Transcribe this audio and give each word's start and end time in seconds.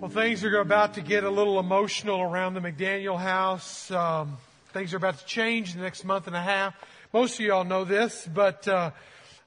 Well, 0.00 0.08
things 0.08 0.44
are 0.44 0.60
about 0.60 0.94
to 0.94 1.00
get 1.00 1.24
a 1.24 1.30
little 1.30 1.58
emotional 1.58 2.20
around 2.20 2.54
the 2.54 2.60
McDaniel 2.60 3.18
house. 3.18 3.90
Um, 3.90 4.36
things 4.72 4.94
are 4.94 4.96
about 4.96 5.18
to 5.18 5.26
change 5.26 5.72
in 5.72 5.78
the 5.78 5.82
next 5.82 6.04
month 6.04 6.28
and 6.28 6.36
a 6.36 6.40
half. 6.40 6.76
Most 7.12 7.34
of 7.34 7.40
y'all 7.40 7.64
know 7.64 7.84
this, 7.84 8.28
but 8.32 8.68
uh, 8.68 8.92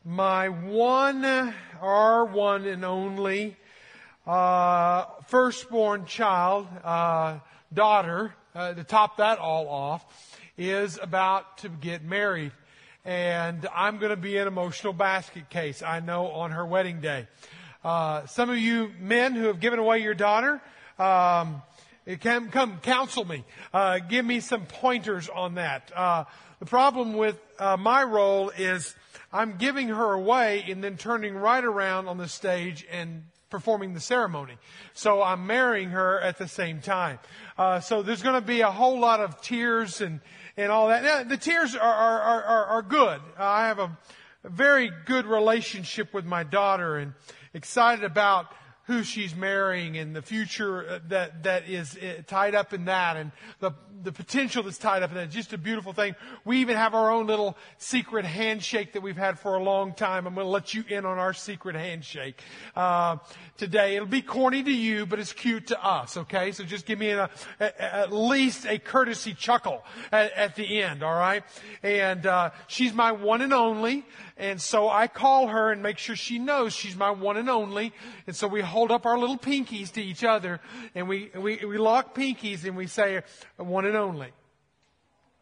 my 0.03 0.49
one, 0.49 1.23
our 1.79 2.25
one 2.25 2.65
and 2.65 2.83
only 2.83 3.55
uh, 4.27 5.05
firstborn 5.27 6.03
child, 6.03 6.67
uh, 6.83 7.39
daughter, 7.73 8.35
uh, 8.53 8.73
to 8.73 8.83
top 8.83 9.17
that 9.17 9.39
all 9.39 9.69
off, 9.69 10.03
is 10.57 10.99
about 11.01 11.59
to 11.59 11.69
get 11.69 12.03
married. 12.03 12.51
And 13.05 13.65
I'm 13.73 13.99
going 13.99 14.09
to 14.09 14.17
be 14.17 14.35
an 14.35 14.49
emotional 14.49 14.91
basket 14.91 15.49
case, 15.49 15.81
I 15.81 16.01
know, 16.01 16.27
on 16.27 16.51
her 16.51 16.65
wedding 16.65 16.99
day. 16.99 17.27
Uh, 17.83 18.25
some 18.27 18.49
of 18.49 18.57
you 18.57 18.91
men 18.99 19.33
who 19.33 19.45
have 19.45 19.59
given 19.59 19.79
away 19.79 19.99
your 19.99 20.13
daughter, 20.13 20.61
um, 20.99 21.61
can 22.19 22.49
come 22.49 22.79
counsel 22.79 23.25
me. 23.25 23.43
Uh, 23.73 23.99
give 23.99 24.25
me 24.25 24.39
some 24.39 24.65
pointers 24.65 25.29
on 25.29 25.55
that. 25.55 25.91
Uh, 25.95 26.25
the 26.59 26.65
problem 26.65 27.13
with 27.13 27.39
uh, 27.59 27.77
my 27.77 28.03
role 28.03 28.49
is 28.51 28.95
I'm 29.31 29.57
giving 29.57 29.87
her 29.87 30.13
away 30.13 30.65
and 30.69 30.83
then 30.83 30.97
turning 30.97 31.35
right 31.35 31.63
around 31.63 32.07
on 32.07 32.17
the 32.17 32.27
stage 32.27 32.85
and 32.91 33.23
performing 33.49 33.93
the 33.93 33.99
ceremony. 33.99 34.57
So 34.93 35.21
I'm 35.21 35.45
marrying 35.47 35.89
her 35.89 36.19
at 36.21 36.37
the 36.37 36.47
same 36.47 36.81
time. 36.81 37.19
Uh, 37.57 37.79
so 37.79 38.01
there's 38.01 38.23
going 38.23 38.39
to 38.39 38.45
be 38.45 38.61
a 38.61 38.71
whole 38.71 38.99
lot 38.99 39.19
of 39.19 39.41
tears 39.41 40.01
and 40.01 40.21
and 40.57 40.71
all 40.71 40.89
that. 40.89 41.03
Now, 41.03 41.23
the 41.23 41.37
tears 41.37 41.75
are 41.75 41.93
are 41.93 42.43
are, 42.43 42.65
are 42.65 42.81
good. 42.81 43.21
I 43.37 43.67
have 43.67 43.79
a, 43.79 43.97
a 44.43 44.49
very 44.49 44.91
good 45.05 45.25
relationship 45.25 46.13
with 46.13 46.25
my 46.25 46.43
daughter 46.43 46.97
and 46.97 47.13
excited 47.53 48.03
about 48.03 48.47
who 48.91 49.03
she's 49.03 49.35
marrying 49.35 49.97
and 49.97 50.15
the 50.15 50.21
future 50.21 50.87
uh, 50.89 50.99
that, 51.07 51.43
that 51.43 51.69
is 51.69 51.97
uh, 51.97 52.21
tied 52.27 52.55
up 52.55 52.73
in 52.73 52.85
that 52.85 53.15
and 53.17 53.31
the, 53.59 53.71
the 54.03 54.11
potential 54.11 54.63
that's 54.63 54.77
tied 54.77 55.03
up 55.03 55.11
in 55.11 55.15
that. 55.15 55.25
It's 55.25 55.35
Just 55.35 55.53
a 55.53 55.57
beautiful 55.57 55.93
thing. 55.93 56.15
We 56.43 56.57
even 56.57 56.75
have 56.75 56.93
our 56.93 57.11
own 57.11 57.27
little 57.27 57.57
secret 57.77 58.25
handshake 58.25 58.93
that 58.93 59.01
we've 59.01 59.17
had 59.17 59.39
for 59.39 59.55
a 59.55 59.63
long 59.63 59.93
time. 59.93 60.27
I'm 60.27 60.33
going 60.33 60.45
to 60.45 60.51
let 60.51 60.73
you 60.73 60.83
in 60.89 61.05
on 61.05 61.19
our 61.19 61.33
secret 61.33 61.75
handshake 61.75 62.41
uh, 62.75 63.17
today. 63.57 63.95
It'll 63.95 64.07
be 64.07 64.21
corny 64.21 64.63
to 64.63 64.71
you, 64.71 65.05
but 65.05 65.19
it's 65.19 65.33
cute 65.33 65.67
to 65.67 65.83
us. 65.83 66.17
Okay, 66.17 66.51
so 66.51 66.63
just 66.63 66.85
give 66.85 66.99
me 66.99 67.11
a, 67.11 67.29
a, 67.59 67.83
at 67.83 68.11
least 68.11 68.65
a 68.65 68.79
courtesy 68.79 69.33
chuckle 69.33 69.83
at, 70.11 70.31
at 70.33 70.55
the 70.55 70.81
end. 70.81 71.03
All 71.03 71.13
right, 71.13 71.43
and 71.83 72.25
uh, 72.25 72.49
she's 72.67 72.93
my 72.93 73.11
one 73.11 73.41
and 73.41 73.53
only. 73.53 74.05
And 74.37 74.59
so 74.59 74.89
I 74.89 75.05
call 75.05 75.49
her 75.49 75.71
and 75.71 75.83
make 75.83 75.99
sure 75.99 76.15
she 76.15 76.39
knows 76.39 76.73
she's 76.73 76.95
my 76.95 77.11
one 77.11 77.37
and 77.37 77.47
only. 77.47 77.93
And 78.25 78.35
so 78.35 78.47
we 78.47 78.61
hold 78.61 78.80
up 78.89 79.05
our 79.05 79.19
little 79.19 79.37
pinkies 79.37 79.91
to 79.91 80.01
each 80.01 80.23
other 80.23 80.59
and 80.95 81.07
we, 81.07 81.29
we, 81.35 81.57
we 81.57 81.77
lock 81.77 82.15
pinkies 82.15 82.63
and 82.63 82.75
we 82.75 82.87
say 82.87 83.21
one 83.57 83.85
and 83.85 83.95
only. 83.97 84.29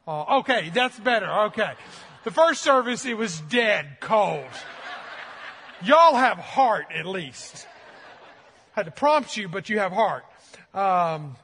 Oh, 0.07 0.39
okay, 0.39 0.71
that's 0.73 0.99
better. 0.99 1.31
Okay. 1.45 1.71
The 2.23 2.31
first 2.31 2.63
service, 2.63 3.05
it 3.05 3.15
was 3.15 3.39
dead 3.41 3.97
cold. 3.99 4.43
Y'all 5.83 6.15
have 6.15 6.37
heart 6.37 6.87
at 6.93 7.05
least. 7.05 7.67
I 8.75 8.81
had 8.81 8.85
to 8.87 8.91
prompt 8.91 9.37
you, 9.37 9.47
but 9.47 9.69
you 9.69 9.79
have 9.79 9.91
heart. 9.91 10.25
Um, 10.73 11.35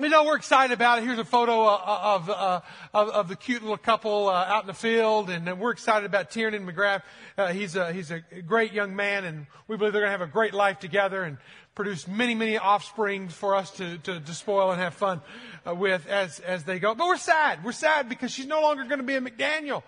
we 0.00 0.08
know 0.08 0.24
we're 0.24 0.36
excited 0.36 0.72
about 0.72 0.98
it. 0.98 1.04
Here's 1.04 1.18
a 1.18 1.24
photo 1.24 1.66
uh, 1.66 1.74
uh, 1.74 2.00
of, 2.02 2.30
uh, 2.30 2.60
of, 2.94 3.08
of, 3.10 3.28
the 3.28 3.36
cute 3.36 3.60
little 3.60 3.76
couple 3.76 4.30
out 4.30 4.62
in 4.62 4.66
the 4.66 4.74
field, 4.74 5.28
and 5.28 5.60
we're 5.60 5.72
excited 5.72 6.06
about 6.06 6.30
Tiernan 6.30 6.66
McGrath. 6.66 7.02
Uh, 7.36 7.48
he's, 7.48 7.76
a, 7.76 7.92
he's 7.92 8.10
a 8.10 8.20
great 8.20 8.72
young 8.72 8.96
man, 8.96 9.24
and 9.24 9.46
we 9.68 9.76
believe 9.76 9.92
they're 9.92 10.00
going 10.00 10.12
to 10.12 10.18
have 10.18 10.26
a 10.26 10.32
great 10.32 10.54
life 10.54 10.78
together 10.78 11.22
and 11.22 11.36
produce 11.74 12.08
many, 12.08 12.34
many 12.34 12.56
offspring 12.56 13.28
for 13.28 13.54
us 13.54 13.70
to, 13.72 13.98
to, 13.98 14.20
to 14.20 14.34
spoil 14.34 14.70
and 14.70 14.80
have 14.80 14.94
fun 14.94 15.20
with 15.66 16.06
as, 16.06 16.40
as 16.40 16.64
they 16.64 16.78
go. 16.78 16.94
But 16.94 17.06
we're 17.06 17.16
sad. 17.18 17.62
We're 17.62 17.72
sad 17.72 18.08
because 18.08 18.30
she's 18.30 18.46
no 18.46 18.62
longer 18.62 18.84
going 18.84 18.98
to 18.98 19.04
be 19.04 19.16
a 19.16 19.20
McDaniel. 19.20 19.82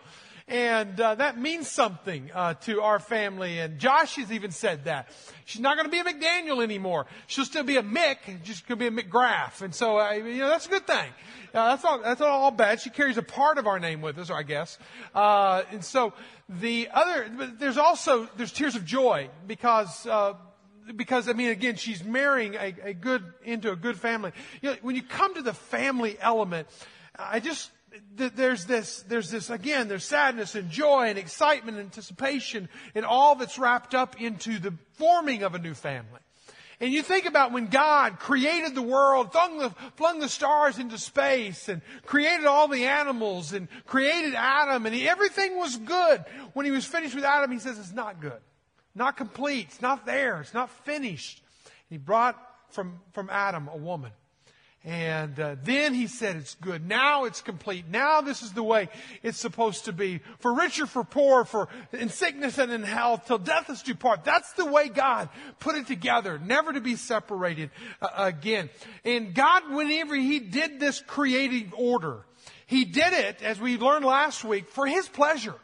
And 0.48 1.00
uh, 1.00 1.14
that 1.16 1.38
means 1.38 1.68
something 1.68 2.30
uh, 2.34 2.54
to 2.54 2.82
our 2.82 2.98
family. 2.98 3.58
And 3.58 3.78
Josh 3.78 4.16
has 4.16 4.32
even 4.32 4.50
said 4.50 4.84
that. 4.84 5.08
She's 5.44 5.60
not 5.60 5.76
going 5.76 5.88
to 5.88 5.90
be 5.90 5.98
a 5.98 6.04
McDaniel 6.04 6.62
anymore. 6.62 7.06
She'll 7.26 7.44
still 7.44 7.64
be 7.64 7.76
a 7.76 7.82
Mick, 7.82 8.42
just 8.42 8.66
going 8.66 8.78
to 8.78 8.90
be 8.90 9.00
a 9.00 9.02
McGrath. 9.02 9.62
And 9.62 9.74
so, 9.74 9.98
uh, 9.98 10.12
you 10.12 10.38
know, 10.38 10.48
that's 10.48 10.66
a 10.66 10.70
good 10.70 10.86
thing. 10.86 11.10
Uh, 11.54 11.68
that's 11.68 11.84
not 11.84 12.02
that's 12.02 12.20
not 12.20 12.30
all 12.30 12.50
bad. 12.50 12.80
She 12.80 12.88
carries 12.88 13.18
a 13.18 13.22
part 13.22 13.58
of 13.58 13.66
our 13.66 13.78
name 13.78 14.00
with 14.00 14.18
us, 14.18 14.30
I 14.30 14.42
guess. 14.42 14.78
Uh, 15.14 15.62
and 15.70 15.84
so 15.84 16.14
the 16.48 16.88
other, 16.92 17.30
but 17.36 17.58
there's 17.58 17.76
also 17.76 18.26
there's 18.36 18.52
tears 18.52 18.74
of 18.74 18.86
joy 18.86 19.28
because 19.46 20.06
uh, 20.06 20.34
because 20.96 21.28
I 21.28 21.34
mean, 21.34 21.50
again, 21.50 21.76
she's 21.76 22.02
marrying 22.02 22.54
a, 22.54 22.74
a, 22.84 22.94
good 22.94 23.24
into 23.44 23.70
a 23.70 23.76
good 23.76 23.98
family. 23.98 24.32
You 24.62 24.70
know, 24.70 24.76
when 24.82 24.96
you 24.96 25.02
come 25.02 25.34
to 25.34 25.42
the 25.42 25.52
family 25.52 26.16
element, 26.20 26.68
I 27.18 27.40
just 27.40 27.70
there's 28.16 28.64
this, 28.64 29.02
there's 29.02 29.30
this, 29.30 29.50
again, 29.50 29.88
there's 29.88 30.04
sadness 30.04 30.54
and 30.54 30.70
joy 30.70 31.08
and 31.08 31.18
excitement 31.18 31.76
and 31.76 31.86
anticipation 31.86 32.68
and 32.94 33.04
all 33.04 33.34
that's 33.34 33.58
wrapped 33.58 33.94
up 33.94 34.20
into 34.20 34.58
the 34.58 34.74
forming 34.94 35.42
of 35.42 35.54
a 35.54 35.58
new 35.58 35.74
family. 35.74 36.20
And 36.80 36.92
you 36.92 37.02
think 37.02 37.26
about 37.26 37.52
when 37.52 37.68
God 37.68 38.18
created 38.18 38.74
the 38.74 38.82
world, 38.82 39.30
flung 39.30 39.58
the, 39.58 39.70
flung 39.96 40.18
the 40.18 40.28
stars 40.28 40.78
into 40.78 40.98
space 40.98 41.68
and 41.68 41.80
created 42.06 42.46
all 42.46 42.66
the 42.66 42.86
animals 42.86 43.52
and 43.52 43.68
created 43.86 44.34
Adam 44.34 44.84
and 44.86 44.94
he, 44.94 45.08
everything 45.08 45.56
was 45.58 45.76
good. 45.76 46.24
When 46.54 46.66
he 46.66 46.72
was 46.72 46.84
finished 46.84 47.14
with 47.14 47.24
Adam, 47.24 47.52
he 47.52 47.60
says 47.60 47.78
it's 47.78 47.92
not 47.92 48.20
good. 48.20 48.40
Not 48.94 49.16
complete. 49.16 49.66
It's 49.68 49.82
not 49.82 50.06
there. 50.06 50.40
It's 50.40 50.54
not 50.54 50.70
finished. 50.84 51.42
He 51.88 51.98
brought 51.98 52.36
from, 52.70 53.00
from 53.12 53.30
Adam 53.30 53.68
a 53.68 53.76
woman. 53.76 54.10
And 54.84 55.38
uh, 55.38 55.54
then 55.62 55.94
he 55.94 56.08
said, 56.08 56.36
It's 56.36 56.56
good. 56.56 56.88
Now 56.88 57.24
it's 57.24 57.40
complete. 57.40 57.84
Now 57.88 58.20
this 58.20 58.42
is 58.42 58.52
the 58.52 58.64
way 58.64 58.88
it's 59.22 59.38
supposed 59.38 59.84
to 59.84 59.92
be. 59.92 60.20
For 60.40 60.52
rich 60.52 60.80
or 60.80 60.86
for 60.86 61.04
poor, 61.04 61.44
for 61.44 61.68
in 61.92 62.08
sickness 62.08 62.58
and 62.58 62.72
in 62.72 62.82
health, 62.82 63.26
till 63.26 63.38
death 63.38 63.70
us 63.70 63.82
do 63.82 63.94
part. 63.94 64.24
That's 64.24 64.52
the 64.54 64.66
way 64.66 64.88
God 64.88 65.28
put 65.60 65.76
it 65.76 65.86
together, 65.86 66.36
never 66.38 66.72
to 66.72 66.80
be 66.80 66.96
separated 66.96 67.70
uh, 68.00 68.08
again. 68.16 68.70
And 69.04 69.34
God, 69.34 69.70
whenever 69.70 70.16
He 70.16 70.40
did 70.40 70.80
this 70.80 71.00
creative 71.00 71.72
order, 71.76 72.26
He 72.66 72.84
did 72.84 73.12
it, 73.12 73.40
as 73.40 73.60
we 73.60 73.78
learned 73.78 74.04
last 74.04 74.42
week, 74.42 74.68
for 74.68 74.86
His 74.86 75.08
pleasure. 75.08 75.54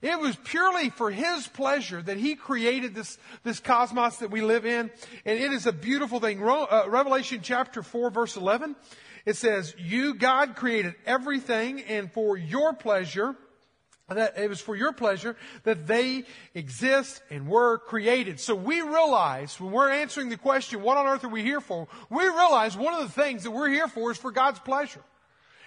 It 0.00 0.20
was 0.20 0.36
purely 0.36 0.90
for 0.90 1.10
His 1.10 1.48
pleasure 1.48 2.00
that 2.00 2.18
He 2.18 2.36
created 2.36 2.94
this, 2.94 3.18
this 3.42 3.58
cosmos 3.58 4.18
that 4.18 4.30
we 4.30 4.42
live 4.42 4.64
in. 4.64 4.90
And 5.24 5.38
it 5.38 5.52
is 5.52 5.66
a 5.66 5.72
beautiful 5.72 6.20
thing. 6.20 6.42
Uh, 6.42 6.84
Revelation 6.88 7.40
chapter 7.42 7.82
4 7.82 8.10
verse 8.10 8.36
11, 8.36 8.76
it 9.26 9.36
says, 9.36 9.74
you, 9.76 10.14
God, 10.14 10.54
created 10.54 10.94
everything 11.04 11.80
and 11.82 12.12
for 12.12 12.36
your 12.36 12.74
pleasure, 12.74 13.34
that 14.08 14.38
it 14.38 14.48
was 14.48 14.60
for 14.60 14.76
your 14.76 14.92
pleasure 14.92 15.36
that 15.64 15.86
they 15.86 16.24
exist 16.54 17.20
and 17.28 17.48
were 17.48 17.78
created. 17.78 18.38
So 18.38 18.54
we 18.54 18.80
realize 18.80 19.60
when 19.60 19.72
we're 19.72 19.90
answering 19.90 20.28
the 20.28 20.38
question, 20.38 20.80
what 20.80 20.96
on 20.96 21.06
earth 21.06 21.24
are 21.24 21.28
we 21.28 21.42
here 21.42 21.60
for? 21.60 21.88
We 22.08 22.22
realize 22.22 22.76
one 22.76 22.94
of 22.94 23.00
the 23.00 23.20
things 23.20 23.42
that 23.42 23.50
we're 23.50 23.68
here 23.68 23.88
for 23.88 24.12
is 24.12 24.16
for 24.16 24.30
God's 24.30 24.60
pleasure. 24.60 25.02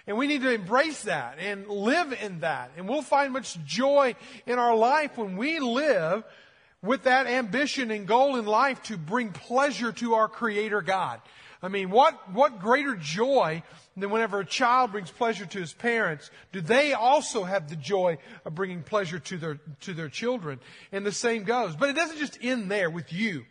And 0.06 0.16
we 0.16 0.26
need 0.26 0.42
to 0.42 0.52
embrace 0.52 1.02
that 1.02 1.38
and 1.38 1.68
live 1.68 2.12
in 2.12 2.40
that. 2.40 2.72
And 2.76 2.88
we'll 2.88 3.02
find 3.02 3.32
much 3.32 3.62
joy 3.64 4.16
in 4.46 4.58
our 4.58 4.74
life 4.74 5.16
when 5.16 5.36
we 5.36 5.60
live 5.60 6.24
with 6.82 7.04
that 7.04 7.26
ambition 7.26 7.90
and 7.90 8.06
goal 8.06 8.36
in 8.36 8.44
life 8.44 8.82
to 8.84 8.96
bring 8.96 9.30
pleasure 9.30 9.92
to 9.92 10.14
our 10.14 10.28
Creator 10.28 10.82
God. 10.82 11.20
I 11.62 11.68
mean, 11.68 11.90
what, 11.90 12.32
what 12.32 12.58
greater 12.58 12.96
joy 12.96 13.62
than 13.96 14.10
whenever 14.10 14.40
a 14.40 14.44
child 14.44 14.90
brings 14.90 15.12
pleasure 15.12 15.46
to 15.46 15.58
his 15.60 15.72
parents, 15.72 16.28
do 16.50 16.60
they 16.60 16.92
also 16.92 17.44
have 17.44 17.68
the 17.68 17.76
joy 17.76 18.18
of 18.44 18.56
bringing 18.56 18.82
pleasure 18.82 19.20
to 19.20 19.36
their, 19.36 19.60
to 19.82 19.94
their 19.94 20.08
children? 20.08 20.58
And 20.90 21.06
the 21.06 21.12
same 21.12 21.44
goes. 21.44 21.76
But 21.76 21.90
it 21.90 21.94
doesn't 21.94 22.18
just 22.18 22.38
end 22.42 22.68
there 22.68 22.90
with 22.90 23.12
you. 23.12 23.44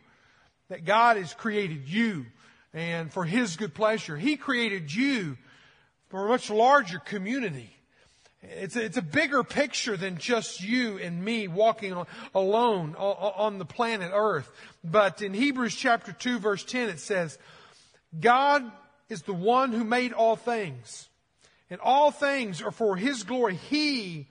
That 0.68 0.84
God 0.84 1.16
has 1.16 1.34
created 1.34 1.88
you 1.88 2.26
and 2.74 3.12
for 3.12 3.24
His 3.24 3.56
good 3.56 3.74
pleasure. 3.74 4.18
He 4.18 4.36
created 4.36 4.94
you 4.94 5.38
for 6.12 6.26
a 6.26 6.30
much 6.30 6.50
larger 6.50 7.00
community. 7.00 7.74
It's 8.44 8.76
a, 8.76 8.84
it's 8.84 8.98
a 8.98 9.02
bigger 9.02 9.44
picture 9.44 9.96
than 9.96 10.18
just 10.18 10.62
you 10.62 10.98
and 10.98 11.24
me 11.24 11.48
walking 11.48 11.94
on, 11.94 12.06
alone 12.36 12.96
on 12.96 13.60
the 13.60 13.66
planet 13.66 14.12
Earth. 14.14 14.52
But 14.84 15.22
in 15.22 15.34
Hebrews 15.34 15.74
chapter 15.74 16.12
2 16.12 16.40
verse 16.40 16.66
10 16.66 16.90
it 16.90 17.00
says, 17.00 17.38
God 18.20 18.70
is 19.08 19.22
the 19.22 19.34
one 19.34 19.72
who 19.72 19.86
made 19.86 20.12
all 20.12 20.36
things. 20.36 21.08
And 21.70 21.80
all 21.80 22.12
things 22.12 22.62
are 22.62 22.72
for 22.72 22.98
His 22.98 23.24
glory. 23.24 23.56
He 23.56 24.28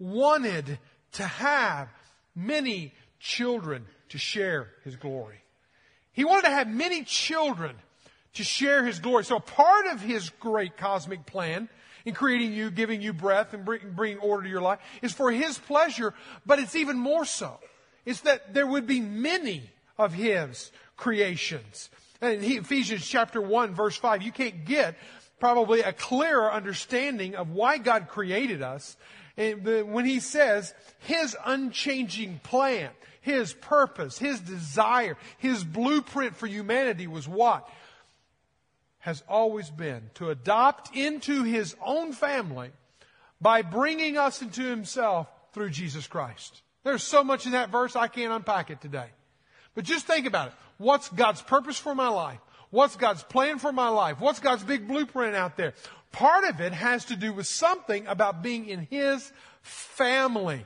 wanted 0.00 0.80
to 1.12 1.24
have 1.24 1.88
many 2.34 2.92
children 3.20 3.86
to 4.08 4.18
share 4.18 4.70
His 4.82 4.96
glory. 4.96 5.44
He 6.12 6.24
wanted 6.24 6.46
to 6.48 6.54
have 6.54 6.66
many 6.66 7.04
children 7.04 7.76
to 8.34 8.44
share 8.44 8.84
His 8.84 8.98
glory. 8.98 9.24
So 9.24 9.38
part 9.38 9.86
of 9.86 10.00
His 10.00 10.30
great 10.30 10.76
cosmic 10.76 11.26
plan 11.26 11.68
in 12.04 12.14
creating 12.14 12.52
you, 12.52 12.70
giving 12.70 13.02
you 13.02 13.12
breath, 13.12 13.52
and 13.52 13.64
bringing 13.64 14.18
order 14.18 14.44
to 14.44 14.48
your 14.48 14.62
life 14.62 14.78
is 15.02 15.12
for 15.12 15.30
His 15.30 15.58
pleasure, 15.58 16.14
but 16.46 16.58
it's 16.58 16.76
even 16.76 16.96
more 16.96 17.24
so. 17.24 17.58
It's 18.06 18.22
that 18.22 18.54
there 18.54 18.66
would 18.66 18.86
be 18.86 19.00
many 19.00 19.70
of 19.98 20.14
His 20.14 20.72
creations. 20.96 21.90
And 22.20 22.42
in 22.42 22.58
Ephesians 22.58 23.06
chapter 23.06 23.40
1 23.40 23.74
verse 23.74 23.96
5, 23.96 24.22
you 24.22 24.32
can't 24.32 24.64
get 24.64 24.96
probably 25.38 25.80
a 25.80 25.92
clearer 25.92 26.52
understanding 26.52 27.34
of 27.34 27.50
why 27.50 27.78
God 27.78 28.08
created 28.08 28.62
us 28.62 28.96
when 29.36 30.04
he 30.04 30.20
says 30.20 30.74
his 30.98 31.34
unchanging 31.46 32.40
plan, 32.42 32.90
his 33.22 33.54
purpose, 33.54 34.18
his 34.18 34.38
desire, 34.40 35.16
his 35.38 35.64
blueprint 35.64 36.36
for 36.36 36.46
humanity 36.46 37.06
was 37.06 37.26
what? 37.26 37.68
Has 39.00 39.22
always 39.28 39.70
been 39.70 40.10
to 40.14 40.30
adopt 40.30 40.94
into 40.94 41.42
his 41.42 41.74
own 41.84 42.12
family 42.12 42.70
by 43.40 43.62
bringing 43.62 44.18
us 44.18 44.42
into 44.42 44.62
himself 44.62 45.26
through 45.52 45.70
Jesus 45.70 46.06
Christ. 46.06 46.62
There's 46.84 47.02
so 47.02 47.24
much 47.24 47.46
in 47.46 47.52
that 47.52 47.70
verse, 47.70 47.96
I 47.96 48.08
can't 48.08 48.32
unpack 48.32 48.70
it 48.70 48.80
today. 48.80 49.08
But 49.74 49.84
just 49.84 50.06
think 50.06 50.26
about 50.26 50.48
it. 50.48 50.54
What's 50.78 51.08
God's 51.08 51.42
purpose 51.42 51.78
for 51.78 51.94
my 51.94 52.08
life? 52.08 52.40
What's 52.70 52.96
God's 52.96 53.22
plan 53.22 53.58
for 53.58 53.72
my 53.72 53.88
life? 53.88 54.20
What's 54.20 54.38
God's 54.38 54.62
big 54.62 54.86
blueprint 54.86 55.34
out 55.34 55.56
there? 55.56 55.74
Part 56.12 56.44
of 56.44 56.60
it 56.60 56.72
has 56.72 57.06
to 57.06 57.16
do 57.16 57.32
with 57.32 57.46
something 57.46 58.06
about 58.06 58.42
being 58.42 58.66
in 58.68 58.86
His 58.90 59.32
family. 59.62 60.64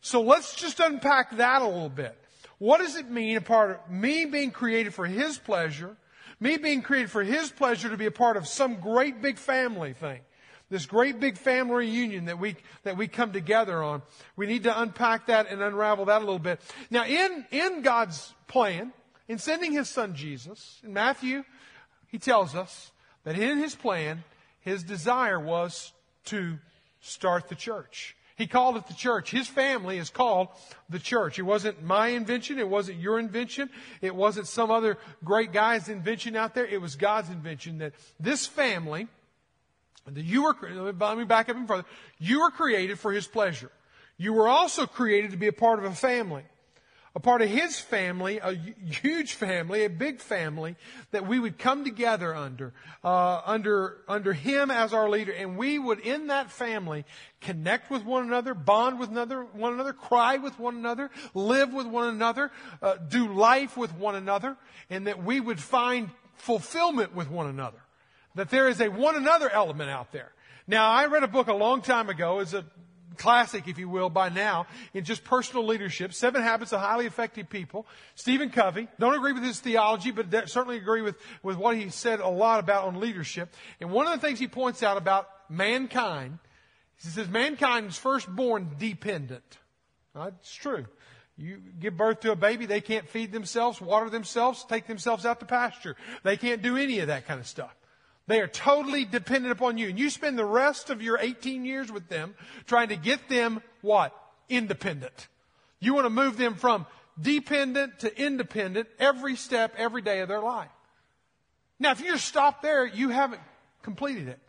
So 0.00 0.22
let's 0.22 0.54
just 0.54 0.80
unpack 0.80 1.36
that 1.36 1.62
a 1.62 1.66
little 1.66 1.88
bit. 1.88 2.16
What 2.58 2.78
does 2.78 2.96
it 2.96 3.10
mean, 3.10 3.36
a 3.36 3.40
part 3.40 3.70
of 3.70 3.90
me 3.90 4.24
being 4.26 4.50
created 4.50 4.94
for 4.94 5.06
His 5.06 5.38
pleasure, 5.38 5.96
me 6.44 6.58
being 6.58 6.82
created 6.82 7.10
for 7.10 7.24
His 7.24 7.50
pleasure 7.50 7.88
to 7.88 7.96
be 7.96 8.06
a 8.06 8.10
part 8.12 8.36
of 8.36 8.46
some 8.46 8.76
great 8.76 9.20
big 9.22 9.38
family 9.38 9.94
thing? 9.94 10.20
This 10.70 10.86
great 10.86 11.18
big 11.18 11.38
family 11.38 11.86
reunion 11.86 12.26
that 12.26 12.38
we, 12.38 12.56
that 12.84 12.96
we 12.96 13.08
come 13.08 13.32
together 13.32 13.82
on. 13.82 14.02
We 14.36 14.46
need 14.46 14.64
to 14.64 14.80
unpack 14.80 15.26
that 15.26 15.50
and 15.50 15.62
unravel 15.62 16.04
that 16.06 16.18
a 16.18 16.24
little 16.24 16.38
bit. 16.38 16.60
Now, 16.90 17.04
in, 17.04 17.46
in 17.50 17.82
God's 17.82 18.34
plan, 18.46 18.92
in 19.26 19.38
sending 19.38 19.72
His 19.72 19.88
Son 19.88 20.14
Jesus, 20.14 20.80
in 20.84 20.92
Matthew, 20.92 21.44
He 22.08 22.18
tells 22.18 22.54
us 22.54 22.92
that 23.24 23.38
in 23.38 23.58
His 23.58 23.74
plan, 23.74 24.22
His 24.60 24.82
desire 24.82 25.40
was 25.40 25.92
to 26.26 26.58
start 27.00 27.48
the 27.48 27.54
church. 27.54 28.16
He 28.36 28.46
called 28.46 28.76
it 28.76 28.86
the 28.88 28.94
church. 28.94 29.30
His 29.30 29.46
family 29.46 29.98
is 29.98 30.10
called 30.10 30.48
the 30.88 30.98
church. 30.98 31.38
It 31.38 31.42
wasn't 31.42 31.84
my 31.84 32.08
invention. 32.08 32.58
It 32.58 32.68
wasn't 32.68 32.98
your 32.98 33.18
invention. 33.18 33.70
It 34.00 34.14
wasn't 34.14 34.48
some 34.48 34.70
other 34.70 34.98
great 35.22 35.52
guy's 35.52 35.88
invention 35.88 36.34
out 36.34 36.54
there. 36.54 36.66
It 36.66 36.80
was 36.80 36.96
God's 36.96 37.30
invention 37.30 37.78
that 37.78 37.92
this 38.18 38.46
family, 38.46 39.06
that 40.06 40.24
you 40.24 40.42
were, 40.42 40.56
let 40.98 41.18
me 41.18 41.24
back 41.24 41.48
up 41.48 41.56
even 41.56 41.68
further. 41.68 41.84
You 42.18 42.40
were 42.40 42.50
created 42.50 42.98
for 42.98 43.12
His 43.12 43.26
pleasure. 43.26 43.70
You 44.16 44.32
were 44.32 44.48
also 44.48 44.86
created 44.86 45.30
to 45.30 45.36
be 45.36 45.46
a 45.46 45.52
part 45.52 45.78
of 45.78 45.84
a 45.84 45.94
family 45.94 46.42
a 47.16 47.20
part 47.20 47.42
of 47.42 47.48
his 47.48 47.78
family, 47.78 48.38
a 48.38 48.54
huge 48.54 49.34
family, 49.34 49.84
a 49.84 49.90
big 49.90 50.20
family 50.20 50.74
that 51.12 51.28
we 51.28 51.38
would 51.38 51.58
come 51.58 51.84
together 51.84 52.34
under, 52.34 52.72
uh, 53.04 53.40
under, 53.46 53.98
under 54.08 54.32
him 54.32 54.68
as 54.68 54.92
our 54.92 55.08
leader, 55.08 55.30
and 55.30 55.56
we 55.56 55.78
would 55.78 56.00
in 56.00 56.26
that 56.26 56.50
family 56.50 57.04
connect 57.40 57.88
with 57.88 58.04
one 58.04 58.24
another, 58.24 58.52
bond 58.52 58.98
with 58.98 59.10
another, 59.10 59.44
one 59.44 59.72
another, 59.72 59.92
cry 59.92 60.38
with 60.38 60.58
one 60.58 60.74
another, 60.74 61.08
live 61.34 61.72
with 61.72 61.86
one 61.86 62.08
another, 62.08 62.50
uh, 62.82 62.96
do 62.96 63.32
life 63.32 63.76
with 63.76 63.94
one 63.94 64.16
another, 64.16 64.56
and 64.90 65.06
that 65.06 65.22
we 65.22 65.38
would 65.38 65.60
find 65.60 66.10
fulfillment 66.34 67.14
with 67.14 67.30
one 67.30 67.46
another. 67.46 67.78
That 68.34 68.50
there 68.50 68.68
is 68.68 68.80
a 68.80 68.88
one 68.88 69.14
another 69.14 69.48
element 69.48 69.88
out 69.88 70.10
there. 70.10 70.32
Now, 70.66 70.90
I 70.90 71.06
read 71.06 71.22
a 71.22 71.28
book 71.28 71.46
a 71.46 71.54
long 71.54 71.82
time 71.82 72.08
ago. 72.08 72.40
It's 72.40 72.54
a 72.54 72.64
classic, 73.14 73.68
if 73.68 73.78
you 73.78 73.88
will, 73.88 74.10
by 74.10 74.28
now 74.28 74.66
in 74.92 75.04
just 75.04 75.24
personal 75.24 75.66
leadership. 75.66 76.12
Seven 76.12 76.42
Habits 76.42 76.72
of 76.72 76.80
Highly 76.80 77.06
Effective 77.06 77.48
People. 77.48 77.86
Stephen 78.14 78.50
Covey. 78.50 78.88
Don't 78.98 79.14
agree 79.14 79.32
with 79.32 79.42
his 79.42 79.60
theology, 79.60 80.10
but 80.10 80.30
certainly 80.48 80.76
agree 80.76 81.02
with, 81.02 81.16
with 81.42 81.56
what 81.56 81.76
he 81.76 81.88
said 81.90 82.20
a 82.20 82.28
lot 82.28 82.60
about 82.60 82.84
on 82.84 83.00
leadership. 83.00 83.52
And 83.80 83.90
one 83.90 84.06
of 84.06 84.12
the 84.12 84.26
things 84.26 84.38
he 84.38 84.48
points 84.48 84.82
out 84.82 84.96
about 84.96 85.28
mankind, 85.48 86.38
he 87.02 87.08
says 87.08 87.28
mankind 87.28 87.88
is 87.88 87.98
first 87.98 88.28
born 88.28 88.70
dependent. 88.78 89.58
That's 90.14 90.54
true. 90.54 90.86
You 91.36 91.60
give 91.80 91.96
birth 91.96 92.20
to 92.20 92.30
a 92.30 92.36
baby, 92.36 92.66
they 92.66 92.80
can't 92.80 93.08
feed 93.08 93.32
themselves, 93.32 93.80
water 93.80 94.08
themselves, 94.08 94.64
take 94.68 94.86
themselves 94.86 95.26
out 95.26 95.40
to 95.40 95.46
pasture. 95.46 95.96
They 96.22 96.36
can't 96.36 96.62
do 96.62 96.76
any 96.76 97.00
of 97.00 97.08
that 97.08 97.26
kind 97.26 97.40
of 97.40 97.46
stuff. 97.46 97.74
They 98.26 98.40
are 98.40 98.48
totally 98.48 99.04
dependent 99.04 99.52
upon 99.52 99.76
you. 99.76 99.88
And 99.88 99.98
you 99.98 100.08
spend 100.08 100.38
the 100.38 100.44
rest 100.44 100.90
of 100.90 101.02
your 101.02 101.18
18 101.18 101.64
years 101.64 101.92
with 101.92 102.08
them 102.08 102.34
trying 102.66 102.88
to 102.88 102.96
get 102.96 103.28
them 103.28 103.62
what? 103.82 104.14
Independent. 104.48 105.28
You 105.78 105.94
want 105.94 106.06
to 106.06 106.10
move 106.10 106.36
them 106.38 106.54
from 106.54 106.86
dependent 107.20 108.00
to 108.00 108.22
independent 108.22 108.88
every 108.98 109.36
step, 109.36 109.74
every 109.76 110.00
day 110.02 110.20
of 110.20 110.28
their 110.28 110.40
life. 110.40 110.70
Now, 111.78 111.90
if 111.90 112.00
you 112.00 112.12
just 112.12 112.26
stop 112.26 112.62
there, 112.62 112.86
you 112.86 113.10
haven't 113.10 113.42
completed 113.82 114.28
it. 114.28 114.40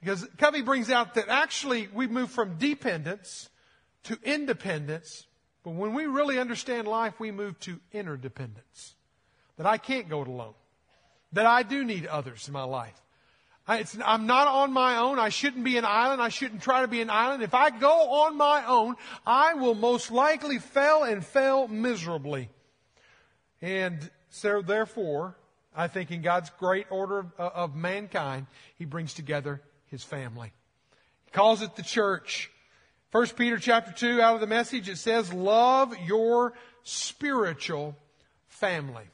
Because 0.00 0.26
Covey 0.38 0.62
brings 0.62 0.90
out 0.90 1.14
that 1.14 1.28
actually 1.28 1.88
we 1.92 2.06
move 2.06 2.30
from 2.30 2.56
dependence 2.56 3.50
to 4.04 4.18
independence, 4.24 5.26
but 5.62 5.72
when 5.72 5.92
we 5.92 6.06
really 6.06 6.38
understand 6.38 6.88
life, 6.88 7.20
we 7.20 7.30
move 7.30 7.60
to 7.60 7.78
interdependence. 7.92 8.94
That 9.58 9.66
I 9.66 9.76
can't 9.76 10.08
go 10.08 10.22
it 10.22 10.28
alone 10.28 10.54
that 11.32 11.46
I 11.46 11.62
do 11.62 11.84
need 11.84 12.06
others 12.06 12.46
in 12.48 12.52
my 12.52 12.64
life. 12.64 13.00
I, 13.68 13.84
am 14.04 14.26
not 14.26 14.48
on 14.48 14.72
my 14.72 14.96
own. 14.96 15.20
I 15.20 15.28
shouldn't 15.28 15.62
be 15.62 15.76
an 15.76 15.84
island. 15.84 16.20
I 16.20 16.28
shouldn't 16.28 16.62
try 16.62 16.80
to 16.80 16.88
be 16.88 17.00
an 17.02 17.10
island. 17.10 17.42
If 17.42 17.54
I 17.54 17.70
go 17.70 18.24
on 18.24 18.36
my 18.36 18.64
own, 18.66 18.96
I 19.24 19.54
will 19.54 19.76
most 19.76 20.10
likely 20.10 20.58
fail 20.58 21.04
and 21.04 21.24
fail 21.24 21.68
miserably. 21.68 22.48
And 23.62 24.10
so 24.30 24.60
therefore, 24.60 25.36
I 25.76 25.86
think 25.86 26.10
in 26.10 26.20
God's 26.20 26.50
great 26.58 26.86
order 26.90 27.20
of, 27.20 27.32
uh, 27.38 27.50
of 27.54 27.76
mankind, 27.76 28.46
He 28.76 28.86
brings 28.86 29.14
together 29.14 29.62
His 29.86 30.02
family. 30.02 30.52
He 31.26 31.30
calls 31.30 31.62
it 31.62 31.76
the 31.76 31.84
church. 31.84 32.50
First 33.10 33.36
Peter 33.36 33.58
chapter 33.58 33.92
2 33.92 34.20
out 34.20 34.34
of 34.34 34.40
the 34.40 34.46
message, 34.48 34.88
it 34.88 34.98
says, 34.98 35.32
love 35.32 35.94
your 36.06 36.54
spiritual 36.82 37.96
family. 38.48 39.04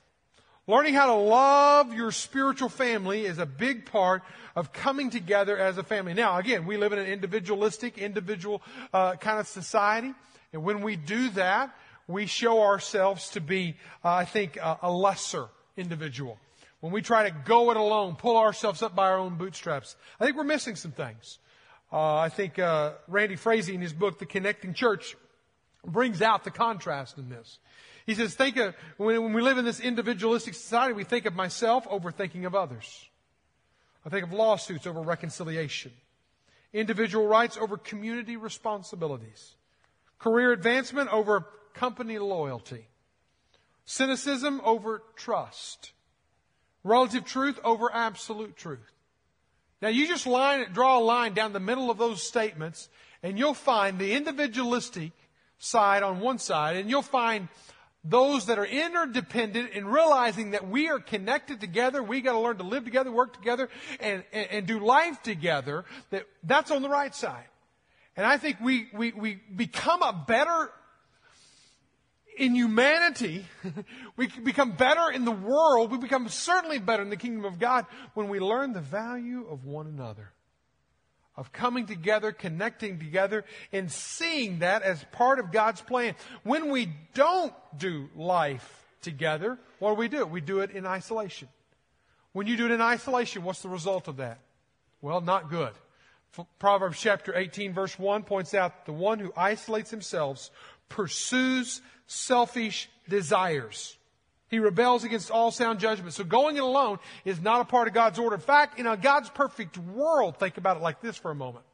Learning 0.68 0.94
how 0.94 1.06
to 1.06 1.14
love 1.14 1.94
your 1.94 2.10
spiritual 2.10 2.68
family 2.68 3.24
is 3.24 3.38
a 3.38 3.46
big 3.46 3.86
part 3.86 4.22
of 4.56 4.72
coming 4.72 5.10
together 5.10 5.56
as 5.56 5.78
a 5.78 5.84
family. 5.84 6.12
Now, 6.12 6.38
again, 6.38 6.66
we 6.66 6.76
live 6.76 6.92
in 6.92 6.98
an 6.98 7.06
individualistic, 7.06 7.98
individual 7.98 8.62
uh, 8.92 9.14
kind 9.14 9.38
of 9.38 9.46
society, 9.46 10.12
and 10.52 10.64
when 10.64 10.82
we 10.82 10.96
do 10.96 11.30
that, 11.30 11.72
we 12.08 12.26
show 12.26 12.62
ourselves 12.62 13.30
to 13.30 13.40
be, 13.40 13.76
uh, 14.04 14.08
I 14.08 14.24
think, 14.24 14.58
uh, 14.60 14.76
a 14.82 14.90
lesser 14.90 15.46
individual. 15.76 16.36
When 16.80 16.92
we 16.92 17.00
try 17.00 17.30
to 17.30 17.37
go 17.44 17.70
it 17.70 17.76
alone, 17.76 18.16
pull 18.16 18.37
ourselves 18.37 18.82
up 18.82 18.96
by 18.96 19.06
our 19.06 19.18
own 19.18 19.37
bootstraps, 19.37 19.94
I 20.18 20.25
think 20.25 20.37
we're 20.37 20.42
missing 20.42 20.75
some 20.75 20.90
things. 20.90 21.38
Uh, 21.92 22.16
I 22.16 22.28
think 22.28 22.58
uh, 22.58 22.94
Randy 23.06 23.37
Frazee, 23.37 23.75
in 23.75 23.80
his 23.80 23.92
book, 23.92 24.18
The 24.18 24.26
Connecting 24.26 24.75
Church, 24.75 25.16
brings 25.85 26.23
out 26.23 26.42
the 26.42 26.50
contrast 26.50 27.18
in 27.18 27.28
this. 27.28 27.61
He 28.06 28.14
says, 28.14 28.34
think 28.34 28.56
of, 28.56 28.75
when, 28.98 29.32
we 29.32 29.42
live 29.42 29.58
in 29.58 29.64
this 29.64 29.80
individualistic 29.80 30.54
society, 30.54 30.94
we 30.94 31.02
think 31.02 31.26
of 31.26 31.34
myself 31.34 31.86
over 31.90 32.12
thinking 32.12 32.44
of 32.44 32.54
others. 32.54 33.04
I 34.04 34.08
think 34.08 34.25
of 34.25 34.32
lawsuits 34.32 34.86
over 34.86 35.00
reconciliation. 35.00 35.90
Individual 36.72 37.26
rights 37.26 37.56
over 37.56 37.76
community 37.76 38.36
responsibilities. 38.36 39.56
Career 40.20 40.52
advancement 40.52 41.12
over 41.12 41.46
company 41.75 42.18
loyalty. 42.18 42.86
Cynicism 43.84 44.60
over 44.64 45.02
trust. 45.16 45.92
Relative 46.84 47.25
truth 47.25 47.58
over 47.64 47.92
absolute 47.92 48.56
truth. 48.56 48.92
Now 49.82 49.88
you 49.88 50.06
just 50.06 50.28
line, 50.28 50.66
draw 50.72 50.98
a 50.98 51.00
line 51.00 51.34
down 51.34 51.52
the 51.52 51.60
middle 51.60 51.90
of 51.90 51.98
those 51.98 52.22
statements 52.22 52.88
and 53.22 53.36
you'll 53.36 53.54
find 53.54 53.98
the 53.98 54.12
individualistic 54.12 55.10
side 55.58 56.04
on 56.04 56.20
one 56.20 56.38
side 56.38 56.76
and 56.76 56.88
you'll 56.88 57.02
find 57.02 57.48
those 58.08 58.46
that 58.46 58.58
are 58.58 58.64
interdependent 58.64 59.70
and 59.75 59.92
realizing 59.92 60.52
that 60.52 60.68
we 60.68 60.88
are 60.88 60.98
connected 60.98 61.60
together, 61.60 62.02
we 62.02 62.20
got 62.20 62.32
to 62.32 62.40
learn 62.40 62.58
to 62.58 62.62
live 62.62 62.84
together, 62.84 63.10
work 63.10 63.34
together, 63.34 63.68
and, 64.00 64.22
and, 64.32 64.48
and, 64.50 64.66
do 64.66 64.78
life 64.78 65.22
together, 65.22 65.84
that, 66.10 66.26
that's 66.44 66.70
on 66.70 66.82
the 66.82 66.88
right 66.88 67.14
side. 67.14 67.46
And 68.16 68.25
I 68.25 68.38
think 68.38 68.58
we, 68.60 68.88
we, 68.94 69.12
we 69.12 69.40
become 69.54 70.02
a 70.02 70.12
better 70.26 70.70
in 72.38 72.54
humanity, 72.54 73.46
we 74.16 74.28
become 74.28 74.72
better 74.72 75.10
in 75.10 75.25
the 75.25 75.32
world, 75.32 75.90
we 75.90 75.98
become 75.98 76.28
certainly 76.28 76.78
better 76.78 77.02
in 77.02 77.10
the 77.10 77.16
kingdom 77.16 77.44
of 77.44 77.58
God 77.58 77.86
when 78.14 78.28
we 78.28 78.40
learn 78.40 78.72
the 78.72 78.80
value 78.80 79.46
of 79.48 79.64
one 79.64 79.86
another 79.86 80.32
of 81.37 81.52
coming 81.52 81.87
together, 81.87 82.33
connecting 82.33 82.99
together, 82.99 83.45
and 83.73 83.90
seeing 83.90 84.61
that 84.61 84.83
as 84.83 85.05
part 85.12 85.38
of 85.38 85.52
God's 85.52 85.81
plan. 85.83 86.14
When 86.43 86.71
we 86.71 86.88
don't 87.14 87.52
do 87.76 88.09
life 88.14 88.87
together, 89.02 89.59
what 89.78 89.90
do 89.90 89.95
we 89.97 90.09
do? 90.09 90.25
We 90.26 90.40
do 90.40 90.61
it 90.61 90.71
in 90.71 90.87
isolation. 90.87 91.49
When 92.33 92.47
you 92.47 92.57
do 92.57 92.66
it 92.66 92.71
in 92.71 92.81
isolation, 92.81 93.45
what's 93.45 93.62
the 93.62 93.69
result 93.69 94.09
of 94.09 94.19
that? 94.19 94.40
Well, 95.00 95.21
not 95.21 95.50
good. 95.50 95.73
Proverbs 96.59 97.00
chapter 97.00 97.35
18 97.35 97.73
verse 97.73 97.99
1 97.99 98.25
points 98.25 98.52
out 98.52 98.85
the 98.85 98.93
one 98.93 99.19
who 99.19 99.33
isolates 99.37 99.90
himself 99.90 100.50
pursues 100.88 101.81
selfish 102.07 102.90
desires. 103.09 103.95
He 104.48 104.58
rebels 104.58 105.04
against 105.04 105.30
all 105.30 105.50
sound 105.50 105.80
judgment. 105.80 106.14
So 106.14 106.24
going 106.24 106.56
it 106.56 106.62
alone 106.62 106.98
is 107.24 107.40
not 107.40 107.60
a 107.60 107.64
part 107.64 107.88
of 107.88 107.94
God's 107.94 108.18
order. 108.18 108.36
In 108.36 108.42
fact, 108.42 108.78
in 108.78 108.86
a 108.86 108.96
God's 108.96 109.28
perfect 109.28 109.76
world, 109.76 110.38
think 110.38 110.56
about 110.56 110.76
it 110.76 110.82
like 110.82 111.00
this 111.00 111.16
for 111.16 111.30
a 111.30 111.34
moment. 111.34 111.64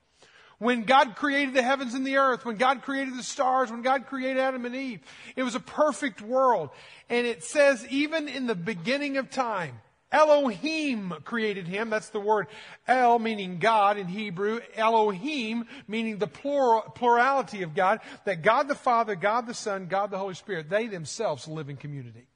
When 0.59 0.85
God 0.85 1.17
created 1.17 1.55
the 1.55 1.63
heavens 1.63 1.93
and 1.95 2.07
the 2.07 2.19
earth, 2.19 2.45
when 2.45 2.57
God 2.57 2.83
created 2.83 3.17
the 3.19 3.23
stars, 3.25 3.71
when 3.71 3.83
God 3.83 4.07
created 4.07 4.39
Adam 4.39 4.65
and 4.65 4.77
Eve, 4.77 5.01
it 5.35 5.43
was 5.43 5.57
a 5.57 5.61
perfect 5.61 6.23
world. 6.23 6.71
And 7.11 7.27
it 7.27 7.43
says 7.43 7.85
even 7.91 8.29
in 8.29 8.47
the 8.47 8.55
beginning 8.55 9.17
of 9.17 9.29
time, 9.29 9.81
Elohim 10.13 11.15
created 11.25 11.67
him. 11.67 11.91
That's 11.91 12.11
the 12.11 12.21
word 12.21 12.47
El 12.87 13.19
meaning 13.19 13.59
God 13.59 13.97
in 13.97 14.07
Hebrew. 14.07 14.61
Elohim 14.77 15.65
meaning 15.89 16.19
the 16.19 16.27
plural, 16.27 16.83
plurality 16.95 17.63
of 17.63 17.75
God. 17.75 18.01
That 18.25 18.43
God 18.43 18.69
the 18.69 18.75
Father, 18.75 19.17
God 19.17 19.47
the 19.47 19.55
Son, 19.55 19.87
God 19.87 20.11
the 20.11 20.19
Holy 20.19 20.35
Spirit, 20.35 20.71
they 20.71 20.87
themselves 20.87 21.49
live 21.49 21.71
in 21.71 21.77
community. 21.77 22.27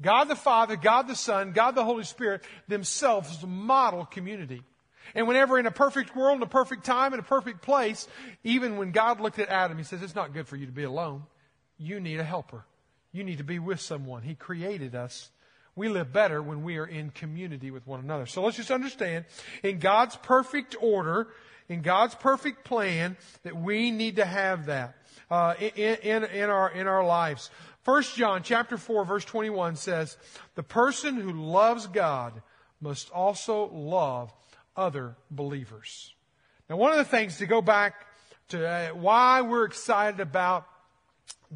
God 0.00 0.24
the 0.24 0.36
Father, 0.36 0.76
God 0.76 1.08
the 1.08 1.14
Son, 1.14 1.52
God 1.52 1.74
the 1.74 1.84
Holy 1.84 2.04
Spirit 2.04 2.42
themselves 2.68 3.44
model 3.46 4.04
community. 4.04 4.62
And 5.14 5.28
whenever 5.28 5.58
in 5.58 5.66
a 5.66 5.70
perfect 5.70 6.14
world, 6.14 6.36
in 6.36 6.42
a 6.42 6.46
perfect 6.46 6.84
time, 6.84 7.14
in 7.14 7.20
a 7.20 7.24
perfect 7.24 7.62
place, 7.62 8.08
even 8.44 8.76
when 8.76 8.90
God 8.90 9.20
looked 9.20 9.38
at 9.38 9.48
Adam, 9.48 9.78
he 9.78 9.84
says, 9.84 10.02
it's 10.02 10.14
not 10.14 10.34
good 10.34 10.48
for 10.48 10.56
you 10.56 10.66
to 10.66 10.72
be 10.72 10.84
alone. 10.84 11.22
You 11.78 12.00
need 12.00 12.20
a 12.20 12.24
helper. 12.24 12.64
You 13.12 13.24
need 13.24 13.38
to 13.38 13.44
be 13.44 13.58
with 13.58 13.80
someone. 13.80 14.22
He 14.22 14.34
created 14.34 14.94
us. 14.94 15.30
We 15.74 15.88
live 15.88 16.12
better 16.12 16.42
when 16.42 16.62
we 16.62 16.78
are 16.78 16.86
in 16.86 17.10
community 17.10 17.70
with 17.70 17.86
one 17.86 18.00
another. 18.00 18.26
So 18.26 18.42
let's 18.42 18.56
just 18.56 18.70
understand, 18.70 19.26
in 19.62 19.78
God's 19.78 20.16
perfect 20.16 20.74
order, 20.80 21.28
in 21.68 21.82
God's 21.82 22.14
perfect 22.14 22.64
plan, 22.64 23.16
that 23.42 23.56
we 23.56 23.90
need 23.90 24.16
to 24.16 24.24
have 24.24 24.66
that 24.66 24.96
uh, 25.30 25.54
in, 25.58 25.96
in, 25.96 26.24
in, 26.24 26.50
our, 26.50 26.70
in 26.70 26.86
our 26.86 27.04
lives. 27.04 27.50
1 27.86 28.02
John 28.16 28.42
chapter 28.42 28.76
4 28.76 29.04
verse 29.04 29.24
21 29.24 29.76
says, 29.76 30.16
the 30.56 30.64
person 30.64 31.14
who 31.14 31.30
loves 31.30 31.86
God 31.86 32.42
must 32.80 33.10
also 33.10 33.68
love 33.72 34.34
other 34.76 35.14
believers. 35.30 36.12
Now 36.68 36.78
one 36.78 36.90
of 36.90 36.98
the 36.98 37.04
things 37.04 37.38
to 37.38 37.46
go 37.46 37.62
back 37.62 38.06
to 38.48 38.66
uh, 38.66 38.88
why 38.88 39.42
we're 39.42 39.66
excited 39.66 40.18
about 40.18 40.66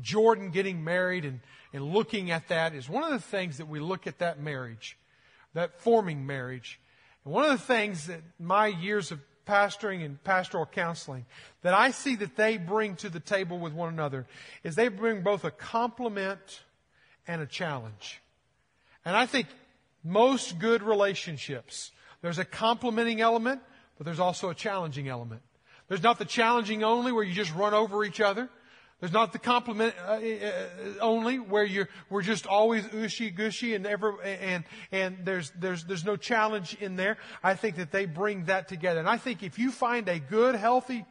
Jordan 0.00 0.50
getting 0.50 0.84
married 0.84 1.24
and, 1.24 1.40
and 1.72 1.92
looking 1.92 2.30
at 2.30 2.46
that 2.46 2.76
is 2.76 2.88
one 2.88 3.02
of 3.02 3.10
the 3.10 3.18
things 3.18 3.56
that 3.56 3.66
we 3.66 3.80
look 3.80 4.06
at 4.06 4.20
that 4.20 4.38
marriage, 4.38 4.96
that 5.54 5.80
forming 5.80 6.26
marriage. 6.26 6.80
And 7.24 7.34
one 7.34 7.44
of 7.44 7.50
the 7.50 7.66
things 7.66 8.06
that 8.06 8.20
my 8.38 8.68
years 8.68 9.10
of 9.10 9.18
pastoring 9.50 10.04
and 10.04 10.22
pastoral 10.22 10.64
counseling 10.64 11.26
that 11.62 11.74
I 11.74 11.90
see 11.90 12.14
that 12.16 12.36
they 12.36 12.56
bring 12.56 12.94
to 12.96 13.08
the 13.08 13.18
table 13.18 13.58
with 13.58 13.72
one 13.72 13.92
another 13.92 14.26
is 14.62 14.76
they 14.76 14.86
bring 14.86 15.22
both 15.22 15.44
a 15.44 15.50
compliment 15.50 16.62
and 17.26 17.42
a 17.42 17.46
challenge. 17.46 18.20
And 19.04 19.16
I 19.16 19.26
think 19.26 19.48
most 20.04 20.60
good 20.60 20.82
relationships, 20.82 21.90
there's 22.22 22.38
a 22.38 22.44
complimenting 22.44 23.20
element, 23.20 23.60
but 23.98 24.04
there's 24.04 24.20
also 24.20 24.50
a 24.50 24.54
challenging 24.54 25.08
element. 25.08 25.42
There's 25.88 26.02
not 26.02 26.20
the 26.20 26.24
challenging 26.24 26.84
only 26.84 27.10
where 27.10 27.24
you 27.24 27.34
just 27.34 27.54
run 27.54 27.74
over 27.74 28.04
each 28.04 28.20
other. 28.20 28.48
There's 29.00 29.12
not 29.12 29.32
the 29.32 29.38
compliment 29.38 29.94
uh, 30.06 30.12
uh, 30.12 30.50
only 31.00 31.38
where 31.38 31.64
you're 31.64 31.88
we're 32.10 32.22
just 32.22 32.46
always 32.46 32.84
ushy 32.84 33.30
gushy 33.30 33.74
and 33.74 33.86
ever 33.86 34.20
and 34.22 34.64
and 34.92 35.18
there's 35.24 35.50
there's 35.58 35.84
there's 35.84 36.04
no 36.04 36.16
challenge 36.16 36.76
in 36.80 36.96
there. 36.96 37.16
I 37.42 37.54
think 37.54 37.76
that 37.76 37.92
they 37.92 38.04
bring 38.04 38.44
that 38.44 38.68
together, 38.68 39.00
and 39.00 39.08
I 39.08 39.16
think 39.16 39.42
if 39.42 39.58
you 39.58 39.70
find 39.70 40.06
a 40.08 40.18
good, 40.18 40.54
healthy 40.54 41.06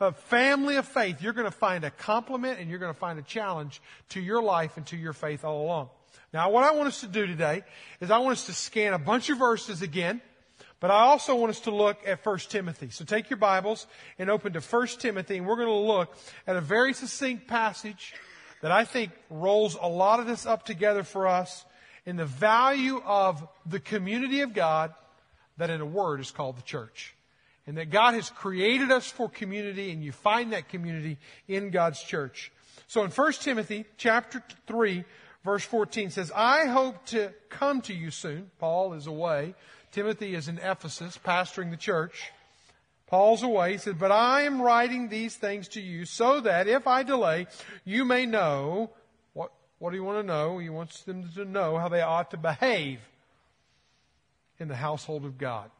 uh, 0.00 0.12
family 0.12 0.76
of 0.76 0.86
faith, 0.86 1.20
you're 1.20 1.34
going 1.34 1.50
to 1.50 1.56
find 1.56 1.84
a 1.84 1.90
compliment 1.90 2.60
and 2.60 2.70
you're 2.70 2.78
going 2.78 2.92
to 2.92 2.98
find 2.98 3.18
a 3.18 3.22
challenge 3.22 3.80
to 4.10 4.20
your 4.20 4.42
life 4.42 4.76
and 4.76 4.86
to 4.86 4.96
your 4.96 5.12
faith 5.12 5.44
all 5.44 5.62
along. 5.62 5.90
Now, 6.32 6.50
what 6.50 6.64
I 6.64 6.72
want 6.72 6.88
us 6.88 7.00
to 7.00 7.06
do 7.06 7.26
today 7.26 7.62
is 8.00 8.10
I 8.10 8.18
want 8.18 8.32
us 8.32 8.46
to 8.46 8.52
scan 8.52 8.92
a 8.92 8.98
bunch 8.98 9.30
of 9.30 9.38
verses 9.38 9.82
again. 9.82 10.20
But 10.80 10.90
I 10.90 11.00
also 11.00 11.34
want 11.34 11.50
us 11.50 11.60
to 11.60 11.70
look 11.70 11.98
at 12.06 12.24
1 12.24 12.38
Timothy. 12.48 12.90
So 12.90 13.04
take 13.04 13.30
your 13.30 13.36
Bibles 13.38 13.86
and 14.18 14.28
open 14.28 14.52
to 14.52 14.60
1 14.60 14.86
Timothy, 14.98 15.38
and 15.38 15.46
we're 15.46 15.56
going 15.56 15.68
to 15.68 15.74
look 15.74 16.16
at 16.46 16.56
a 16.56 16.60
very 16.60 16.92
succinct 16.92 17.46
passage 17.46 18.14
that 18.60 18.72
I 18.72 18.84
think 18.84 19.12
rolls 19.30 19.76
a 19.80 19.88
lot 19.88 20.20
of 20.20 20.26
this 20.26 20.46
up 20.46 20.64
together 20.64 21.02
for 21.02 21.26
us 21.26 21.64
in 22.06 22.16
the 22.16 22.24
value 22.24 23.00
of 23.04 23.46
the 23.64 23.80
community 23.80 24.40
of 24.40 24.52
God 24.52 24.92
that 25.56 25.70
in 25.70 25.80
a 25.80 25.86
word 25.86 26.20
is 26.20 26.30
called 26.30 26.58
the 26.58 26.62
church. 26.62 27.14
And 27.66 27.78
that 27.78 27.90
God 27.90 28.12
has 28.14 28.28
created 28.28 28.90
us 28.90 29.10
for 29.10 29.28
community, 29.28 29.90
and 29.90 30.04
you 30.04 30.12
find 30.12 30.52
that 30.52 30.68
community 30.68 31.18
in 31.48 31.70
God's 31.70 32.02
church. 32.02 32.52
So 32.88 33.04
in 33.04 33.10
1 33.10 33.32
Timothy 33.34 33.86
chapter 33.96 34.42
3, 34.66 35.04
verse 35.44 35.64
14 35.64 36.10
says, 36.10 36.30
I 36.34 36.66
hope 36.66 37.06
to 37.06 37.32
come 37.48 37.80
to 37.82 37.94
you 37.94 38.10
soon. 38.10 38.50
Paul 38.58 38.92
is 38.92 39.06
away 39.06 39.54
Timothy 39.94 40.34
is 40.34 40.48
in 40.48 40.58
Ephesus, 40.58 41.16
pastoring 41.24 41.70
the 41.70 41.76
church. 41.76 42.32
Paul's 43.06 43.44
away. 43.44 43.72
He 43.72 43.78
said, 43.78 43.96
But 43.96 44.10
I 44.10 44.42
am 44.42 44.60
writing 44.60 45.08
these 45.08 45.36
things 45.36 45.68
to 45.68 45.80
you 45.80 46.04
so 46.04 46.40
that 46.40 46.66
if 46.66 46.88
I 46.88 47.04
delay, 47.04 47.46
you 47.84 48.04
may 48.04 48.26
know. 48.26 48.90
What, 49.34 49.52
what 49.78 49.90
do 49.90 49.96
you 49.96 50.02
want 50.02 50.18
to 50.18 50.26
know? 50.26 50.58
He 50.58 50.68
wants 50.68 51.02
them 51.02 51.30
to 51.36 51.44
know 51.44 51.78
how 51.78 51.88
they 51.88 52.02
ought 52.02 52.32
to 52.32 52.36
behave 52.36 52.98
in 54.58 54.66
the 54.66 54.74
household 54.74 55.24
of 55.24 55.38
God. 55.38 55.70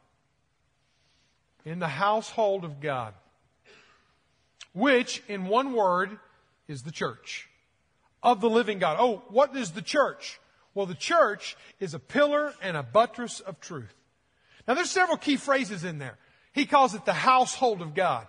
In 1.65 1.81
the 1.81 1.89
household 1.89 2.65
of 2.65 2.81
God. 2.81 3.15
Which, 4.75 5.25
in 5.27 5.47
one 5.47 5.73
word, 5.73 6.21
is 6.69 6.85
the 6.85 6.93
church 6.93 7.49
of 8.23 8.41
the 8.41 8.51
living 8.51 8.79
God. 8.79 8.97
Oh, 9.01 9.25
what 9.29 9.57
is 9.57 9.73
the 9.73 9.83
church? 9.83 10.39
Well, 10.73 10.87
the 10.87 10.95
church 10.95 11.57
is 11.81 11.95
a 11.95 11.99
pillar 11.99 12.55
and 12.63 12.77
a 12.77 12.85
buttress 12.85 13.41
of 13.41 13.59
truth. 13.61 13.93
Now 14.67 14.75
there's 14.75 14.91
several 14.91 15.17
key 15.17 15.37
phrases 15.37 15.85
in 15.85 15.99
there. 15.99 16.19
He 16.53 16.67
calls 16.67 16.95
it 16.95 17.05
the 17.05 17.13
household 17.13 17.83
of 17.83 17.95
God, 17.95 18.27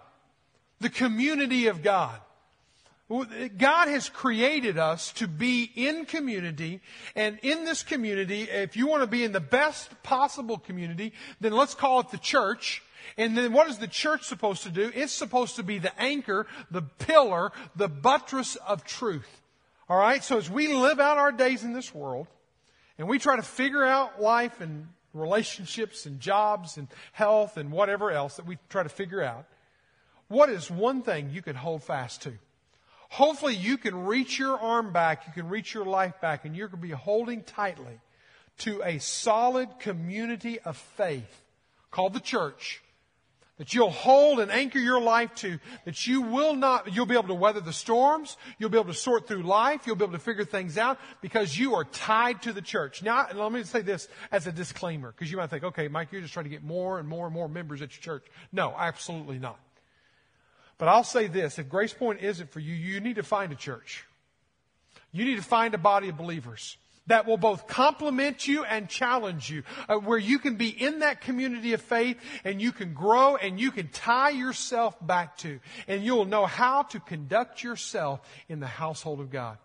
the 0.80 0.90
community 0.90 1.68
of 1.68 1.84
God. 1.84 2.20
God 3.08 3.88
has 3.88 4.10
created 4.10 4.80
us 4.80 5.12
to 5.14 5.28
be 5.28 5.70
in 5.76 6.06
community, 6.06 6.82
and 7.16 7.38
in 7.44 7.64
this 7.64 7.84
community, 7.84 8.44
if 8.44 8.76
you 8.76 8.88
want 8.88 9.04
to 9.04 9.08
be 9.08 9.24
in 9.24 9.32
the 9.32 9.40
best 9.40 9.92
possible 10.02 10.58
community, 10.58 11.14
then 11.40 11.52
let's 11.52 11.76
call 11.76 12.00
it 12.00 12.10
the 12.10 12.18
church. 12.18 12.82
And 13.16 13.38
then 13.38 13.54
what 13.54 13.70
is 13.70 13.78
the 13.78 13.88
church 13.88 14.24
supposed 14.24 14.64
to 14.64 14.72
do? 14.72 14.92
It's 14.96 15.14
supposed 15.14 15.58
to 15.58 15.64
be 15.64 15.78
the 15.78 15.98
anchor, 16.02 16.48
the 16.72 16.82
pillar, 16.82 17.52
the 17.76 17.88
buttress 17.88 18.56
of 18.56 18.84
truth. 18.84 19.30
Alright? 19.88 20.24
So 20.24 20.40
as 20.40 20.50
we 20.50 20.74
live 20.74 21.00
out 21.00 21.20
our 21.20 21.32
days 21.32 21.64
in 21.64 21.74
this 21.74 21.94
world, 21.94 22.26
and 22.98 23.08
we 23.08 23.20
try 23.20 23.36
to 23.36 23.44
figure 23.44 23.84
out 23.84 24.20
life 24.20 24.62
and 24.62 24.88
relationships 25.16 26.06
and 26.06 26.20
jobs 26.20 26.78
and 26.78 26.88
health 27.14 27.58
and 27.58 27.72
whatever 27.72 28.12
else 28.12 28.36
that 28.36 28.46
we 28.46 28.58
try 28.70 28.84
to 28.84 28.90
figure 28.90 29.24
out, 29.24 29.46
what 30.28 30.50
is 30.50 30.70
one 30.70 31.02
thing 31.02 31.30
you 31.32 31.42
can 31.42 31.56
hold 31.56 31.84
fast 31.84 32.24
to? 32.24 32.34
Hopefully 33.10 33.56
you 33.56 33.78
can 33.78 34.06
reach 34.06 34.38
your 34.38 34.60
arm 34.60 34.92
back, 34.92 35.28
you 35.28 35.34
can 35.34 35.48
reach 35.50 35.74
your 35.74 35.86
life 35.86 36.20
back, 36.22 36.46
and 36.46 36.56
you're 36.56 36.68
going 36.68 36.82
to 36.82 36.88
be 36.88 36.94
holding 36.94 37.44
tightly 37.44 38.00
to 38.60 38.82
a 38.84 39.00
solid 39.00 39.80
community 39.80 40.60
of 40.60 40.76
faith 40.76 41.42
called 41.92 42.14
the 42.14 42.20
church 42.20 42.82
that 43.58 43.74
you'll 43.74 43.90
hold 43.90 44.40
and 44.40 44.52
anchor 44.52 44.80
your 44.80 45.00
life 45.00 45.34
to, 45.36 45.60
that 45.86 46.06
you 46.06 46.22
will 46.22 46.56
not, 46.56 46.94
you'll 46.94 47.06
be 47.06 47.16
able 47.16 47.30
to 47.30 47.34
weather 47.34 47.62
the 47.62 47.72
storms, 47.72 48.36
you'll 48.58 48.70
be 48.70 48.78
able 48.78 48.92
to 48.92 49.00
sort 49.00 49.28
through 49.28 49.44
life, 49.44 49.88
you'll 49.88 49.96
be 49.96 50.04
able 50.04 50.14
to 50.14 50.20
figure 50.20 50.44
things 50.44 50.78
out 50.78 51.00
because 51.22 51.58
you 51.58 51.76
are 51.76 51.86
tied 51.86 52.42
to 52.42 52.52
the 52.52 52.62
church. 52.62 53.02
Now, 53.02 53.28
let 53.34 53.52
me 53.52 53.64
say 53.64 53.82
this 53.82 54.10
as 54.32 54.46
a 54.46 54.52
disclaimer, 54.52 55.12
because 55.12 55.32
you 55.32 55.38
might 55.38 55.50
think, 55.50 55.64
okay, 55.64 55.88
Mike, 55.88 56.10
you're 56.12 56.22
just 56.22 56.34
trying 56.34 56.46
to 56.46 56.50
get 56.50 56.64
more 56.64 57.00
and 57.00 57.08
more 57.08 57.26
and 57.26 57.34
more 57.34 57.48
members 57.48 57.82
at 57.82 57.96
your 57.96 58.02
church. 58.02 58.26
No, 58.52 58.74
absolutely 58.78 59.40
not. 59.40 59.60
But 60.78 60.90
I'll 60.90 61.06
say 61.06 61.28
this, 61.28 61.58
if 61.58 61.70
Grace 61.70 61.94
Point 61.94 62.22
isn't 62.22 62.52
for 62.52 62.60
you, 62.60 62.74
you 62.74 63.00
need 63.00 63.16
to 63.16 63.24
find 63.24 63.54
a 63.54 63.56
church. 63.56 64.06
You 65.14 65.24
need 65.24 65.38
to 65.38 65.44
find 65.44 65.74
a 65.74 65.78
body 65.78 66.10
of 66.10 66.18
believers 66.18 66.76
that 67.08 67.26
will 67.26 67.38
both 67.38 67.68
complement 67.68 68.48
you 68.48 68.64
and 68.64 68.90
challenge 68.90 69.50
you, 69.50 69.64
uh, 69.88 69.96
where 69.96 70.18
you 70.18 70.40
can 70.40 70.56
be 70.56 70.70
in 70.70 71.00
that 71.00 71.22
community 71.22 71.74
of 71.74 71.82
faith 71.82 72.18
and 72.44 72.62
you 72.62 72.72
can 72.72 72.94
grow 72.94 73.36
and 73.36 73.60
you 73.60 73.72
can 73.72 73.88
tie 73.90 74.32
yourself 74.32 74.96
back 75.06 75.38
to, 75.38 75.60
and 75.88 76.04
you'll 76.04 76.26
know 76.26 76.46
how 76.46 76.84
to 76.84 77.00
conduct 77.00 77.64
yourself 77.64 78.22
in 78.50 78.60
the 78.60 78.68
household 78.68 79.20
of 79.20 79.30
God. 79.30 79.58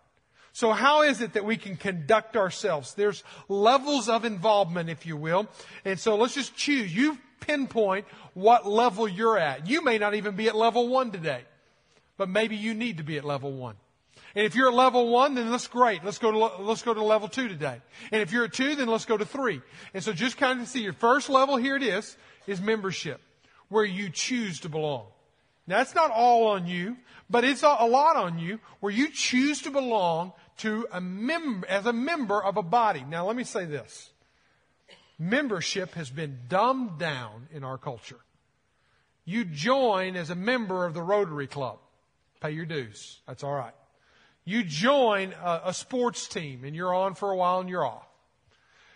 So 0.53 0.71
how 0.71 1.03
is 1.03 1.21
it 1.21 1.33
that 1.33 1.45
we 1.45 1.55
can 1.55 1.77
conduct 1.77 2.35
ourselves? 2.35 2.93
There's 2.93 3.23
levels 3.47 4.09
of 4.09 4.25
involvement, 4.25 4.89
if 4.89 5.05
you 5.05 5.15
will. 5.15 5.47
And 5.85 5.97
so 5.97 6.17
let's 6.17 6.35
just 6.35 6.55
choose. 6.55 6.93
You 6.93 7.17
pinpoint 7.39 8.05
what 8.33 8.67
level 8.67 9.07
you're 9.07 9.37
at. 9.37 9.67
You 9.67 9.81
may 9.81 9.97
not 9.97 10.13
even 10.13 10.35
be 10.35 10.47
at 10.47 10.55
level 10.55 10.89
one 10.89 11.11
today, 11.11 11.43
but 12.17 12.27
maybe 12.27 12.57
you 12.57 12.73
need 12.73 12.97
to 12.97 13.03
be 13.03 13.17
at 13.17 13.23
level 13.23 13.53
one. 13.53 13.75
And 14.35 14.45
if 14.45 14.55
you're 14.55 14.69
at 14.69 14.73
level 14.73 15.09
one, 15.09 15.35
then 15.35 15.51
that's 15.51 15.67
great. 15.67 16.03
Let's 16.03 16.17
go 16.17 16.31
to, 16.31 16.63
let's 16.63 16.81
go 16.81 16.93
to 16.93 17.03
level 17.03 17.27
two 17.27 17.47
today. 17.47 17.81
And 18.11 18.21
if 18.21 18.31
you're 18.31 18.45
at 18.45 18.53
two, 18.53 18.75
then 18.75 18.87
let's 18.87 19.05
go 19.05 19.17
to 19.17 19.25
three. 19.25 19.61
And 19.93 20.03
so 20.03 20.13
just 20.13 20.37
kind 20.37 20.61
of 20.61 20.67
see 20.67 20.81
your 20.81 20.93
first 20.93 21.29
level, 21.29 21.57
here 21.57 21.75
it 21.75 21.83
is, 21.83 22.15
is 22.47 22.61
membership, 22.61 23.19
where 23.69 23.83
you 23.83 24.09
choose 24.09 24.61
to 24.61 24.69
belong. 24.69 25.07
Now 25.67 25.77
that's 25.77 25.95
not 25.95 26.11
all 26.11 26.47
on 26.47 26.65
you, 26.67 26.97
but 27.29 27.43
it's 27.43 27.63
a 27.63 27.85
lot 27.85 28.15
on 28.15 28.39
you, 28.39 28.59
where 28.79 28.91
you 28.91 29.09
choose 29.09 29.61
to 29.63 29.71
belong 29.71 30.33
to 30.57 30.87
a 30.91 31.01
member, 31.01 31.67
as 31.67 31.85
a 31.85 31.93
member 31.93 32.41
of 32.41 32.57
a 32.57 32.63
body. 32.63 33.05
Now 33.07 33.25
let 33.27 33.35
me 33.35 33.43
say 33.43 33.65
this. 33.65 34.11
Membership 35.19 35.93
has 35.93 36.09
been 36.09 36.39
dumbed 36.47 36.97
down 36.97 37.47
in 37.51 37.63
our 37.63 37.77
culture. 37.77 38.19
You 39.23 39.45
join 39.45 40.15
as 40.15 40.29
a 40.29 40.35
member 40.35 40.85
of 40.85 40.93
the 40.93 41.01
Rotary 41.01 41.47
Club. 41.47 41.79
Pay 42.41 42.51
your 42.51 42.65
dues. 42.65 43.19
That's 43.27 43.43
all 43.43 43.53
right. 43.53 43.73
You 44.45 44.63
join 44.63 45.33
a, 45.43 45.61
a 45.65 45.73
sports 45.73 46.27
team 46.27 46.63
and 46.63 46.75
you're 46.75 46.93
on 46.93 47.15
for 47.15 47.31
a 47.31 47.35
while 47.35 47.59
and 47.59 47.69
you're 47.69 47.85
off. 47.85 48.07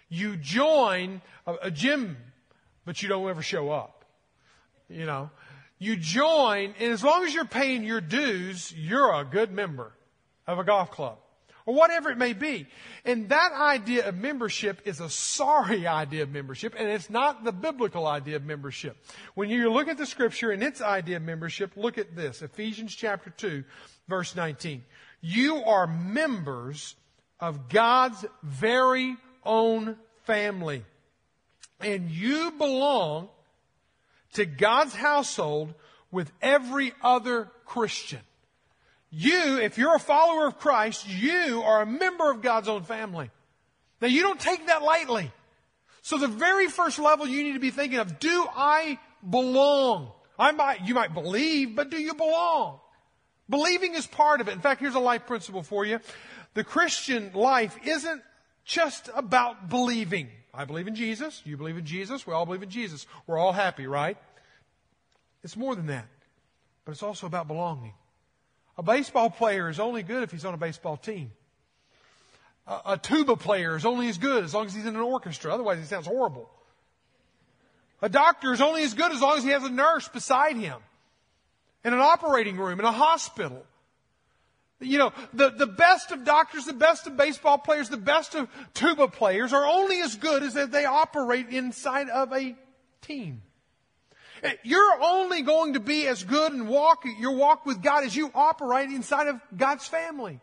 You 0.10 0.38
join 0.38 1.22
a, 1.46 1.56
a 1.64 1.72
gym, 1.72 2.18
but 2.86 3.02
you 3.02 3.10
don't 3.10 3.28
ever 3.30 3.42
show 3.42 3.72
up. 3.72 4.06
You 4.90 5.06
know, 5.06 5.32
you 5.80 5.96
join, 5.96 6.74
and 6.80 6.94
as 6.94 7.04
long 7.04 7.26
as 7.26 7.34
you're 7.34 7.46
paying 7.46 7.84
your 7.84 8.02
dues, 8.02 8.74
you're 8.76 9.14
a 9.14 9.26
good 9.26 9.52
member 9.52 9.92
of 10.48 10.60
a 10.60 10.64
golf 10.64 10.92
club 10.92 11.18
or 11.66 11.74
whatever 11.74 12.10
it 12.10 12.18
may 12.18 12.34
be. 12.34 12.68
And 13.04 13.30
that 13.30 13.52
idea 13.54 14.08
of 14.08 14.16
membership 14.16 14.82
is 14.86 15.00
a 15.00 15.10
sorry 15.10 15.88
idea 15.88 16.24
of 16.24 16.32
membership, 16.32 16.76
and 16.78 16.88
it's 16.88 17.10
not 17.10 17.44
the 17.44 17.52
biblical 17.52 18.08
idea 18.08 18.36
of 18.36 18.44
membership. 18.44 18.98
When 19.34 19.50
you 19.50 19.72
look 19.72 19.88
at 19.88 19.98
the 19.98 20.06
scripture 20.06 20.52
and 20.52 20.64
its 20.64 20.82
idea 20.82 21.18
of 21.18 21.24
membership, 21.24 21.72
look 21.76 21.98
at 21.98 22.16
this 22.16 22.42
Ephesians 22.42 22.96
chapter 22.96 23.32
2, 23.32 23.64
verse 24.08 24.36
19. 24.36 24.84
You 25.28 25.64
are 25.64 25.88
members 25.88 26.96
of 27.40 27.68
God's 27.68 28.24
very 28.44 29.18
own 29.44 29.98
family, 30.26 30.86
and 31.82 32.12
you 32.12 32.52
belong 32.52 33.30
to 34.34 34.46
God's 34.46 34.94
household 34.94 35.74
with 36.12 36.32
every 36.44 36.94
other 37.02 37.50
Christian. 37.66 38.20
You, 39.10 39.58
if 39.58 39.80
you're 39.80 39.96
a 39.96 40.00
follower 40.00 40.46
of 40.46 40.60
Christ, 40.60 41.10
you 41.10 41.64
are 41.64 41.82
a 41.82 41.88
member 41.88 42.30
of 42.30 42.44
God's 42.44 42.68
own 42.68 42.84
family. 42.84 43.32
Now 44.02 44.10
you 44.10 44.22
don't 44.22 44.40
take 44.40 44.68
that 44.68 44.84
lightly. 44.84 45.32
So 46.04 46.20
the 46.20 46.28
very 46.28 46.68
first 46.68 47.00
level 47.00 47.28
you 47.28 47.42
need 47.42 47.54
to 47.54 47.60
be 47.60 47.72
thinking 47.72 47.98
of, 47.98 48.20
do 48.20 48.46
I 48.56 49.00
belong? 49.28 50.12
I 50.38 50.52
might, 50.52 50.86
you 50.86 50.94
might 50.94 51.16
believe, 51.16 51.76
but 51.76 51.90
do 51.90 51.98
you 51.98 52.14
belong? 52.14 52.80
Believing 53.50 53.94
is 53.94 54.08
part 54.08 54.42
of 54.42 54.48
it. 54.48 54.54
In 54.54 54.60
fact, 54.60 54.82
here's 54.82 54.96
a 54.96 55.00
life 55.00 55.28
principle 55.28 55.64
for 55.64 55.86
you. 55.86 56.00
The 56.56 56.64
Christian 56.64 57.32
life 57.34 57.78
isn't 57.86 58.22
just 58.64 59.10
about 59.16 59.70
believing. 59.70 60.30
I 60.54 60.66
believe 60.66 60.88
in 60.88 60.96
Jesus. 60.96 61.42
You 61.46 61.58
believe 61.58 61.78
in 61.78 61.86
Jesus. 61.86 62.26
We 62.26 62.34
all 62.34 62.46
believe 62.46 62.64
in 62.64 62.70
Jesus. 62.70 63.06
We're 63.28 63.38
all 63.38 63.52
happy, 63.52 63.88
right? 63.88 64.18
It's 65.44 65.56
more 65.56 65.76
than 65.76 65.88
that. 65.88 66.08
But 66.86 66.94
it's 66.94 67.04
also 67.04 67.28
about 67.28 67.48
belonging. 67.48 67.94
A 68.78 68.84
baseball 68.84 69.30
player 69.30 69.70
is 69.70 69.80
only 69.80 70.02
good 70.02 70.24
if 70.24 70.32
he's 70.32 70.46
on 70.46 70.54
a 70.54 70.58
baseball 70.58 70.98
team. 70.98 71.32
A, 72.68 72.80
a 72.86 72.98
tuba 72.98 73.36
player 73.36 73.76
is 73.76 73.86
only 73.86 74.10
as 74.10 74.18
good 74.18 74.44
as 74.44 74.54
long 74.54 74.66
as 74.66 74.74
he's 74.74 74.86
in 74.86 74.96
an 74.96 75.02
orchestra. 75.02 75.54
Otherwise, 75.54 75.80
he 75.80 75.86
sounds 75.86 76.08
horrible. 76.08 76.50
A 78.02 78.10
doctor 78.10 78.54
is 78.54 78.62
only 78.62 78.84
as 78.84 78.94
good 78.94 79.12
as 79.12 79.22
long 79.22 79.38
as 79.38 79.44
he 79.44 79.52
has 79.52 79.64
a 79.64 79.70
nurse 79.70 80.08
beside 80.08 80.58
him 80.58 80.78
in 81.86 81.94
an 81.94 82.00
operating 82.00 82.58
room, 82.58 82.80
in 82.80 82.86
a 82.86 82.92
hospital. 82.92 83.64
You 84.82 84.98
know, 84.98 85.14
the, 85.34 85.52
the 85.52 85.68
best 85.68 86.12
of 86.12 86.26
doctors, 86.26 86.66
the 86.66 86.74
best 86.74 87.08
of 87.08 87.16
baseball 87.16 87.60
players, 87.60 87.88
the 87.88 87.96
best 87.96 88.36
of 88.36 88.50
tuba 88.74 89.08
players 89.08 89.54
are 89.54 89.66
only 89.66 90.02
as 90.02 90.16
good 90.16 90.44
as 90.44 90.58
if 90.58 90.72
they 90.72 90.84
operate 90.84 91.48
inside 91.50 92.10
of 92.10 92.34
a 92.34 92.56
team. 93.02 93.44
You're 94.64 95.02
only 95.02 95.44
going 95.44 95.74
to 95.74 95.80
be 95.80 96.08
as 96.08 96.24
good 96.24 96.52
and 96.52 96.68
walk 96.68 97.06
your 97.20 97.32
walk 97.36 97.66
with 97.66 97.82
God 97.82 98.04
as 98.04 98.16
you 98.16 98.32
operate 98.36 98.90
inside 98.90 99.28
of 99.28 99.40
God's 99.56 99.88
family. 99.88 100.42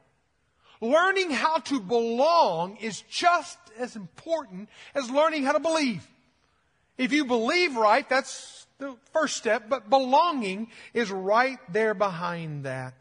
Learning 0.80 1.30
how 1.30 1.58
to 1.58 1.78
belong 1.78 2.76
is 2.76 3.02
just 3.02 3.58
as 3.78 3.94
important 3.94 4.68
as 4.94 5.10
learning 5.10 5.44
how 5.44 5.52
to 5.52 5.60
believe. 5.60 6.06
If 6.98 7.12
you 7.12 7.24
believe 7.24 7.76
right, 7.76 8.08
that's 8.08 8.61
the 8.82 8.96
first 9.12 9.36
step, 9.36 9.68
but 9.68 9.88
belonging 9.88 10.68
is 10.92 11.10
right 11.10 11.58
there 11.72 11.94
behind 11.94 12.64
that. 12.64 12.94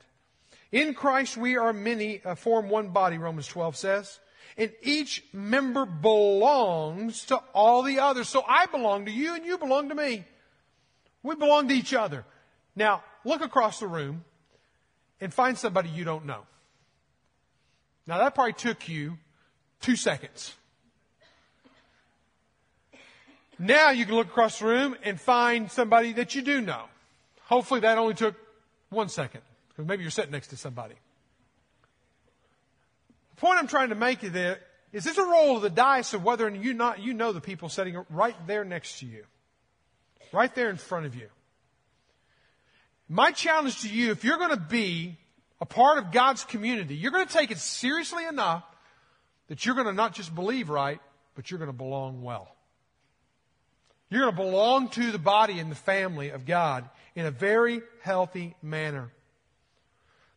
In 0.72 0.94
Christ 0.94 1.36
we 1.36 1.58
are 1.58 1.74
many, 1.74 2.22
uh, 2.24 2.36
form 2.36 2.70
one 2.70 2.90
body, 2.90 3.18
Romans 3.18 3.48
12 3.48 3.76
says. 3.76 4.20
And 4.58 4.72
each 4.82 5.24
member 5.34 5.86
belongs 5.86 7.26
to 7.26 7.38
all 7.54 7.84
the 7.84 8.00
others. 8.00 8.30
So 8.30 8.44
I 8.48 8.66
belong 8.66 9.06
to 9.06 9.12
you 9.12 9.36
and 9.36 9.46
you 9.46 9.58
belong 9.58 9.90
to 9.90 9.96
me. 9.96 10.26
We 11.24 11.36
belong 11.36 11.68
to 11.70 11.74
each 11.74 11.94
other. 11.94 12.26
Now, 12.76 13.04
look 13.24 13.42
across 13.42 13.80
the 13.80 13.88
room 13.88 14.24
and 15.20 15.34
find 15.34 15.58
somebody 15.58 15.90
you 15.90 16.04
don't 16.04 16.26
know. 16.26 16.44
Now, 18.08 18.18
that 18.18 18.36
probably 18.36 18.54
took 18.54 18.90
you 18.90 19.18
two 19.80 19.96
seconds. 19.96 20.54
Now 23.62 23.92
you 23.92 24.06
can 24.06 24.16
look 24.16 24.28
across 24.28 24.60
the 24.60 24.66
room 24.66 24.96
and 25.04 25.20
find 25.20 25.72
somebody 25.72 26.14
that 26.14 26.34
you 26.34 26.42
do 26.42 26.62
know. 26.62 26.86
Hopefully 27.44 27.82
that 27.82 27.98
only 27.98 28.16
took 28.16 28.36
one 28.90 29.08
second, 29.08 29.42
because 29.70 29.88
maybe 29.88 30.02
you're 30.02 30.12
sitting 30.12 30.32
next 30.32 30.48
to 30.48 30.58
somebody. 30.58 30.96
The 33.36 33.42
point 33.42 33.60
I'm 33.60 33.68
trying 33.68 33.90
to 33.90 33.96
make 33.96 34.24
is 34.24 34.32
that 34.32 34.60
is 34.92 35.04
this 35.06 35.18
a 35.18 35.24
roll 35.24 35.56
of 35.56 35.62
the 35.62 35.70
dice 35.70 36.14
of 36.14 36.24
whether 36.24 36.50
you 36.50 36.74
not 36.74 37.02
you 37.02 37.14
know 37.14 37.32
the 37.32 37.40
people 37.40 37.70
sitting 37.70 38.04
right 38.10 38.36
there 38.48 38.66
next 38.66 39.00
to 39.00 39.06
you 39.06 39.24
right 40.32 40.54
there 40.56 40.70
in 40.70 40.78
front 40.78 41.06
of 41.06 41.16
you. 41.16 41.28
My 43.10 43.32
challenge 43.32 43.82
to 43.82 43.90
you, 43.90 44.12
if 44.12 44.24
you're 44.24 44.38
going 44.38 44.52
to 44.52 44.58
be 44.58 45.18
a 45.60 45.66
part 45.66 45.98
of 45.98 46.12
God's 46.12 46.44
community, 46.46 46.96
you're 46.96 47.12
going 47.12 47.28
to 47.28 47.34
take 47.34 47.52
it 47.52 47.58
seriously 47.58 48.26
enough 48.26 48.64
that 49.50 49.66
you're 49.66 49.76
going 49.76 49.88
to 49.88 49.94
not 49.94 50.14
just 50.14 50.34
believe 50.34 50.70
right, 50.70 51.00
but 51.36 51.52
you're 51.52 51.58
going 51.58 51.70
to 51.70 51.78
belong 51.78 52.22
well. 52.22 52.56
You're 54.12 54.24
going 54.24 54.36
to 54.36 54.42
belong 54.42 54.90
to 54.90 55.12
the 55.12 55.18
body 55.18 55.60
and 55.60 55.72
the 55.72 55.76
family 55.76 56.30
of 56.32 56.46
God 56.46 56.88
in 57.16 57.26
a 57.26 57.32
very 57.32 57.82
healthy 58.02 58.56
manner. 58.62 59.10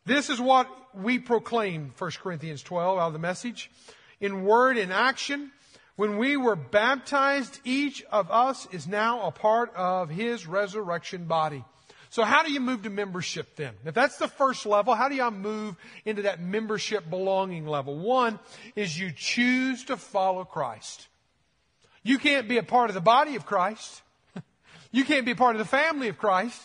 This 0.07 0.31
is 0.31 0.41
what 0.41 0.69
we 0.95 1.19
proclaim, 1.19 1.93
1 1.99 2.11
Corinthians 2.23 2.63
12 2.63 2.99
out 2.99 3.09
of 3.09 3.13
the 3.13 3.19
message. 3.19 3.73
In 4.21 4.45
word 4.45 4.79
and 4.79 4.93
action, 4.93 5.51
when 5.97 6.19
we 6.19 6.37
were 6.37 6.55
baptized, 6.55 7.59
each 7.65 8.05
of 8.13 8.31
us 8.31 8.69
is 8.71 8.87
now 8.87 9.23
a 9.23 9.33
part 9.33 9.75
of 9.75 10.09
his 10.09 10.47
resurrection 10.47 11.25
body. 11.25 11.65
So 12.11 12.23
how 12.23 12.45
do 12.45 12.53
you 12.53 12.61
move 12.61 12.83
to 12.83 12.91
membership 12.91 13.57
then? 13.57 13.75
If 13.85 13.93
that's 13.93 14.19
the 14.19 14.29
first 14.29 14.67
level, 14.67 14.95
how 14.95 15.09
do 15.09 15.17
y'all 15.17 15.33
move 15.33 15.75
into 16.05 16.23
that 16.23 16.41
membership 16.41 17.11
belonging 17.11 17.67
level? 17.67 17.99
One 17.99 18.39
is 18.77 18.97
you 18.97 19.11
choose 19.11 19.85
to 19.87 19.97
follow 19.97 20.45
Christ. 20.45 21.09
You 22.05 22.19
can't 22.19 22.49
be 22.49 22.59
a 22.59 22.63
part 22.63 22.91
of 22.91 22.95
the 22.95 23.01
body 23.01 23.35
of 23.35 23.45
Christ. 23.45 24.03
You 24.93 25.05
can't 25.05 25.27
be 25.27 25.33
a 25.33 25.37
part 25.37 25.57
of 25.57 25.59
the 25.59 25.65
family 25.65 26.07
of 26.07 26.19
Christ 26.19 26.63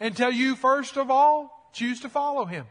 until 0.00 0.30
you 0.30 0.54
first 0.54 0.98
of 0.98 1.10
all 1.10 1.70
choose 1.72 2.00
to 2.00 2.10
follow 2.10 2.44
Him. 2.44 2.66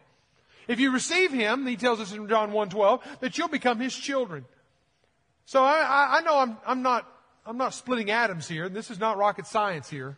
If 0.68 0.80
you 0.80 0.92
receive 0.92 1.32
Him, 1.32 1.66
He 1.66 1.78
tells 1.78 2.00
us 2.00 2.12
in 2.12 2.30
John 2.30 2.52
1.12, 2.52 3.02
that 3.22 3.40
you'll 3.40 3.48
become 3.48 3.80
His 3.80 3.96
children. 3.96 4.46
So 5.46 5.64
I, 5.64 6.18
I 6.18 6.22
know 6.22 6.38
I'm, 6.38 6.58
I'm, 6.64 6.84
not, 6.84 7.12
I'm 7.44 7.58
not 7.58 7.74
splitting 7.74 8.12
atoms 8.12 8.48
here. 8.48 8.70
This 8.70 8.92
is 8.92 9.00
not 9.00 9.18
rocket 9.18 9.48
science 9.48 9.90
here. 9.90 10.16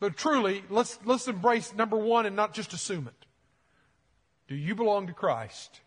But 0.00 0.16
truly, 0.16 0.64
let's, 0.68 0.98
let's 1.04 1.28
embrace 1.28 1.72
number 1.72 1.96
one 1.96 2.26
and 2.26 2.34
not 2.34 2.54
just 2.54 2.72
assume 2.72 3.06
it. 3.06 3.26
Do 4.48 4.56
you 4.56 4.74
belong 4.74 5.06
to 5.06 5.12
Christ? 5.12 5.80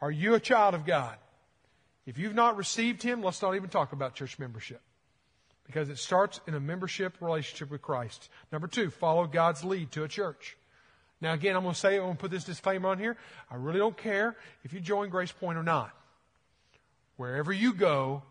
Are 0.00 0.10
you 0.10 0.32
a 0.32 0.40
child 0.40 0.74
of 0.74 0.86
God? 0.86 1.16
If 2.10 2.18
you've 2.18 2.34
not 2.34 2.56
received 2.56 3.04
Him, 3.04 3.22
let's 3.22 3.40
not 3.40 3.54
even 3.54 3.70
talk 3.70 3.92
about 3.92 4.16
church 4.16 4.36
membership. 4.36 4.80
Because 5.64 5.88
it 5.88 5.98
starts 5.98 6.40
in 6.48 6.54
a 6.54 6.60
membership 6.60 7.14
relationship 7.20 7.70
with 7.70 7.82
Christ. 7.82 8.28
Number 8.50 8.66
two, 8.66 8.90
follow 8.90 9.28
God's 9.28 9.62
lead 9.62 9.92
to 9.92 10.02
a 10.02 10.08
church. 10.08 10.56
Now 11.20 11.34
again, 11.34 11.54
I'm 11.54 11.62
going 11.62 11.74
to 11.74 11.78
say, 11.78 11.94
I'm 11.94 12.02
going 12.02 12.16
to 12.16 12.20
put 12.20 12.32
this 12.32 12.42
disclaimer 12.42 12.88
on 12.88 12.98
here. 12.98 13.16
I 13.48 13.54
really 13.54 13.78
don't 13.78 13.96
care 13.96 14.36
if 14.64 14.72
you 14.72 14.80
join 14.80 15.08
Grace 15.08 15.30
Point 15.30 15.56
or 15.56 15.62
not. 15.62 15.92
Wherever 17.16 17.52
you 17.52 17.74
go, 17.74 18.24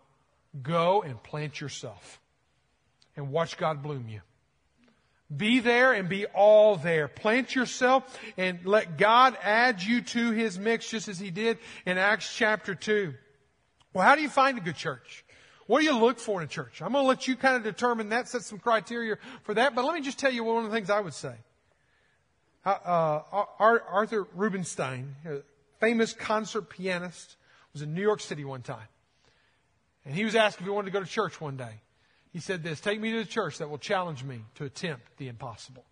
go 0.61 1.01
and 1.01 1.23
plant 1.23 1.61
yourself 1.61 2.19
and 3.15 3.31
watch 3.31 3.55
God 3.55 3.81
bloom 3.81 4.09
you. 4.09 4.19
Be 5.33 5.61
there 5.61 5.93
and 5.93 6.09
be 6.09 6.25
all 6.25 6.75
there. 6.75 7.07
Plant 7.07 7.55
yourself 7.55 8.19
and 8.35 8.59
let 8.65 8.97
God 8.97 9.37
add 9.41 9.81
you 9.81 10.01
to 10.01 10.31
his 10.31 10.59
mix 10.59 10.89
just 10.89 11.07
as 11.07 11.17
he 11.17 11.31
did 11.31 11.59
in 11.85 11.97
Acts 11.97 12.35
chapter 12.35 12.75
2. 12.75 13.13
Well, 13.93 14.05
how 14.05 14.15
do 14.15 14.21
you 14.21 14.29
find 14.29 14.57
a 14.57 14.61
good 14.61 14.75
church? 14.75 15.25
What 15.67 15.79
do 15.79 15.85
you 15.85 15.97
look 15.97 16.19
for 16.19 16.41
in 16.41 16.45
a 16.45 16.49
church? 16.49 16.81
I'm 16.81 16.93
going 16.93 17.03
to 17.03 17.07
let 17.07 17.27
you 17.27 17.35
kind 17.35 17.55
of 17.55 17.63
determine 17.63 18.09
that, 18.09 18.27
set 18.27 18.41
some 18.41 18.59
criteria 18.59 19.17
for 19.43 19.53
that, 19.53 19.75
but 19.75 19.85
let 19.85 19.93
me 19.93 20.01
just 20.01 20.17
tell 20.17 20.31
you 20.31 20.43
one 20.43 20.65
of 20.65 20.71
the 20.71 20.75
things 20.75 20.89
I 20.89 20.99
would 20.99 21.13
say. 21.13 21.35
Uh, 22.65 22.69
uh, 22.69 23.45
Arthur 23.59 24.27
Rubinstein, 24.35 25.15
famous 25.79 26.13
concert 26.13 26.69
pianist, 26.69 27.35
was 27.73 27.81
in 27.81 27.93
New 27.93 28.01
York 28.01 28.19
City 28.19 28.43
one 28.43 28.61
time. 28.61 28.87
And 30.05 30.15
he 30.15 30.25
was 30.25 30.35
asked 30.35 30.59
if 30.59 30.65
he 30.65 30.71
wanted 30.71 30.87
to 30.87 30.91
go 30.91 31.03
to 31.03 31.09
church 31.09 31.39
one 31.39 31.55
day. 31.55 31.81
He 32.33 32.39
said 32.39 32.63
this, 32.63 32.79
take 32.79 32.99
me 32.99 33.11
to 33.11 33.19
the 33.19 33.25
church 33.25 33.59
that 33.59 33.69
will 33.69 33.77
challenge 33.77 34.23
me 34.23 34.41
to 34.55 34.65
attempt 34.65 35.17
the 35.17 35.27
impossible. 35.27 35.83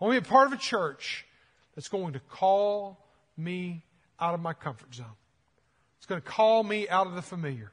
I 0.00 0.04
want 0.04 0.16
to 0.16 0.20
be 0.20 0.26
a 0.26 0.30
part 0.30 0.48
of 0.48 0.52
a 0.52 0.56
church 0.60 1.26
that's 1.74 1.88
going 1.88 2.14
to 2.14 2.20
call 2.20 2.98
me 3.36 3.84
out 4.20 4.34
of 4.34 4.40
my 4.40 4.52
comfort 4.52 4.94
zone. 4.94 5.06
It's 6.02 6.06
going 6.08 6.20
to 6.20 6.28
call 6.28 6.64
me 6.64 6.88
out 6.88 7.06
of 7.06 7.14
the 7.14 7.22
familiar. 7.22 7.70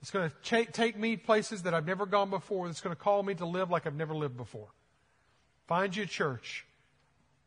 It's 0.00 0.12
going 0.12 0.30
to 0.30 0.66
take 0.66 0.96
me 0.96 1.16
places 1.16 1.62
that 1.62 1.74
I've 1.74 1.88
never 1.88 2.06
gone 2.06 2.30
before. 2.30 2.68
It's 2.68 2.80
going 2.80 2.94
to 2.94 3.02
call 3.02 3.24
me 3.24 3.34
to 3.34 3.46
live 3.46 3.68
like 3.68 3.84
I've 3.84 3.96
never 3.96 4.14
lived 4.14 4.36
before. 4.36 4.68
Find 5.66 5.96
you 5.96 6.04
a 6.04 6.06
church 6.06 6.64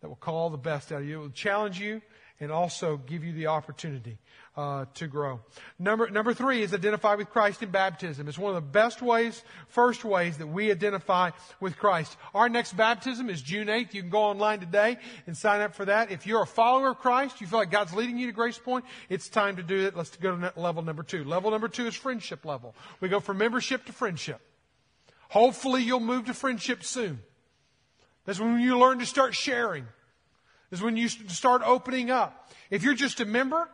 that 0.02 0.10
will 0.10 0.17
call 0.17 0.50
the 0.50 0.58
best 0.58 0.91
out 0.91 1.00
of 1.00 1.08
you. 1.08 1.19
It 1.19 1.21
will 1.21 1.30
challenge 1.30 1.80
you 1.80 2.02
and 2.41 2.51
also 2.51 2.97
give 2.97 3.23
you 3.23 3.32
the 3.32 3.47
opportunity 3.47 4.17
uh, 4.58 4.86
to 4.95 5.08
grow. 5.08 5.39
Number 5.80 6.10
number 6.10 6.34
three 6.34 6.63
is 6.63 6.73
identify 6.73 7.15
with 7.15 7.30
Christ 7.30 7.63
in 7.63 7.69
baptism. 7.69 8.27
It's 8.27 8.38
one 8.38 8.54
of 8.54 8.62
the 8.62 8.69
best 8.69 9.01
ways, 9.01 9.41
first 9.67 10.04
ways 10.04 10.39
that 10.39 10.47
we 10.47 10.71
identify 10.71 11.30
with 11.62 11.77
Christ. 11.77 12.17
Our 12.34 12.49
next 12.49 12.75
baptism 12.75 13.30
is 13.30 13.41
June 13.41 13.67
8th. 13.67 13.93
You 13.93 14.01
can 14.01 14.10
go 14.10 14.23
online 14.23 14.60
today 14.60 14.97
and 15.27 15.38
sign 15.38 15.62
up 15.62 15.75
for 15.75 15.86
that. 15.86 16.12
If 16.12 16.27
you're 16.27 16.41
a 16.41 16.47
follower 16.47 16.89
of 16.89 16.97
Christ, 16.97 17.39
you 17.39 17.47
feel 17.47 17.60
like 17.60 17.71
God's 17.71 17.93
leading 17.93 18.17
you 18.17 18.27
to 18.27 18.34
Grace 18.34 18.58
Point, 18.58 18.86
it's 19.08 19.30
time 19.30 19.56
to 19.56 19.63
do 19.63 19.86
it. 19.86 19.95
Let's 19.95 20.15
go 20.17 20.36
to 20.36 20.54
level 20.58 20.82
number 20.84 21.04
two. 21.04 21.23
Level 21.23 21.51
number 21.51 21.69
two 21.69 21.86
is 21.86 21.95
friendship 21.95 22.43
level. 22.43 22.75
We 22.99 23.08
go 23.08 23.19
from 23.19 23.38
membership 23.38 23.86
to 23.86 23.93
friendship. 23.93 24.41
Hopefully 25.30 25.84
you'll 25.84 26.01
move 26.01 26.25
to 26.25 26.34
friendship 26.34 26.84
soon. 26.84 27.21
That's 28.25 28.39
when 28.39 28.60
you 28.60 28.77
learn 28.77 28.99
to 28.99 29.06
start 29.06 29.34
sharing 29.34 29.86
is 30.72 30.82
when 30.82 30.98
you 30.98 31.08
start 31.08 31.62
opening 31.66 32.10
up. 32.10 32.50
If 32.70 32.84
you're 32.84 32.94
just 32.94 33.20
a 33.20 33.26
member, 33.26 33.70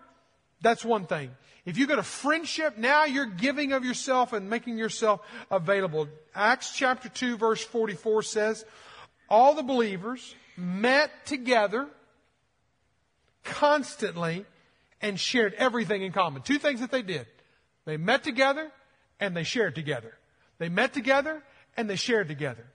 that's 0.62 0.84
one 0.84 1.06
thing. 1.06 1.32
If 1.66 1.78
you 1.78 1.86
go 1.86 1.96
to 1.96 2.04
friendship, 2.04 2.78
now 2.78 3.06
you're 3.06 3.26
giving 3.26 3.74
of 3.74 3.84
yourself 3.84 4.34
and 4.34 4.50
making 4.50 4.78
yourself 4.78 5.22
available. 5.52 6.08
Acts 6.34 6.74
chapter 6.74 7.10
2 7.10 7.38
verse 7.38 7.64
44 7.64 8.24
says, 8.24 8.66
all 9.30 9.54
the 9.54 9.64
believers 9.64 10.36
met 10.56 11.12
together 11.26 11.88
constantly 13.44 14.46
and 15.02 15.20
shared 15.20 15.54
everything 15.56 16.04
in 16.04 16.12
common. 16.12 16.42
Two 16.42 16.58
things 16.58 16.80
that 16.80 16.92
they 16.92 17.02
did. 17.02 17.28
They 17.86 17.98
met 17.98 18.24
together 18.24 18.72
and 19.20 19.36
they 19.36 19.44
shared 19.44 19.76
together. 19.76 20.14
They 20.58 20.70
met 20.70 20.94
together 20.94 21.44
and 21.76 21.90
they 21.90 21.96
shared 21.96 22.28
together. 22.28 22.66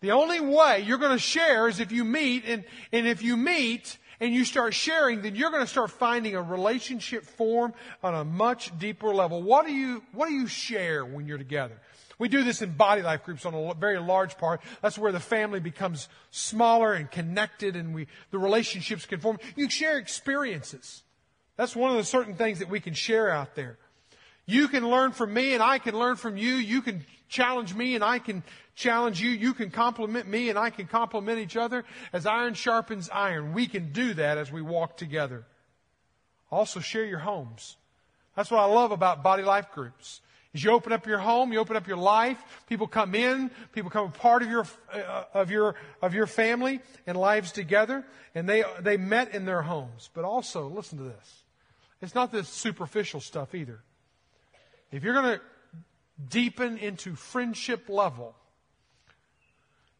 The 0.00 0.12
only 0.12 0.40
way 0.40 0.84
you're 0.86 0.98
going 0.98 1.12
to 1.12 1.18
share 1.18 1.68
is 1.68 1.80
if 1.80 1.90
you 1.90 2.04
meet, 2.04 2.44
and, 2.46 2.64
and 2.92 3.06
if 3.06 3.22
you 3.22 3.36
meet 3.36 3.98
and 4.20 4.32
you 4.32 4.44
start 4.44 4.74
sharing, 4.74 5.22
then 5.22 5.34
you're 5.34 5.50
going 5.50 5.62
to 5.62 5.70
start 5.70 5.90
finding 5.90 6.34
a 6.34 6.42
relationship 6.42 7.24
form 7.24 7.72
on 8.02 8.14
a 8.14 8.24
much 8.24 8.76
deeper 8.78 9.14
level. 9.14 9.42
What 9.42 9.66
do 9.66 9.72
you, 9.72 10.02
what 10.12 10.28
do 10.28 10.34
you 10.34 10.46
share 10.46 11.04
when 11.04 11.26
you're 11.26 11.38
together? 11.38 11.80
We 12.18 12.28
do 12.28 12.42
this 12.42 12.62
in 12.62 12.72
body 12.72 13.02
life 13.02 13.24
groups 13.24 13.46
on 13.46 13.54
a 13.54 13.74
very 13.74 13.98
large 13.98 14.36
part. 14.38 14.60
That's 14.82 14.98
where 14.98 15.12
the 15.12 15.20
family 15.20 15.60
becomes 15.60 16.08
smaller 16.30 16.92
and 16.92 17.10
connected 17.10 17.76
and 17.76 17.94
we, 17.94 18.08
the 18.30 18.38
relationships 18.38 19.06
can 19.06 19.20
form. 19.20 19.38
You 19.54 19.70
share 19.70 19.98
experiences. 19.98 21.02
That's 21.56 21.76
one 21.76 21.90
of 21.90 21.96
the 21.96 22.04
certain 22.04 22.34
things 22.34 22.58
that 22.58 22.68
we 22.68 22.80
can 22.80 22.94
share 22.94 23.30
out 23.30 23.54
there. 23.54 23.78
You 24.46 24.66
can 24.68 24.88
learn 24.88 25.12
from 25.12 25.32
me 25.32 25.54
and 25.54 25.62
I 25.62 25.78
can 25.78 25.96
learn 25.96 26.16
from 26.16 26.36
you. 26.36 26.54
You 26.54 26.82
can 26.82 27.04
challenge 27.28 27.74
me 27.74 27.94
and 27.94 28.02
I 28.02 28.18
can 28.18 28.42
challenge 28.78 29.20
you. 29.20 29.30
You 29.30 29.52
can 29.52 29.70
compliment 29.70 30.26
me 30.26 30.48
and 30.48 30.58
I 30.58 30.70
can 30.70 30.86
compliment 30.86 31.38
each 31.40 31.56
other 31.56 31.84
as 32.12 32.24
iron 32.24 32.54
sharpens 32.54 33.10
iron. 33.12 33.52
We 33.52 33.66
can 33.66 33.92
do 33.92 34.14
that 34.14 34.38
as 34.38 34.50
we 34.50 34.62
walk 34.62 34.96
together. 34.96 35.44
Also 36.50 36.80
share 36.80 37.04
your 37.04 37.18
homes. 37.18 37.76
That's 38.36 38.50
what 38.50 38.60
I 38.60 38.66
love 38.66 38.92
about 38.92 39.22
body 39.22 39.42
life 39.42 39.72
groups. 39.72 40.20
Is 40.54 40.64
you 40.64 40.70
open 40.70 40.92
up 40.92 41.06
your 41.06 41.18
home, 41.18 41.52
you 41.52 41.58
open 41.58 41.76
up 41.76 41.86
your 41.86 41.98
life, 41.98 42.38
people 42.68 42.86
come 42.86 43.14
in, 43.14 43.50
people 43.72 43.90
become 43.90 44.06
a 44.06 44.10
part 44.10 44.42
of 44.42 44.48
your, 44.48 44.66
uh, 44.92 45.24
of 45.34 45.50
your, 45.50 45.74
of 46.00 46.14
your 46.14 46.26
family 46.26 46.80
and 47.06 47.18
lives 47.18 47.52
together, 47.52 48.06
and 48.34 48.48
they, 48.48 48.64
they 48.80 48.96
met 48.96 49.34
in 49.34 49.44
their 49.44 49.60
homes. 49.60 50.08
But 50.14 50.24
also, 50.24 50.68
listen 50.68 50.96
to 50.98 51.04
this. 51.04 51.42
It's 52.00 52.14
not 52.14 52.32
this 52.32 52.48
superficial 52.48 53.20
stuff 53.20 53.54
either. 53.54 53.80
If 54.90 55.04
you're 55.04 55.14
going 55.14 55.38
to 55.38 55.40
deepen 56.30 56.78
into 56.78 57.14
friendship 57.14 57.88
level, 57.90 58.34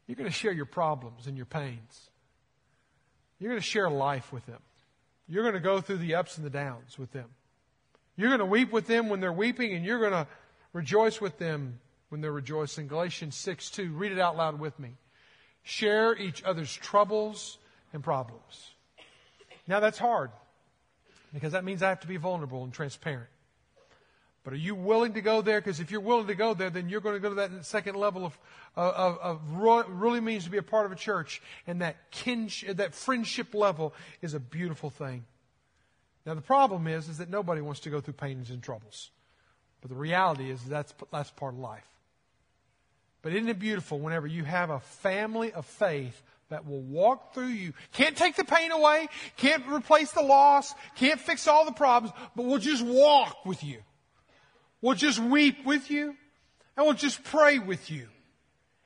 you're 0.09 0.17
going 0.17 0.29
to 0.29 0.35
share 0.35 0.53
your 0.53 0.67
problems 0.67 1.27
and 1.27 1.37
your 1.37 1.47
pains. 1.47 2.11
You're 3.39 3.51
going 3.51 3.61
to 3.61 3.67
share 3.67 3.89
life 3.89 4.33
with 4.33 4.45
them. 4.47 4.61
You're 5.29 5.43
going 5.43 5.55
to 5.55 5.61
go 5.61 5.81
through 5.81 5.99
the 5.99 6.15
ups 6.15 6.39
and 6.39 6.47
the 6.47 6.51
downs 6.51 6.99
with 6.99 7.13
them. 7.13 7.27
You're 8.17 8.31
going 8.31 8.41
to 8.41 8.47
weep 8.47 8.73
with 8.73 8.87
them 8.87 9.11
when 9.11 9.21
they're 9.21 9.33
weeping, 9.33 9.75
and 9.75 9.85
you're 9.85 10.01
going 10.01 10.13
to 10.13 10.27
rejoice 10.73 11.21
with 11.21 11.39
them 11.39 11.79
when 12.09 12.23
they're 12.23 12.33
rejoicing. 12.33 12.89
Galatians 12.89 13.37
6 13.37 13.71
2. 13.71 13.93
Read 13.93 14.11
it 14.11 14.19
out 14.19 14.37
loud 14.37 14.59
with 14.59 14.79
me. 14.79 14.97
Share 15.63 16.17
each 16.17 16.43
other's 16.43 16.75
troubles 16.75 17.59
and 17.93 18.03
problems. 18.03 18.73
Now 19.67 19.81
that's 19.81 19.99
hard 19.99 20.31
because 21.35 21.53
that 21.53 21.65
means 21.65 21.83
I 21.83 21.91
have 21.91 22.01
to 22.01 22.09
be 22.09 22.17
vulnerable 22.17 22.65
and 22.65 22.73
transparent. 22.73 23.29
But 24.49 24.55
are 24.55 24.61
you 24.61 24.75
willing 24.75 25.13
to 25.13 25.21
go 25.21 25.43
there? 25.43 25.61
Because 25.61 25.79
if 25.79 25.91
you're 25.91 26.01
willing 26.01 26.29
to 26.29 26.35
go 26.35 26.55
there, 26.55 26.71
then 26.71 26.89
you're 26.89 27.03
going 27.03 27.17
to 27.17 27.21
go 27.21 27.29
to 27.29 27.35
that 27.35 27.67
second 27.67 27.97
level 27.97 28.25
of, 28.25 28.39
of, 28.77 29.19
of 29.19 29.41
really 29.91 30.21
means 30.21 30.45
to 30.45 30.51
be 30.51 30.57
a 30.57 30.63
part 30.63 30.87
of 30.87 30.93
a 30.93 30.95
church. 30.95 31.43
And 31.67 31.83
that 31.83 32.11
kinship, 32.11 32.79
that 32.79 32.95
friendship 32.95 33.53
level 33.53 33.93
is 34.23 34.33
a 34.33 34.41
beautiful 34.41 34.89
thing. 34.89 35.27
Now 36.25 36.33
the 36.33 36.41
problem 36.41 36.87
is, 36.87 37.11
is 37.11 37.19
that 37.19 37.29
nobody 37.29 37.61
wants 37.61 37.81
to 37.81 37.91
go 37.91 38.01
through 38.01 38.15
pains 38.15 38.49
and 38.49 38.63
troubles. 38.63 39.11
But 39.83 39.91
the 39.91 39.97
reality 39.97 40.51
is 40.51 40.65
that's, 40.65 40.95
that's 41.13 41.31
part 41.33 41.53
of 41.53 41.61
life. 41.61 41.85
But 43.21 43.35
isn't 43.35 43.51
it 43.51 43.59
beautiful 43.59 43.99
whenever 43.99 44.27
you 44.27 44.45
have 44.45 44.71
a 44.71 44.81
family 44.81 45.53
of 45.53 45.67
faith 45.67 46.23
that 46.49 46.67
will 46.67 46.81
walk 46.81 47.35
through 47.35 47.49
you. 47.49 47.75
Can't 47.93 48.17
take 48.17 48.35
the 48.37 48.45
pain 48.45 48.71
away, 48.71 49.09
can't 49.37 49.67
replace 49.69 50.13
the 50.13 50.23
loss, 50.23 50.73
can't 50.97 51.21
fix 51.21 51.47
all 51.47 51.67
the 51.67 51.73
problems, 51.73 52.17
but 52.35 52.47
will 52.47 52.57
just 52.57 52.83
walk 52.83 53.45
with 53.45 53.63
you. 53.63 53.83
We'll 54.81 54.95
just 54.95 55.19
weep 55.19 55.65
with 55.65 55.91
you 55.91 56.15
and 56.77 56.87
we'll 56.87 56.95
just 56.95 57.25
pray 57.25 57.59
with 57.59 57.91
you. 57.91 58.09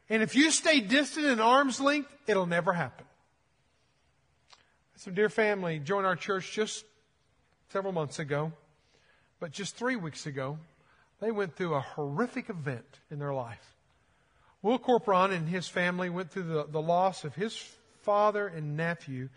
And 0.09 0.23
if 0.23 0.35
you 0.35 0.51
stay 0.51 0.81
distant 0.81 1.27
in 1.27 1.41
arm's 1.41 1.81
length, 1.81 2.15
it'll 2.27 2.47
never 2.47 2.73
happen. 2.73 3.07
Some 4.97 5.15
dear 5.15 5.29
family 5.29 5.79
joined 5.79 6.07
our 6.07 6.17
church 6.17 6.53
just 6.53 6.85
several 7.71 7.93
months 7.93 8.19
ago, 8.19 8.53
but 9.41 9.51
just 9.51 9.77
three 9.77 9.97
weeks 9.97 10.27
ago, 10.27 10.59
they 11.21 11.31
went 11.31 11.57
through 11.57 11.75
a 11.75 11.81
horrific 11.81 12.51
event 12.51 13.01
in 13.11 13.19
their 13.19 13.33
life. 13.33 13.75
Will 14.63 14.79
Corporon 14.79 15.33
and 15.33 15.49
his 15.49 15.67
family 15.67 16.09
went 16.09 16.31
through 16.31 16.45
the, 16.45 16.67
the 16.71 16.81
loss 16.81 17.25
of 17.25 17.35
his 17.35 17.57
father 18.03 18.47
and 18.47 18.77
nephew 18.77 19.29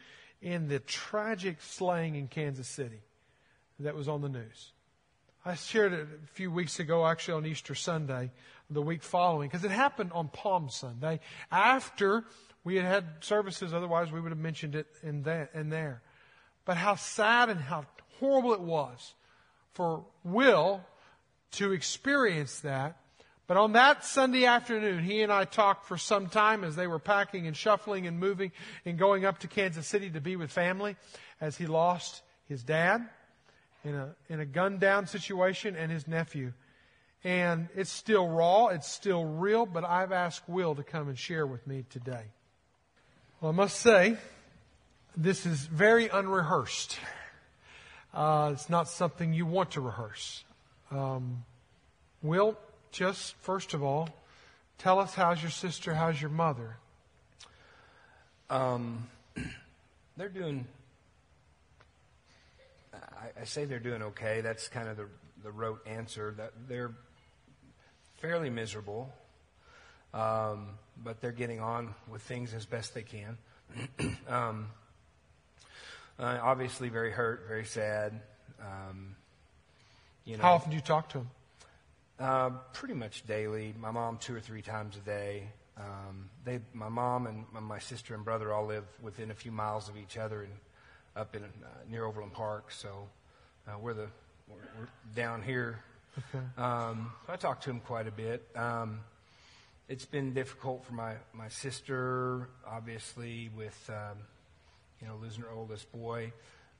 in 0.41 0.68
the 0.68 0.80
tragic 0.80 1.62
slaying 1.62 2.15
in 2.15 2.28
Kansas 2.28 2.68
City 2.68 3.02
that 3.80 3.96
was 3.96 4.08
on 4.08 4.22
the 4.22 4.30
news. 4.30 4.72
I 5.47 5.53
shared 5.53 5.93
it 5.93 6.08
a 6.23 6.27
few 6.34 6.49
weeks 6.49 6.79
ago, 6.79 7.05
actually 7.05 7.36
on 7.36 7.45
Easter 7.45 7.75
Sunday, 7.75 8.31
the 8.71 8.81
week 8.81 9.03
following, 9.03 9.47
because 9.47 9.63
it 9.63 9.69
happened 9.69 10.12
on 10.12 10.27
Palm 10.27 10.69
Sunday 10.69 11.19
after 11.51 12.23
we 12.63 12.77
had 12.77 12.86
had 12.86 13.05
services. 13.19 13.71
Otherwise, 13.71 14.12
we 14.12 14.19
would 14.19 14.31
have 14.31 14.39
mentioned 14.39 14.73
it 14.73 14.88
in, 15.03 15.21
that, 15.23 15.51
in 15.53 15.69
there. 15.69 16.01
But 16.65 16.77
how 16.77 16.95
sad 16.95 17.49
and 17.49 17.60
how 17.60 17.86
horrible 18.19 18.53
it 18.53 18.60
was 18.60 19.13
for 19.73 20.03
Will 20.23 20.81
to 21.51 21.73
experience 21.73 22.62
that. 22.62 22.97
But 23.45 23.58
on 23.58 23.73
that 23.73 24.03
Sunday 24.03 24.45
afternoon, 24.45 25.03
he 25.03 25.21
and 25.21 25.31
I 25.31 25.45
talked 25.45 25.86
for 25.86 25.99
some 25.99 26.25
time 26.27 26.63
as 26.63 26.75
they 26.75 26.88
were 26.88 26.97
packing 26.97 27.45
and 27.45 27.55
shuffling 27.55 28.08
and 28.08 28.19
moving 28.19 28.51
and 28.84 28.97
going 28.97 29.25
up 29.25 29.38
to 29.39 29.47
Kansas 29.47 29.86
City 29.86 30.10
to 30.10 30.21
be 30.21 30.38
with 30.38 30.51
family 30.51 30.95
as 31.39 31.55
he 31.55 31.67
lost 31.67 32.23
his 32.47 32.63
dad 32.63 33.08
in 33.86 33.95
a, 33.95 34.15
in 34.30 34.39
a 34.39 34.45
gunned 34.45 34.80
down 34.80 35.08
situation 35.08 35.76
and 35.76 35.91
his 35.91 36.08
nephew. 36.08 36.52
And 37.24 37.69
it's 37.76 37.91
still 37.91 38.28
raw, 38.28 38.67
it's 38.67 38.89
still 38.89 39.24
real, 39.24 39.65
but 39.65 39.86
I've 39.86 40.12
asked 40.12 40.48
Will 40.48 40.76
to 40.76 40.84
come 40.84 41.08
and 41.08 41.17
share 41.17 41.48
with 41.48 41.65
me 41.65 41.86
today. 41.89 42.24
Well, 43.39 43.52
I 43.52 43.56
must 43.56 43.80
say, 43.80 44.17
this 45.15 45.45
is 45.45 45.65
very 45.65 46.08
unrehearsed. 46.08 46.98
Uh, 48.13 48.52
it's 48.54 48.69
not 48.69 48.89
something 48.89 49.34
you 49.34 49.45
want 49.45 49.71
to 49.71 49.82
rehearse. 49.82 50.43
Um, 50.91 51.43
Will, 52.21 52.58
just 52.91 53.36
first 53.41 53.74
of 53.74 53.84
all, 53.84 54.10
tell 54.78 55.00
us 55.00 55.13
how's 55.13 55.41
your 55.41 55.52
sister, 55.52 55.93
how's 55.93 56.19
your 56.19 56.32
mother? 56.32 56.78
Um, 58.50 59.08
they're 60.17 60.30
doing 60.30 60.65
I, 62.95 63.41
I 63.41 63.43
say 63.45 63.65
they're 63.65 63.79
doing 63.79 64.01
okay. 64.01 64.41
That's 64.41 64.67
kind 64.67 64.88
of 64.88 64.97
the, 64.97 65.08
the 65.43 65.51
rote 65.51 65.86
answer. 65.88 66.34
That 66.38 66.51
they're 66.67 66.91
fairly 68.17 68.49
miserable, 68.49 69.13
um, 70.13 70.69
but 71.03 71.21
they're 71.21 71.31
getting 71.31 71.60
on 71.60 71.93
with 72.10 72.21
things 72.21 72.53
as 72.53 72.65
best 72.65 72.93
they 72.93 73.03
can. 73.03 73.38
um, 74.27 74.67
uh, 76.17 76.39
obviously, 76.41 76.89
very 76.89 77.12
hurt, 77.12 77.45
very 77.47 77.65
sad. 77.65 78.21
Um, 78.60 79.15
you 80.23 80.38
know, 80.38 80.43
How 80.43 80.53
often 80.53 80.71
do 80.71 80.75
you 80.75 80.81
talk 80.81 81.10
to 81.10 81.19
them? 81.19 81.29
Uh, 82.19 82.49
pretty 82.73 82.93
much 82.93 83.27
daily. 83.27 83.73
My 83.77 83.91
mom 83.91 84.17
two 84.17 84.34
or 84.36 84.39
three 84.39 84.62
times 84.62 84.95
a 84.95 85.01
day. 85.01 85.49
Um, 85.77 86.29
they, 86.45 86.62
my 86.73 86.88
mom 86.88 87.27
and 87.27 87.45
my 87.51 87.79
sister 87.79 88.15
and 88.15 88.23
brother 88.23 88.53
all 88.53 88.65
live 88.65 88.86
within 89.01 89.29
a 89.29 89.34
few 89.34 89.51
miles 89.51 89.89
of 89.89 89.97
each 89.97 90.17
other, 90.17 90.43
and 90.43 90.53
up 91.15 91.36
in 91.36 91.43
uh, 91.43 91.67
near 91.89 92.06
Overland 92.06 92.34
Park. 92.34 92.71
So 92.71 93.08
uh, 93.67 93.78
we're 93.80 93.93
the 93.93 94.08
we're, 94.47 94.56
we're 94.80 94.88
down 95.15 95.41
here. 95.41 95.80
Okay. 96.17 96.45
Um, 96.58 97.12
so 97.25 97.34
I 97.34 97.36
talk 97.36 97.62
to 97.62 97.69
him 97.69 97.80
quite 97.80 98.08
a 98.08 98.12
bit. 98.12 98.45
Um, 98.56 98.99
it's 99.88 100.06
been 100.06 100.34
difficult 100.34 100.86
for 100.86 100.93
my 100.93 101.13
my 101.34 101.47
sister, 101.49 102.49
obviously, 102.67 103.49
with 103.56 103.89
um, 103.89 104.17
you 105.01 105.08
know 105.08 105.15
losing 105.21 105.43
her 105.43 105.51
oldest 105.51 105.91
boy. 105.91 106.32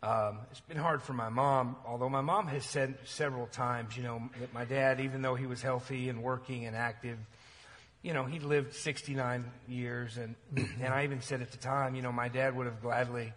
Um, 0.04 0.40
it's 0.52 0.60
been 0.60 0.78
hard 0.78 1.02
for 1.02 1.14
my 1.14 1.30
mom, 1.30 1.78
although 1.88 2.10
my 2.10 2.22
mom 2.22 2.48
has 2.48 2.64
said 2.64 2.96
several 3.06 3.48
times, 3.48 3.98
you 3.98 4.04
know, 4.04 4.22
that 4.40 4.54
my 4.54 4.64
dad, 4.64 5.00
even 5.00 5.24
though 5.24 5.34
he 5.34 5.48
was 5.48 5.64
healthy 5.64 6.10
and 6.10 6.22
working 6.22 6.66
and 6.66 6.76
active, 6.76 7.18
you 8.04 8.14
know, 8.14 8.24
he 8.24 8.40
lived 8.40 8.76
69 8.76 9.46
years, 9.68 10.18
and 10.18 10.36
and 10.56 10.94
I 10.94 11.06
even 11.06 11.22
said 11.22 11.42
at 11.42 11.52
the 11.52 11.58
time, 11.58 11.96
you 11.96 12.04
know, 12.04 12.12
my 12.12 12.28
dad 12.28 12.56
would 12.56 12.68
have 12.68 12.82
gladly 12.82 13.34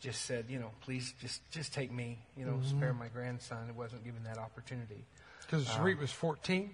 just 0.00 0.24
said, 0.26 0.46
you 0.48 0.58
know, 0.58 0.70
please 0.80 1.14
just 1.20 1.48
just 1.50 1.72
take 1.74 1.92
me, 1.92 2.18
you 2.36 2.44
know, 2.44 2.60
spare 2.66 2.92
my 2.94 3.08
grandson. 3.08 3.68
It 3.68 3.74
wasn't 3.74 4.04
given 4.04 4.22
that 4.24 4.38
opportunity. 4.38 5.04
Because 5.42 5.66
Sarit 5.66 5.98
was 5.98 6.10
14. 6.12 6.70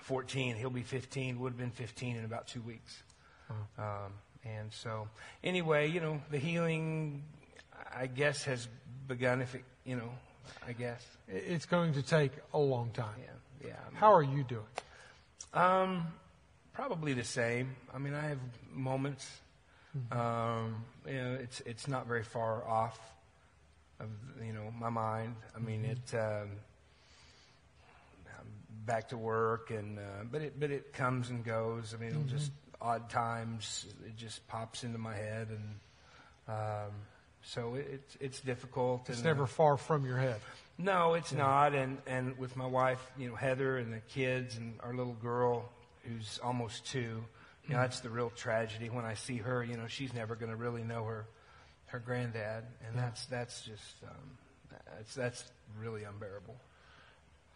14, 0.00 0.56
he'll 0.56 0.70
be 0.70 0.82
15. 0.82 1.38
Would 1.40 1.50
have 1.52 1.58
been 1.58 1.70
15 1.70 2.16
in 2.16 2.24
about 2.24 2.46
two 2.46 2.62
weeks. 2.62 3.02
Um, 3.78 4.12
and 4.44 4.72
so, 4.72 5.08
anyway, 5.44 5.90
you 5.90 6.00
know, 6.00 6.20
the 6.30 6.38
healing, 6.38 7.22
I 7.94 8.06
guess, 8.06 8.44
has 8.44 8.68
begun. 9.06 9.42
If 9.42 9.54
it, 9.54 9.64
you 9.84 9.96
know, 9.96 10.08
I 10.66 10.72
guess, 10.72 11.04
It's 11.28 11.66
going 11.66 11.92
to 11.94 12.02
take 12.02 12.32
a 12.54 12.58
long 12.58 12.90
time. 12.92 13.14
yeah, 13.18 13.68
yeah. 13.68 13.76
How 13.94 14.12
are 14.14 14.22
you 14.22 14.44
doing? 14.44 14.64
Um, 15.52 16.06
probably 16.72 17.12
the 17.12 17.24
same. 17.24 17.76
I 17.94 17.98
mean, 17.98 18.14
I 18.14 18.22
have 18.28 18.38
moments. 18.72 19.26
Um, 20.10 20.84
you 21.06 21.14
know, 21.14 21.38
it's 21.40 21.60
it's 21.66 21.86
not 21.86 22.06
very 22.06 22.22
far 22.22 22.66
off 22.66 22.98
of 24.00 24.08
you 24.44 24.52
know 24.52 24.72
my 24.78 24.88
mind. 24.90 25.36
I 25.54 25.58
mean, 25.58 25.84
it. 25.84 26.14
Um, 26.14 26.48
I'm 28.38 28.46
back 28.86 29.08
to 29.10 29.18
work, 29.18 29.70
and 29.70 29.98
uh, 29.98 30.24
but 30.30 30.42
it 30.42 30.58
but 30.58 30.70
it 30.70 30.92
comes 30.92 31.30
and 31.30 31.44
goes. 31.44 31.94
I 31.94 32.00
mean, 32.00 32.10
it'll 32.10 32.22
just 32.22 32.50
odd 32.80 33.10
times. 33.10 33.86
It 34.06 34.16
just 34.16 34.46
pops 34.48 34.82
into 34.84 34.98
my 34.98 35.14
head, 35.14 35.48
and 35.50 35.74
um, 36.48 36.92
so 37.42 37.74
it, 37.74 37.88
it's 37.92 38.16
it's 38.20 38.40
difficult. 38.40 39.08
It's 39.08 39.18
and, 39.18 39.26
uh, 39.26 39.30
never 39.30 39.46
far 39.46 39.76
from 39.76 40.06
your 40.06 40.16
head. 40.16 40.40
no, 40.78 41.14
it's 41.14 41.32
not. 41.32 41.74
And 41.74 41.98
and 42.06 42.38
with 42.38 42.56
my 42.56 42.66
wife, 42.66 43.04
you 43.18 43.28
know, 43.28 43.34
Heather 43.36 43.76
and 43.78 43.92
the 43.92 44.00
kids 44.00 44.56
and 44.56 44.74
our 44.82 44.94
little 44.94 45.14
girl 45.14 45.68
who's 46.04 46.40
almost 46.42 46.86
two, 46.86 47.24
you 47.68 47.74
know, 47.74 47.80
that's 47.80 48.00
the 48.00 48.10
real 48.10 48.30
tragedy. 48.30 48.90
When 48.90 49.04
I 49.04 49.14
see 49.14 49.38
her, 49.38 49.62
you 49.62 49.76
know, 49.76 49.86
she's 49.86 50.12
never 50.12 50.34
going 50.34 50.50
to 50.50 50.56
really 50.56 50.82
know 50.82 51.04
her 51.04 51.26
her 51.86 51.98
granddad, 51.98 52.64
and 52.86 52.98
that's 52.98 53.26
that's 53.26 53.62
just 53.62 54.02
um, 54.04 54.76
that's 54.96 55.14
that's 55.14 55.44
really 55.78 56.04
unbearable. 56.04 56.56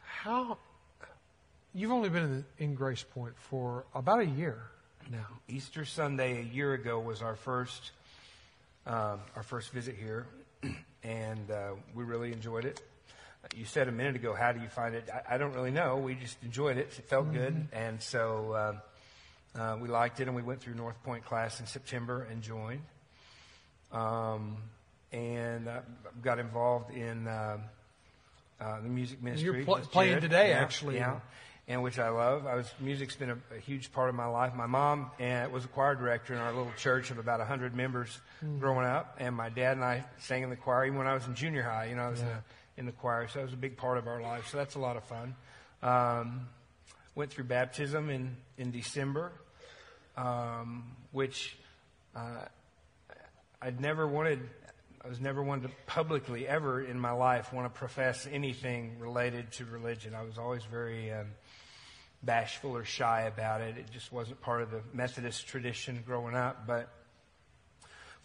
How? 0.02 0.58
You've 1.74 1.92
only 1.92 2.08
been 2.08 2.22
in, 2.22 2.44
in 2.58 2.74
Grace 2.74 3.02
Point 3.02 3.34
for 3.36 3.84
about 3.94 4.20
a 4.20 4.26
year 4.26 4.62
now. 5.10 5.26
Easter 5.48 5.84
Sunday 5.84 6.40
a 6.40 6.44
year 6.44 6.72
ago 6.74 7.00
was 7.00 7.22
our 7.22 7.36
first 7.36 7.92
um, 8.86 9.20
our 9.34 9.42
first 9.42 9.72
visit 9.72 9.96
here, 9.96 10.26
and 11.02 11.50
uh, 11.50 11.70
we 11.94 12.04
really 12.04 12.32
enjoyed 12.32 12.64
it. 12.64 12.80
You 13.54 13.64
said 13.64 13.88
a 13.88 13.92
minute 13.92 14.16
ago, 14.16 14.34
how 14.34 14.52
do 14.52 14.60
you 14.60 14.68
find 14.68 14.94
it? 14.94 15.08
I, 15.12 15.34
I 15.34 15.38
don't 15.38 15.54
really 15.54 15.70
know. 15.70 15.96
We 15.96 16.14
just 16.14 16.36
enjoyed 16.42 16.76
it. 16.76 16.94
It 16.98 17.04
felt 17.08 17.32
good, 17.32 17.68
and 17.72 18.02
so 18.02 18.54
um, 18.54 18.80
uh, 19.58 19.76
we 19.80 19.88
liked 19.88 20.20
it. 20.20 20.26
And 20.28 20.36
we 20.36 20.42
went 20.42 20.60
through 20.60 20.74
North 20.74 21.02
Point 21.02 21.24
class 21.24 21.60
in 21.60 21.66
September 21.66 22.26
and 22.30 22.42
joined, 22.42 22.82
um, 23.92 24.56
and 25.12 25.68
uh, 25.68 25.80
got 26.22 26.38
involved 26.38 26.90
in 26.94 27.28
um 27.28 27.60
uh, 28.60 28.80
the 28.80 28.88
music 28.88 29.22
ministry. 29.22 29.64
pl- 29.64 29.76
playing 29.92 30.20
today, 30.20 30.50
Yeah, 30.50 30.60
actually. 30.60 30.96
Yeah 30.96 31.20
and 31.68 31.82
which 31.82 31.98
I 31.98 32.10
love. 32.10 32.46
I 32.46 32.54
was 32.54 32.72
music's 32.78 33.16
been 33.16 33.30
a, 33.30 33.38
a 33.56 33.58
huge 33.58 33.90
part 33.90 34.08
of 34.08 34.14
my 34.14 34.26
life. 34.26 34.54
My 34.54 34.66
mom 34.66 35.10
uh, 35.20 35.48
was 35.50 35.64
a 35.64 35.68
choir 35.68 35.96
director 35.96 36.32
in 36.32 36.38
our 36.38 36.52
little 36.52 36.70
church 36.76 37.10
of 37.10 37.18
about 37.18 37.40
hundred 37.44 37.74
members 37.74 38.16
growing 38.60 38.86
up, 38.86 39.16
and 39.18 39.34
my 39.34 39.48
dad 39.48 39.72
and 39.72 39.84
I 39.84 40.04
sang 40.18 40.44
in 40.44 40.50
the 40.50 40.54
choir 40.54 40.86
even 40.86 40.96
when 40.96 41.08
I 41.08 41.14
was 41.14 41.26
in 41.26 41.34
junior 41.34 41.64
high. 41.64 41.86
You 41.86 41.96
know, 41.96 42.02
I 42.02 42.08
was 42.10 42.20
in, 42.20 42.26
Yeah. 42.28 42.34
the, 42.76 42.80
in 42.80 42.86
the 42.86 42.92
choir, 42.92 43.26
so 43.26 43.40
that 43.40 43.46
was 43.46 43.52
a 43.52 43.56
big 43.56 43.76
part 43.76 43.98
of 43.98 44.06
our 44.06 44.22
life. 44.22 44.46
So 44.48 44.58
that's 44.58 44.76
a 44.76 44.78
lot 44.78 44.96
of 44.96 45.02
fun. 45.04 45.34
Um, 45.82 46.46
went 47.16 47.32
through 47.32 47.44
baptism 47.46 48.10
in 48.10 48.36
in 48.58 48.70
December, 48.70 49.32
um, 50.16 50.84
which 51.12 51.56
uh, 52.14 52.44
I'd 53.60 53.80
never 53.80 54.06
wanted. 54.06 54.40
I 55.04 55.08
was 55.08 55.20
never 55.20 55.42
one 55.42 55.62
to 55.62 55.70
publicly 55.86 56.48
ever 56.48 56.82
in 56.82 56.98
my 56.98 57.12
life 57.12 57.52
want 57.52 57.72
to 57.72 57.78
profess 57.78 58.26
anything 58.30 58.98
related 58.98 59.52
to 59.52 59.64
religion. 59.64 60.14
I 60.14 60.22
was 60.22 60.36
always 60.36 60.64
very 60.64 61.12
um, 61.12 61.26
bashful 62.22 62.76
or 62.76 62.84
shy 62.84 63.22
about 63.22 63.60
it. 63.60 63.78
It 63.78 63.90
just 63.92 64.10
wasn't 64.12 64.40
part 64.40 64.62
of 64.62 64.70
the 64.70 64.80
Methodist 64.92 65.46
tradition 65.46 66.02
growing 66.04 66.34
up. 66.34 66.66
But 66.66 66.88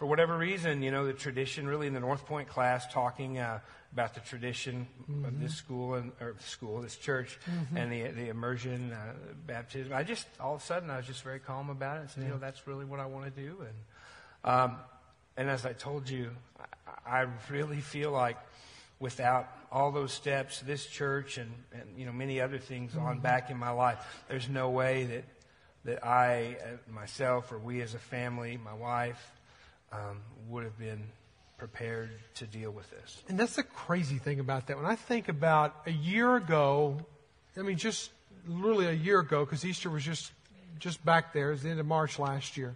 for 0.01 0.07
whatever 0.07 0.35
reason, 0.35 0.81
you 0.81 0.89
know, 0.89 1.05
the 1.05 1.13
tradition 1.13 1.67
really 1.67 1.85
in 1.85 1.93
the 1.93 1.99
North 1.99 2.25
Point 2.25 2.47
class 2.47 2.91
talking 2.91 3.37
uh, 3.37 3.59
about 3.93 4.15
the 4.15 4.19
tradition 4.21 4.87
of 5.27 5.39
this 5.39 5.53
school 5.53 5.93
and 5.93 6.11
or 6.19 6.33
school, 6.39 6.81
this 6.81 6.95
church, 6.95 7.37
and 7.75 7.91
the 7.91 8.07
the 8.07 8.29
immersion 8.29 8.91
uh, 8.93 9.13
baptism. 9.45 9.93
I 9.93 10.01
just 10.01 10.25
all 10.39 10.55
of 10.55 10.61
a 10.61 10.65
sudden 10.65 10.89
I 10.89 10.97
was 10.97 11.05
just 11.05 11.21
very 11.21 11.37
calm 11.37 11.69
about 11.69 11.97
it 11.97 11.99
and 11.99 12.09
said, 12.09 12.23
you 12.23 12.29
know, 12.29 12.39
that's 12.39 12.65
really 12.65 12.83
what 12.83 12.99
I 12.99 13.05
want 13.05 13.25
to 13.25 13.41
do. 13.43 13.57
And 13.61 14.51
um, 14.51 14.77
and 15.37 15.51
as 15.51 15.67
I 15.67 15.73
told 15.73 16.09
you, 16.09 16.31
I, 17.05 17.19
I 17.19 17.25
really 17.51 17.79
feel 17.79 18.09
like 18.09 18.37
without 18.99 19.49
all 19.71 19.91
those 19.91 20.11
steps, 20.11 20.61
this 20.61 20.87
church 20.87 21.37
and, 21.37 21.51
and 21.73 21.83
you 21.95 22.07
know 22.07 22.11
many 22.11 22.41
other 22.41 22.57
things 22.57 22.97
on 22.97 23.19
back 23.19 23.51
in 23.51 23.57
my 23.57 23.69
life, 23.69 23.99
there's 24.29 24.49
no 24.49 24.71
way 24.71 25.03
that 25.03 25.23
that 25.85 26.03
I 26.03 26.57
uh, 26.59 26.91
myself 26.91 27.51
or 27.51 27.59
we 27.59 27.81
as 27.81 27.93
a 27.93 27.99
family, 27.99 28.57
my 28.57 28.73
wife, 28.73 29.31
um, 29.91 30.21
would 30.49 30.63
have 30.63 30.77
been 30.77 31.03
prepared 31.57 32.09
to 32.35 32.45
deal 32.47 32.71
with 32.71 32.89
this. 32.89 33.21
And 33.29 33.39
that's 33.39 33.55
the 33.55 33.63
crazy 33.63 34.17
thing 34.17 34.39
about 34.39 34.67
that. 34.67 34.77
When 34.77 34.85
I 34.85 34.95
think 34.95 35.29
about 35.29 35.75
a 35.85 35.91
year 35.91 36.35
ago, 36.35 37.05
I 37.55 37.61
mean, 37.61 37.77
just 37.77 38.09
literally 38.47 38.87
a 38.87 38.93
year 38.93 39.19
ago, 39.19 39.45
because 39.45 39.63
Easter 39.63 39.89
was 39.89 40.03
just 40.03 40.31
just 40.79 41.05
back 41.05 41.33
there, 41.33 41.49
it 41.49 41.51
was 41.51 41.63
the 41.63 41.69
end 41.69 41.79
of 41.79 41.85
March 41.85 42.17
last 42.17 42.57
year. 42.57 42.75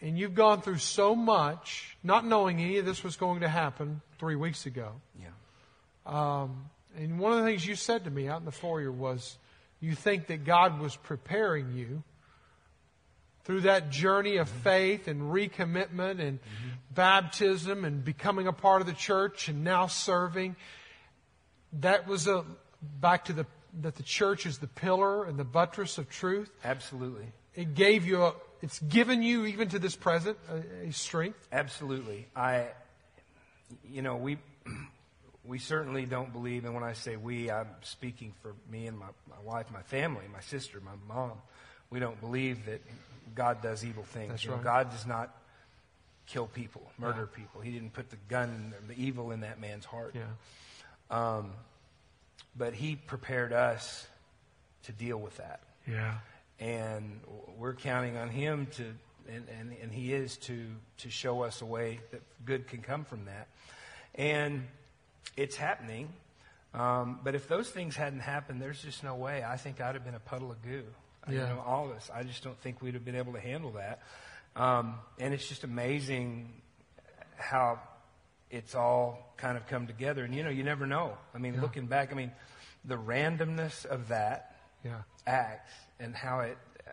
And 0.00 0.18
you've 0.18 0.34
gone 0.34 0.62
through 0.62 0.78
so 0.78 1.14
much, 1.14 1.96
not 2.02 2.24
knowing 2.24 2.60
any 2.60 2.78
of 2.78 2.86
this 2.86 3.04
was 3.04 3.16
going 3.16 3.40
to 3.40 3.48
happen 3.48 4.00
three 4.18 4.36
weeks 4.36 4.64
ago. 4.66 4.92
Yeah. 5.20 5.28
Um, 6.06 6.70
and 6.96 7.18
one 7.18 7.32
of 7.32 7.38
the 7.38 7.44
things 7.44 7.66
you 7.66 7.74
said 7.74 8.04
to 8.04 8.10
me 8.10 8.28
out 8.28 8.40
in 8.40 8.46
the 8.46 8.52
foyer 8.52 8.90
was, 8.90 9.36
you 9.80 9.94
think 9.94 10.28
that 10.28 10.44
God 10.44 10.80
was 10.80 10.96
preparing 10.96 11.72
you 11.74 12.02
through 13.44 13.62
that 13.62 13.90
journey 13.90 14.36
of 14.36 14.48
faith 14.48 15.06
and 15.08 15.32
recommitment 15.32 16.20
and 16.20 16.38
baptism 16.90 17.84
and 17.84 18.04
becoming 18.04 18.46
a 18.46 18.52
part 18.52 18.80
of 18.80 18.86
the 18.86 18.92
church 18.92 19.48
and 19.48 19.64
now 19.64 19.86
serving. 19.86 20.56
That 21.80 22.06
was 22.06 22.26
a 22.26 22.44
back 23.00 23.26
to 23.26 23.32
the 23.32 23.46
that 23.82 23.96
the 23.96 24.02
church 24.02 24.46
is 24.46 24.58
the 24.58 24.66
pillar 24.66 25.24
and 25.24 25.38
the 25.38 25.44
buttress 25.44 25.98
of 25.98 26.08
truth. 26.08 26.50
Absolutely. 26.64 27.26
It 27.54 27.74
gave 27.74 28.06
you 28.06 28.22
a, 28.22 28.34
it's 28.62 28.78
given 28.78 29.22
you 29.22 29.46
even 29.46 29.68
to 29.70 29.78
this 29.78 29.96
present 29.96 30.38
a, 30.50 30.88
a 30.88 30.92
strength. 30.92 31.38
Absolutely. 31.52 32.26
I, 32.36 32.66
you 33.88 34.02
know, 34.02 34.16
we, 34.16 34.38
we 35.44 35.58
certainly 35.58 36.06
don't 36.06 36.32
believe, 36.32 36.64
and 36.64 36.74
when 36.74 36.84
I 36.84 36.92
say 36.92 37.16
we, 37.16 37.50
I'm 37.50 37.68
speaking 37.82 38.32
for 38.42 38.54
me 38.70 38.86
and 38.86 38.98
my, 38.98 39.06
my 39.28 39.42
wife, 39.44 39.66
my 39.72 39.82
family, 39.82 40.24
my 40.32 40.40
sister, 40.40 40.80
my 40.80 40.92
mom. 41.08 41.32
We 41.90 42.00
don't 42.00 42.20
believe 42.20 42.66
that 42.66 42.80
God 43.34 43.62
does 43.62 43.84
evil 43.84 44.04
things. 44.04 44.30
That's 44.30 44.44
You 44.44 44.50
know, 44.50 44.56
right. 44.56 44.64
God 44.64 44.90
does 44.90 45.06
not 45.06 45.34
kill 46.26 46.46
people, 46.46 46.82
murder 46.98 47.26
people. 47.26 47.60
He 47.60 47.70
didn't 47.72 47.92
put 47.92 48.10
the 48.10 48.16
gun, 48.28 48.74
the 48.88 48.94
evil 49.00 49.30
in 49.30 49.40
that 49.40 49.60
man's 49.60 49.84
heart. 49.84 50.14
Yeah. 50.14 50.22
Um, 51.10 51.52
but 52.56 52.72
He 52.74 52.96
prepared 52.96 53.52
us 53.52 54.06
to 54.84 54.92
deal 54.92 55.18
with 55.18 55.36
that 55.38 55.60
Yeah. 55.86 56.14
and 56.60 57.20
we're 57.58 57.74
counting 57.74 58.16
on 58.18 58.28
him 58.28 58.66
to 58.76 58.84
and, 59.26 59.46
and, 59.58 59.74
and 59.82 59.90
he 59.90 60.12
is 60.12 60.36
to 60.36 60.66
to 60.98 61.08
show 61.08 61.42
us 61.42 61.62
a 61.62 61.64
way 61.64 62.00
that 62.10 62.20
good 62.44 62.66
can 62.68 62.82
come 62.82 63.04
from 63.06 63.24
that 63.24 63.48
and 64.14 64.66
it's 65.38 65.56
happening 65.56 66.12
um, 66.74 67.18
but 67.24 67.34
if 67.34 67.48
those 67.48 67.70
things 67.70 67.96
hadn't 67.96 68.20
happened 68.20 68.60
there's 68.60 68.82
just 68.82 69.02
no 69.02 69.14
way 69.14 69.42
i 69.42 69.56
think 69.56 69.80
i'd 69.80 69.94
have 69.94 70.04
been 70.04 70.14
a 70.14 70.20
puddle 70.20 70.50
of 70.50 70.60
goo 70.62 70.84
you 71.28 71.38
Yeah. 71.38 71.48
know 71.48 71.62
all 71.66 71.86
of 71.90 71.96
us 71.96 72.10
i 72.14 72.22
just 72.22 72.42
don't 72.44 72.58
think 72.60 72.82
we'd 72.82 72.94
have 72.94 73.04
been 73.04 73.16
able 73.16 73.32
to 73.32 73.40
handle 73.40 73.72
that 73.72 74.00
um, 74.56 74.94
and 75.18 75.34
it's 75.34 75.48
just 75.48 75.64
amazing 75.64 76.52
how 77.36 77.78
it's 78.50 78.74
all 78.74 79.32
kind 79.36 79.56
of 79.56 79.66
come 79.66 79.86
together 79.86 80.24
and 80.24 80.34
you 80.34 80.42
know 80.42 80.50
you 80.50 80.62
never 80.62 80.86
know 80.86 81.16
i 81.34 81.38
mean 81.38 81.54
Yeah. 81.54 81.60
looking 81.62 81.86
back 81.86 82.12
i 82.12 82.14
mean 82.14 82.32
the 82.84 82.96
randomness 82.96 83.84
of 83.86 84.08
that 84.08 84.54
Yeah. 84.84 85.02
act 85.26 85.70
and 85.98 86.14
how 86.14 86.40
it 86.40 86.58
uh, 86.86 86.90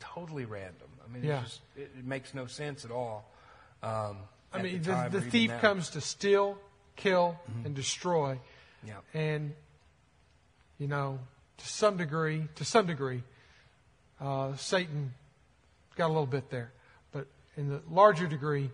totally 0.00 0.46
random. 0.46 0.88
I 1.04 1.12
mean, 1.12 1.22
Yeah. 1.22 1.42
it's 1.42 1.50
just, 1.50 1.60
it, 1.76 1.90
it 1.98 2.04
makes 2.06 2.32
no 2.32 2.46
sense 2.46 2.86
at 2.86 2.90
all. 2.90 3.30
Um, 3.82 4.16
I 4.52 4.58
at 4.58 4.62
mean, 4.64 4.80
the, 4.82 5.08
the, 5.10 5.20
the 5.20 5.30
thief 5.30 5.52
comes 5.60 5.90
to 5.90 6.00
steal, 6.00 6.56
kill, 6.96 7.38
and 7.66 7.74
destroy. 7.74 8.40
Yeah. 8.86 8.94
And, 9.12 9.54
you 10.78 10.88
know, 10.88 11.18
to 11.58 11.66
some 11.66 11.98
degree, 11.98 12.48
to 12.54 12.64
some 12.64 12.86
degree, 12.86 13.22
uh, 14.20 14.56
Satan 14.56 15.12
got 15.96 16.06
a 16.06 16.12
little 16.12 16.26
bit 16.26 16.50
there. 16.50 16.72
But 17.12 17.26
in 17.56 17.68
the 17.68 17.80
larger 17.90 18.26
degree, 18.26 18.70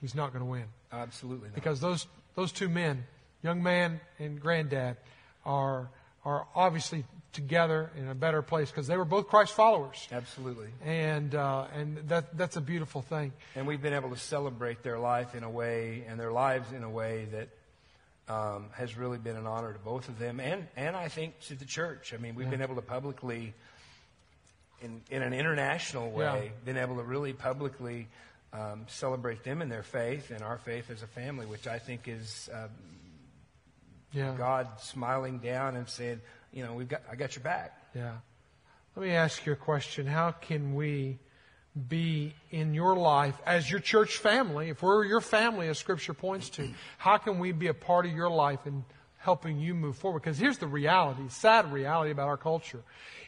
he's 0.00 0.14
not 0.14 0.32
going 0.32 0.44
to 0.44 0.50
win. 0.50 0.64
Absolutely 0.92 1.48
not. 1.48 1.54
Because 1.54 1.80
those, 1.80 2.06
those 2.34 2.52
two 2.52 2.68
men, 2.68 3.04
young 3.42 3.62
man 3.62 4.00
and 4.18 4.40
granddad, 4.40 4.96
are, 5.44 5.88
are 6.24 6.46
obviously 6.54 7.04
together 7.32 7.90
in 7.98 8.08
a 8.08 8.14
better 8.14 8.40
place 8.40 8.70
because 8.70 8.86
they 8.86 8.96
were 8.96 9.04
both 9.04 9.28
Christ 9.28 9.52
followers. 9.52 10.08
Absolutely. 10.10 10.68
And, 10.84 11.34
uh, 11.34 11.66
and 11.74 12.08
that, 12.08 12.36
that's 12.36 12.56
a 12.56 12.62
beautiful 12.62 13.02
thing. 13.02 13.32
And 13.54 13.66
we've 13.66 13.82
been 13.82 13.92
able 13.92 14.10
to 14.10 14.18
celebrate 14.18 14.82
their 14.82 14.98
life 14.98 15.34
in 15.34 15.42
a 15.44 15.50
way, 15.50 16.04
and 16.08 16.18
their 16.18 16.32
lives 16.32 16.72
in 16.72 16.82
a 16.82 16.90
way 16.90 17.26
that 17.32 17.48
um, 18.28 18.66
has 18.72 18.96
really 18.96 19.18
been 19.18 19.36
an 19.36 19.46
honor 19.46 19.72
to 19.72 19.78
both 19.78 20.08
of 20.08 20.18
them, 20.18 20.40
and 20.40 20.66
and 20.76 20.96
I 20.96 21.08
think 21.08 21.38
to 21.42 21.54
the 21.54 21.64
church. 21.64 22.12
I 22.12 22.16
mean, 22.16 22.34
we've 22.34 22.50
been 22.50 22.62
able 22.62 22.74
to 22.74 22.82
publicly, 22.82 23.54
in 24.82 25.00
in 25.10 25.22
an 25.22 25.32
international 25.32 26.10
way, 26.10 26.44
Yeah. 26.52 26.64
been 26.64 26.76
able 26.76 26.96
to 26.96 27.02
really 27.02 27.32
publicly 27.32 28.08
um, 28.52 28.86
celebrate 28.88 29.42
them 29.44 29.60
in 29.62 29.68
their 29.68 29.82
faith 29.82 30.30
and 30.30 30.42
our 30.42 30.58
faith 30.58 30.90
as 30.90 31.02
a 31.02 31.06
family, 31.06 31.46
which 31.46 31.66
I 31.66 31.78
think 31.78 32.08
is 32.08 32.48
um, 32.52 32.70
Yeah. 34.12 34.34
God 34.36 34.68
smiling 34.80 35.38
down 35.38 35.76
and 35.76 35.88
saying, 35.88 36.20
you 36.52 36.64
know, 36.64 36.74
we've 36.74 36.88
got 36.88 37.02
I 37.10 37.16
got 37.16 37.34
your 37.36 37.42
back. 37.42 37.78
Yeah. 37.94 38.16
Let 38.94 39.06
me 39.06 39.12
ask 39.12 39.44
you 39.44 39.52
a 39.52 39.56
question. 39.56 40.06
How 40.06 40.30
can 40.30 40.74
we 40.74 41.18
be 41.88 42.32
in 42.50 42.72
your 42.72 42.96
life 42.96 43.38
as 43.44 43.70
your 43.70 43.80
church 43.80 44.16
family, 44.16 44.70
if 44.70 44.82
we're 44.82 45.04
your 45.04 45.20
family 45.20 45.68
as 45.68 45.78
scripture 45.78 46.14
points 46.14 46.48
to, 46.48 46.70
how 46.96 47.18
can 47.18 47.38
we 47.38 47.52
be 47.52 47.66
a 47.66 47.74
part 47.74 48.06
of 48.06 48.12
your 48.12 48.30
life 48.30 48.60
and 48.64 48.82
helping 49.18 49.58
you 49.60 49.74
move 49.74 49.96
forward? 49.98 50.22
Because 50.22 50.38
here's 50.38 50.56
the 50.56 50.66
reality, 50.66 51.20
sad 51.28 51.70
reality 51.70 52.10
about 52.12 52.28
our 52.28 52.38
culture 52.38 52.82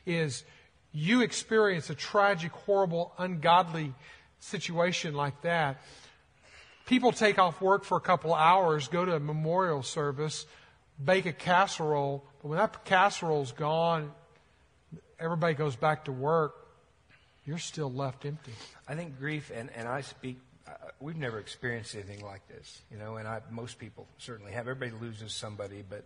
is 0.07 0.45
you 0.93 1.21
experience 1.21 1.91
a 1.91 1.95
tragic, 1.95 2.53
horrible, 2.53 3.13
ungodly 3.19 3.95
situation 4.41 5.15
like 5.15 5.43
that. 5.43 5.81
People 6.87 7.13
take 7.13 7.39
off 7.39 7.61
work 7.61 7.85
for 7.85 7.99
a 7.99 8.01
couple 8.01 8.35
hours, 8.35 8.89
go 8.89 9.05
to 9.05 9.15
a 9.15 9.21
memorial 9.21 9.83
service, 9.83 10.47
bake 11.03 11.27
a 11.27 11.33
casserole, 11.33 12.25
but 12.43 12.49
when 12.49 12.59
that 12.59 12.85
casserole's 12.85 13.53
gone, 13.53 14.11
everybody 15.21 15.55
goes 15.55 15.77
back 15.77 16.07
to 16.07 16.13
work, 16.13 16.55
you're 17.45 17.59
still 17.59 17.93
left 17.93 18.25
empty. 18.25 18.53
I 18.87 18.95
think 18.95 19.19
grief, 19.19 19.51
and, 19.55 19.69
and 19.77 19.87
I 19.87 20.01
speak, 20.01 20.39
uh, 20.67 20.71
we've 21.01 21.17
never 21.17 21.39
experienced 21.39 21.95
anything 21.95 22.25
like 22.25 22.47
this, 22.49 22.81
you 22.91 22.99
know, 22.99 23.17
and 23.17 23.29
I, 23.29 23.41
most 23.51 23.79
people 23.79 24.07
certainly 24.17 24.53
have. 24.53 24.67
Everybody 24.69 24.93
loses 25.01 25.33
somebody, 25.33 25.85
but, 25.89 26.05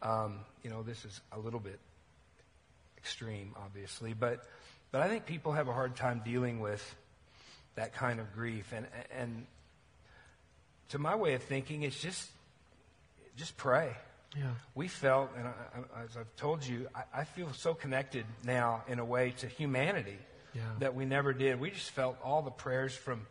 um, 0.00 0.40
you 0.62 0.70
know, 0.70 0.82
this 0.82 1.04
is 1.04 1.20
a 1.32 1.38
little 1.38 1.60
bit 1.60 1.78
extreme, 2.98 3.54
obviously. 3.56 4.12
But, 4.12 4.44
but 4.92 5.00
I 5.00 5.08
think 5.08 5.24
people 5.24 5.52
have 5.52 5.68
a 5.68 5.72
hard 5.72 5.96
time 5.96 6.20
dealing 6.24 6.60
with 6.60 6.82
that 7.76 7.94
kind 7.94 8.20
of 8.20 8.34
grief. 8.34 8.72
And, 8.74 8.86
and 9.16 9.46
to 10.90 10.98
my 10.98 11.14
way 11.14 11.34
of 11.34 11.42
thinking, 11.42 11.82
it's 11.84 12.00
just, 12.00 12.28
just 13.36 13.56
pray. 13.56 13.92
Yeah. 14.36 14.44
We 14.74 14.88
felt, 14.88 15.30
and 15.38 15.46
I, 15.46 15.52
I, 16.00 16.04
as 16.04 16.16
I've 16.16 16.34
told 16.36 16.66
you, 16.66 16.88
I, 16.94 17.20
I 17.20 17.24
feel 17.24 17.52
so 17.54 17.72
connected 17.72 18.26
now 18.44 18.82
in 18.88 18.98
a 18.98 19.04
way 19.04 19.32
to 19.38 19.46
humanity 19.46 20.18
Yeah. 20.54 20.62
that 20.80 20.94
we 20.94 21.06
never 21.06 21.32
did. 21.32 21.58
We 21.58 21.70
just 21.70 21.90
felt 21.90 22.18
all 22.22 22.42
the 22.42 22.50
prayers 22.50 22.94
from 22.94 23.26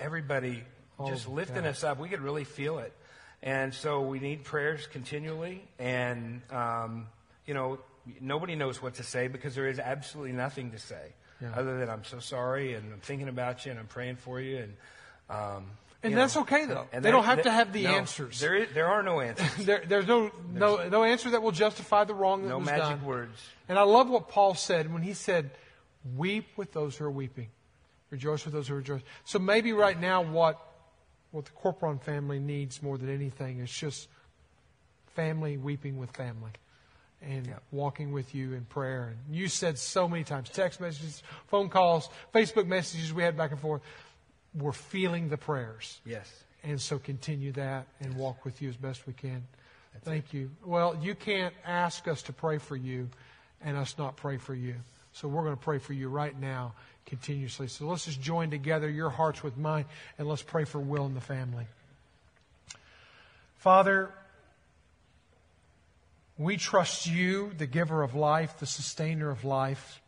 everybody 0.00 0.64
All 0.98 1.08
just 1.08 1.28
lifting 1.28 1.62
that. 1.62 1.70
us 1.70 1.84
up. 1.84 1.98
We 1.98 2.08
could 2.08 2.20
really 2.20 2.44
feel 2.44 2.78
it. 2.78 2.92
And 3.42 3.72
so 3.72 4.02
we 4.02 4.18
need 4.20 4.44
prayers 4.44 4.86
continually. 4.86 5.62
And, 5.78 6.42
um, 6.50 7.06
you 7.46 7.54
know, 7.54 7.78
nobody 8.20 8.54
knows 8.54 8.82
what 8.82 8.94
to 8.94 9.02
say 9.02 9.28
because 9.28 9.54
there 9.54 9.68
is 9.68 9.78
absolutely 9.78 10.32
nothing 10.32 10.70
to 10.72 10.78
say 10.78 11.12
Yeah. 11.40 11.52
other 11.54 11.78
than 11.78 11.88
I'm 11.88 12.04
so 12.04 12.18
sorry 12.18 12.74
and 12.74 12.92
I'm 12.92 13.00
thinking 13.00 13.28
about 13.28 13.64
you 13.64 13.70
and 13.72 13.80
I'm 13.80 13.86
praying 13.86 14.16
for 14.16 14.40
you. 14.40 14.58
And, 14.58 14.76
um, 15.30 15.70
And 16.02 16.10
you 16.12 16.16
that's 16.16 16.34
know, 16.34 16.42
okay, 16.42 16.66
though. 16.66 16.86
and 16.92 17.04
They 17.04 17.10
don't 17.12 17.24
have 17.24 17.42
to 17.42 17.50
have 17.50 17.72
the 17.72 17.84
no, 17.84 17.90
answers. 17.90 18.40
There, 18.40 18.54
is, 18.54 18.68
there 18.74 18.88
are 18.88 19.02
no 19.02 19.20
answers. 19.20 19.64
There, 19.66 19.82
there's 19.86 20.06
no, 20.06 20.30
no, 20.52 20.88
no 20.88 21.04
answer 21.04 21.30
that 21.30 21.42
will 21.42 21.52
justify 21.52 22.04
the 22.04 22.14
wrong 22.14 22.42
that 22.42 22.48
no 22.48 22.58
was 22.58 22.66
magic 22.66 22.98
done. 22.98 23.04
words. 23.04 23.38
And 23.68 23.78
I 23.78 23.82
love 23.82 24.10
what 24.10 24.28
Paul 24.28 24.54
said 24.54 24.92
when 24.92 25.02
he 25.02 25.14
said, 25.14 25.50
weep 26.16 26.46
with 26.56 26.72
those 26.72 26.96
who 26.96 27.04
are 27.04 27.10
weeping. 27.10 27.48
Rejoice 28.10 28.44
with 28.44 28.52
those 28.52 28.66
who 28.68 28.74
are 28.74 28.78
rejoice. 28.78 29.00
So 29.24 29.38
maybe 29.38 29.72
right 29.72 29.98
now 29.98 30.22
what, 30.22 30.58
what 31.30 31.44
the 31.46 31.52
Corporon 31.52 32.02
family 32.02 32.40
needs 32.40 32.82
more 32.82 32.98
than 32.98 33.08
anything 33.08 33.60
is 33.60 33.70
just 33.70 34.08
family 35.14 35.56
weeping 35.56 35.98
with 35.98 36.10
family 36.10 36.50
and 37.22 37.46
Yeah. 37.46 37.58
walking 37.70 38.12
with 38.12 38.34
you 38.34 38.52
in 38.54 38.64
prayer. 38.64 39.08
And 39.08 39.34
you 39.34 39.48
said 39.48 39.78
so 39.78 40.08
many 40.08 40.24
times, 40.24 40.48
text 40.50 40.80
messages, 40.80 41.22
phone 41.48 41.68
calls, 41.68 42.08
Facebook 42.34 42.66
messages 42.66 43.12
we 43.12 43.22
had 43.22 43.36
back 43.36 43.50
and 43.50 43.60
forth. 43.60 43.82
We're 44.54 44.72
feeling 44.72 45.28
the 45.28 45.38
prayers. 45.38 46.00
Yes. 46.04 46.44
And 46.62 46.80
so 46.80 46.98
continue 46.98 47.52
that 47.52 47.86
and 48.00 48.16
walk 48.16 48.44
with 48.44 48.62
you 48.62 48.68
as 48.68 48.76
best 48.76 49.06
we 49.06 49.12
can. 49.12 49.46
Thank 50.04 50.32
you. 50.32 50.50
Well, 50.64 50.96
you 51.00 51.14
can't 51.14 51.54
ask 51.64 52.08
us 52.08 52.22
to 52.22 52.32
pray 52.32 52.58
for 52.58 52.76
you 52.76 53.08
and 53.60 53.76
us 53.76 53.96
not 53.98 54.16
pray 54.16 54.36
for 54.38 54.54
you. 54.54 54.74
So 55.12 55.28
we're 55.28 55.42
going 55.42 55.56
to 55.56 55.62
pray 55.62 55.78
for 55.78 55.92
you 55.92 56.08
right 56.08 56.38
now 56.38 56.72
continuously. 57.06 57.68
So 57.68 57.86
let's 57.86 58.06
just 58.06 58.20
join 58.20 58.50
together 58.50 58.88
your 58.88 59.10
hearts 59.10 59.42
with 59.42 59.56
mine 59.56 59.84
and 60.18 60.26
let's 60.28 60.42
pray 60.42 60.64
for 60.64 60.80
Will 60.80 61.04
and 61.04 61.16
the 61.16 61.20
family. 61.20 61.66
Father, 63.58 64.10
we 66.38 66.56
trust 66.56 67.06
you, 67.06 67.52
the 67.56 67.66
giver 67.66 68.02
of 68.02 68.14
life, 68.14 68.58
the 68.58 68.66
sustainer 68.66 69.30
of 69.30 69.44
life, 69.44 70.00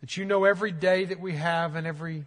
that 0.00 0.16
you 0.16 0.24
know 0.24 0.44
every 0.44 0.72
day 0.72 1.04
that 1.04 1.20
we 1.20 1.36
have 1.36 1.76
and 1.76 1.86
every 1.86 2.24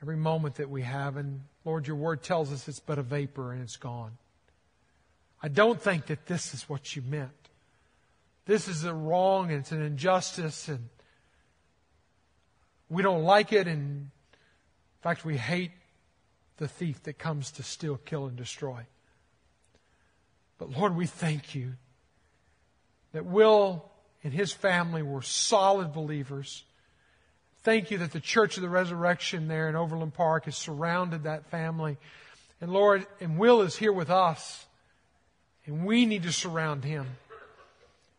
every 0.00 0.16
moment 0.16 0.56
that 0.56 0.68
we 0.68 0.82
have. 0.82 1.16
And 1.16 1.42
Lord, 1.64 1.86
your 1.86 1.96
word 1.96 2.22
tells 2.22 2.52
us 2.52 2.66
it's 2.68 2.80
but 2.80 2.98
a 2.98 3.02
vapor 3.02 3.52
and 3.52 3.62
it's 3.62 3.76
gone. 3.76 4.18
I 5.42 5.48
don't 5.48 5.80
think 5.80 6.06
that 6.06 6.26
this 6.26 6.54
is 6.54 6.68
what 6.68 6.94
you 6.94 7.02
meant. 7.02 7.30
This 8.44 8.68
is 8.68 8.84
a 8.84 8.92
wrong 8.92 9.50
and 9.50 9.60
it's 9.60 9.72
an 9.72 9.82
injustice 9.82 10.68
and 10.68 10.88
we 12.88 13.02
don't 13.02 13.22
like 13.22 13.52
it. 13.52 13.66
And 13.66 13.80
in 13.80 14.10
fact, 15.02 15.24
we 15.24 15.36
hate 15.36 15.72
the 16.58 16.68
thief 16.68 17.02
that 17.04 17.18
comes 17.18 17.50
to 17.52 17.62
steal, 17.62 17.96
kill, 17.96 18.26
and 18.26 18.36
destroy. 18.36 18.86
But 20.62 20.78
Lord, 20.78 20.94
we 20.94 21.06
thank 21.06 21.56
you 21.56 21.72
that 23.12 23.26
Will 23.26 23.84
and 24.22 24.32
his 24.32 24.52
family 24.52 25.02
were 25.02 25.20
solid 25.20 25.92
believers. 25.92 26.62
Thank 27.64 27.90
you 27.90 27.98
that 27.98 28.12
the 28.12 28.20
Church 28.20 28.58
of 28.58 28.62
the 28.62 28.68
Resurrection 28.68 29.48
there 29.48 29.68
in 29.68 29.74
Overland 29.74 30.14
Park 30.14 30.44
has 30.44 30.56
surrounded 30.56 31.24
that 31.24 31.50
family. 31.50 31.98
And 32.60 32.72
Lord, 32.72 33.04
and 33.20 33.38
Will 33.38 33.62
is 33.62 33.74
here 33.74 33.92
with 33.92 34.08
us. 34.08 34.64
And 35.66 35.84
we 35.84 36.06
need 36.06 36.22
to 36.22 36.32
surround 36.32 36.84
him. 36.84 37.08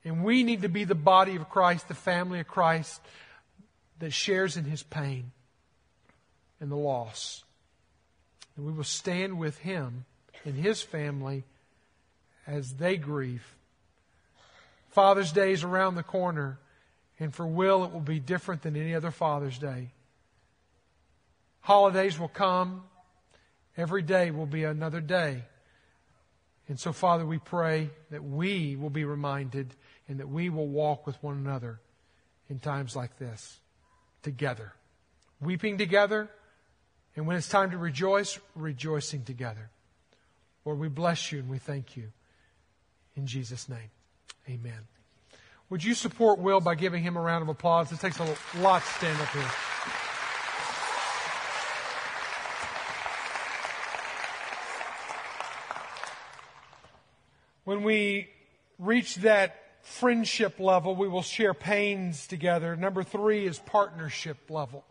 And 0.03 0.21
we 0.25 0.43
need 0.43 0.63
to 0.63 0.69
be 0.69 0.83
the 0.83 0.95
body 0.95 1.37
of 1.37 1.49
Christ, 1.49 1.87
the 1.87 1.93
family 1.93 2.41
of 2.41 2.47
Christ 2.49 2.99
that 3.99 4.11
shares 4.11 4.57
in 4.57 4.65
his 4.65 4.83
pain 4.83 5.31
and 6.59 6.69
the 6.69 6.75
loss. 6.75 7.45
And 8.57 8.65
we 8.65 8.73
will 8.73 8.83
stand 8.83 9.39
with 9.39 9.59
him 9.59 10.03
and 10.43 10.55
his 10.55 10.81
family 10.81 11.45
as 12.47 12.73
they 12.75 12.97
grieve. 12.97 13.55
Father's 14.89 15.31
Day 15.31 15.51
is 15.51 15.63
around 15.63 15.95
the 15.95 16.03
corner, 16.03 16.59
and 17.19 17.33
for 17.33 17.47
Will, 17.47 17.83
it 17.83 17.91
will 17.91 17.99
be 17.99 18.19
different 18.19 18.61
than 18.61 18.75
any 18.75 18.93
other 18.93 19.11
Father's 19.11 19.57
Day. 19.57 19.91
Holidays 21.61 22.19
will 22.19 22.27
come. 22.27 22.83
Every 23.75 24.01
day 24.01 24.29
will 24.31 24.45
be 24.45 24.65
another 24.65 25.01
day. 25.01 25.43
And 26.67 26.79
so, 26.79 26.93
Father, 26.93 27.25
we 27.25 27.39
pray 27.39 27.89
that 28.11 28.23
we 28.23 28.75
will 28.75 28.89
be 28.89 29.05
reminded 29.05 29.73
and 30.07 30.19
that 30.19 30.29
we 30.29 30.49
will 30.49 30.67
walk 30.67 31.07
with 31.07 31.21
one 31.23 31.37
another 31.37 31.79
in 32.49 32.59
times 32.59 32.95
like 32.95 33.17
this 33.17 33.59
together, 34.21 34.73
weeping 35.41 35.77
together, 35.77 36.29
and 37.15 37.27
when 37.27 37.35
it's 37.35 37.49
time 37.49 37.71
to 37.71 37.77
rejoice, 37.77 38.39
rejoicing 38.55 39.23
together. 39.23 39.69
Lord, 40.65 40.79
we 40.79 40.87
bless 40.87 41.31
you 41.31 41.39
and 41.39 41.49
we 41.49 41.57
thank 41.57 41.97
you. 41.97 42.11
In 43.15 43.27
Jesus' 43.27 43.69
name, 43.69 43.91
amen. 44.49 44.87
Would 45.69 45.83
you 45.83 45.93
support 45.93 46.39
Will 46.39 46.59
by 46.59 46.75
giving 46.75 47.03
him 47.03 47.17
a 47.17 47.21
round 47.21 47.41
of 47.41 47.49
applause? 47.49 47.91
It 47.91 47.99
takes 47.99 48.19
a 48.19 48.35
lot 48.59 48.83
to 48.83 48.87
stand 48.89 49.19
up 49.21 49.29
here. 49.29 49.43
When 57.63 57.83
we 57.83 58.29
reach 58.77 59.15
that 59.17 59.55
friendship 59.83 60.59
level, 60.59 60.95
we 60.95 61.07
will 61.07 61.21
share 61.21 61.53
pains 61.53 62.27
together. 62.27 62.75
Number 62.75 63.03
three 63.03 63.45
is 63.45 63.59
partnership 63.59 64.49
level. 64.49 64.83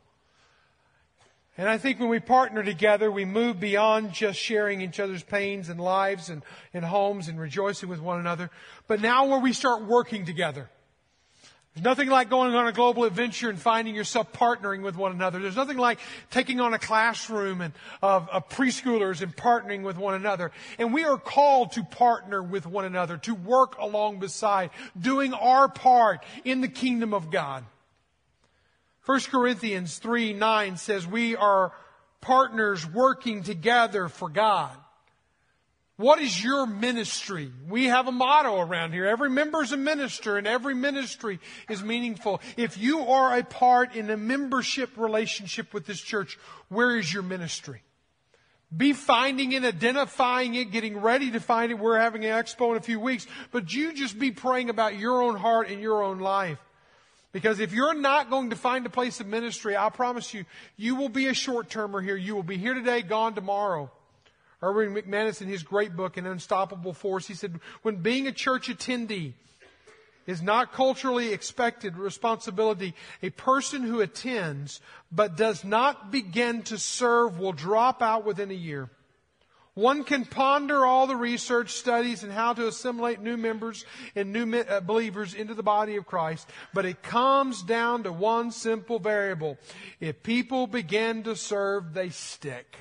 And 1.59 1.69
I 1.69 1.77
think 1.77 2.01
when 2.01 2.09
we 2.09 2.19
partner 2.19 2.63
together, 2.63 3.11
we 3.11 3.27
move 3.27 3.61
beyond 3.61 4.13
just 4.13 4.39
sharing 4.39 4.81
each 4.81 4.99
other's 4.99 5.23
pains 5.23 5.69
and 5.69 5.79
lives 5.79 6.31
and, 6.31 6.43
and 6.73 6.85
homes 6.85 7.29
and 7.29 7.39
rejoicing 7.39 7.91
with 7.91 8.01
one 8.01 8.19
another. 8.19 8.51
But 8.87 9.03
now 9.03 9.27
where 9.27 9.39
we 9.39 9.53
start 9.53 9.85
working 9.85 10.25
together. 10.25 10.71
There's 11.75 11.85
nothing 11.85 12.09
like 12.09 12.29
going 12.29 12.55
on 12.55 12.67
a 12.67 12.73
global 12.73 13.05
adventure 13.05 13.49
and 13.49 13.59
finding 13.59 13.95
yourself 13.95 14.31
partnering 14.35 14.83
with 14.83 14.95
one 14.95 15.13
another. 15.13 15.39
There's 15.39 15.57
nothing 15.57 15.79
like 15.79 16.01
taking 16.31 16.61
on 16.61 16.75
a 16.75 16.79
classroom 16.79 17.63
and, 17.63 17.73
of, 18.03 18.29
of 18.29 18.49
preschoolers 18.51 19.23
and 19.23 19.35
partnering 19.35 19.83
with 19.83 19.97
one 19.97 20.15
another. 20.15 20.53
And 20.79 20.93
we 20.93 21.05
are 21.05 21.17
called 21.17 21.73
to 21.73 21.85
partner 21.85 22.43
with 22.43 22.67
one 22.67 22.85
another, 22.85 23.17
to 23.19 23.35
work 23.35 23.79
along 23.79 24.19
beside, 24.19 24.69
doing 24.99 25.33
our 25.33 25.67
part 25.67 26.25
in 26.45 26.61
the 26.61 26.69
kingdom 26.69 27.15
of 27.15 27.31
God. 27.31 27.65
1 29.05 29.21
Corinthians 29.31 29.99
3 29.99 30.33
9 30.33 30.77
says 30.77 31.07
we 31.07 31.35
are 31.37 31.73
partners 32.21 32.87
working 32.87 33.43
together 33.43 34.09
for 34.09 34.29
God. 34.29 34.71
What 35.97 36.21
is 36.21 36.43
your 36.43 36.67
ministry? 36.67 37.53
We 37.69 37.87
have 37.87 38.09
a 38.09 38.13
motto 38.13 38.61
around 38.61 38.93
here. 38.93 39.07
Every 39.07 39.29
member 39.29 39.63
is 39.63 39.73
a 39.73 39.77
minister 39.77 40.37
and 40.37 40.47
every 40.47 40.75
ministry 40.75 41.39
is 41.69 41.83
meaningful. 41.83 42.41
If 42.57 42.79
you 42.79 43.01
are 43.01 43.37
a 43.37 43.45
part 43.45 43.95
in 43.95 44.09
a 44.11 44.17
membership 44.17 44.97
relationship 44.97 45.75
with 45.75 45.87
this 45.87 46.01
church, 46.01 46.39
where 46.69 46.97
is 46.97 47.13
your 47.13 47.23
ministry? 47.23 47.83
Be 48.75 48.95
finding 48.95 49.53
it, 49.53 49.65
identifying 49.65 50.55
it, 50.55 50.71
getting 50.71 50.99
ready 50.99 51.31
to 51.33 51.41
find 51.41 51.71
it. 51.71 51.79
We're 51.79 51.99
having 51.99 52.25
an 52.25 52.31
expo 52.31 52.71
in 52.71 52.79
a 52.79 52.81
few 52.81 52.99
weeks, 52.99 53.27
but 53.51 53.73
you 53.73 53.93
just 53.93 54.19
be 54.19 54.31
praying 54.31 54.71
about 54.71 54.99
your 54.99 55.23
own 55.23 55.37
heart 55.37 55.69
and 55.69 55.81
your 55.81 56.03
own 56.03 56.21
life. 56.21 56.59
Because 57.33 57.61
if 57.61 57.73
you're 57.73 57.95
not 57.95 58.29
going 58.29 58.51
to 58.51 58.57
find 58.57 58.85
a 58.85 58.91
place 58.91 59.21
of 59.21 59.27
ministry, 59.27 59.77
I 59.77 59.89
promise 59.89 60.35
you, 60.35 60.45
you 60.77 60.97
will 60.97 61.09
be 61.09 61.29
a 61.29 61.35
short 61.35 61.71
termer 61.71 62.03
here. 62.03 62.17
You 62.17 62.35
will 62.35 62.43
be 62.43 62.59
here 62.59 62.75
today, 62.75 63.01
gone 63.01 63.35
tomorrow. 63.35 63.91
Erwin 64.63 64.95
McManus, 64.95 65.43
in 65.43 65.49
his 65.49 65.63
great 65.63 65.97
book, 65.97 66.17
An 66.17 66.27
Unstoppable 66.27 66.93
Force, 66.93 67.27
he 67.27 67.35
said, 67.35 67.59
when 67.83 67.97
being 67.97 68.27
a 68.27 68.33
church 68.33 68.69
attendee 68.69 69.33
is 70.27 70.41
not 70.41 70.73
culturally 70.73 71.33
expected 71.33 71.97
responsibility, 71.97 72.95
a 73.23 73.31
person 73.31 73.83
who 73.83 74.01
attends 74.01 74.81
but 75.11 75.37
does 75.37 75.65
not 75.65 76.13
begin 76.13 76.63
to 76.63 76.79
serve 76.79 77.39
will 77.39 77.53
drop 77.53 78.03
out 78.03 78.25
within 78.25 78.51
a 78.51 78.55
year. 78.55 78.89
One 79.75 80.05
can 80.05 80.27
ponder 80.27 80.85
all 80.85 81.07
the 81.07 81.17
research 81.17 81.73
studies 81.73 82.23
and 82.23 82.33
how 82.33 82.53
to 82.53 82.69
assimilate 82.69 83.23
new 83.23 83.39
members 83.39 83.87
and 84.15 84.31
new 84.31 84.59
uh, 84.59 84.81
believers 84.81 85.33
into 85.33 85.55
the 85.55 85.63
body 85.63 85.97
of 85.97 86.05
Christ, 86.05 86.47
but 86.75 86.85
it 86.85 87.03
comes 87.03 87.63
down 87.63 88.03
to 88.03 88.13
one 88.13 88.51
simple 88.51 88.99
variable. 88.99 89.57
If 89.99 90.23
people 90.23 90.67
begin 90.67 91.23
to 91.23 91.37
serve, 91.37 91.95
they 91.95 92.11
stick. 92.11 92.77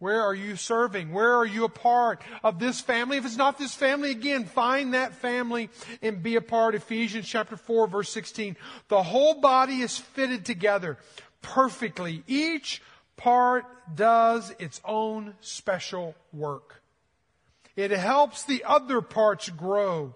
Where 0.00 0.22
are 0.22 0.34
you 0.34 0.56
serving? 0.56 1.12
Where 1.12 1.36
are 1.36 1.46
you 1.46 1.64
a 1.64 1.68
part 1.68 2.22
of 2.42 2.58
this 2.58 2.80
family? 2.80 3.18
If 3.18 3.26
it's 3.26 3.36
not 3.36 3.58
this 3.58 3.74
family, 3.74 4.10
again, 4.10 4.46
find 4.46 4.94
that 4.94 5.14
family 5.14 5.68
and 6.00 6.22
be 6.22 6.36
a 6.36 6.40
part. 6.40 6.74
Ephesians 6.74 7.28
chapter 7.28 7.56
4 7.56 7.86
verse 7.86 8.08
16. 8.08 8.56
The 8.88 9.02
whole 9.02 9.40
body 9.40 9.82
is 9.82 9.98
fitted 9.98 10.46
together 10.46 10.96
perfectly. 11.42 12.24
Each 12.26 12.82
part 13.20 13.66
does 13.94 14.54
its 14.58 14.80
own 14.82 15.34
special 15.40 16.14
work. 16.32 16.82
It 17.76 17.90
helps 17.90 18.44
the 18.44 18.64
other 18.64 19.02
parts 19.02 19.50
grow. 19.50 20.14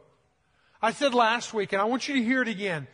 I 0.81 0.93
said 0.93 1.15
last 1.15 1.53
week, 1.53 1.73
and 1.73 1.83
I 1.83 1.85
want 1.85 2.09
you 2.09 2.15
to 2.15 2.25
hear 2.25 2.41
it 2.41 2.49
again. 2.49 2.87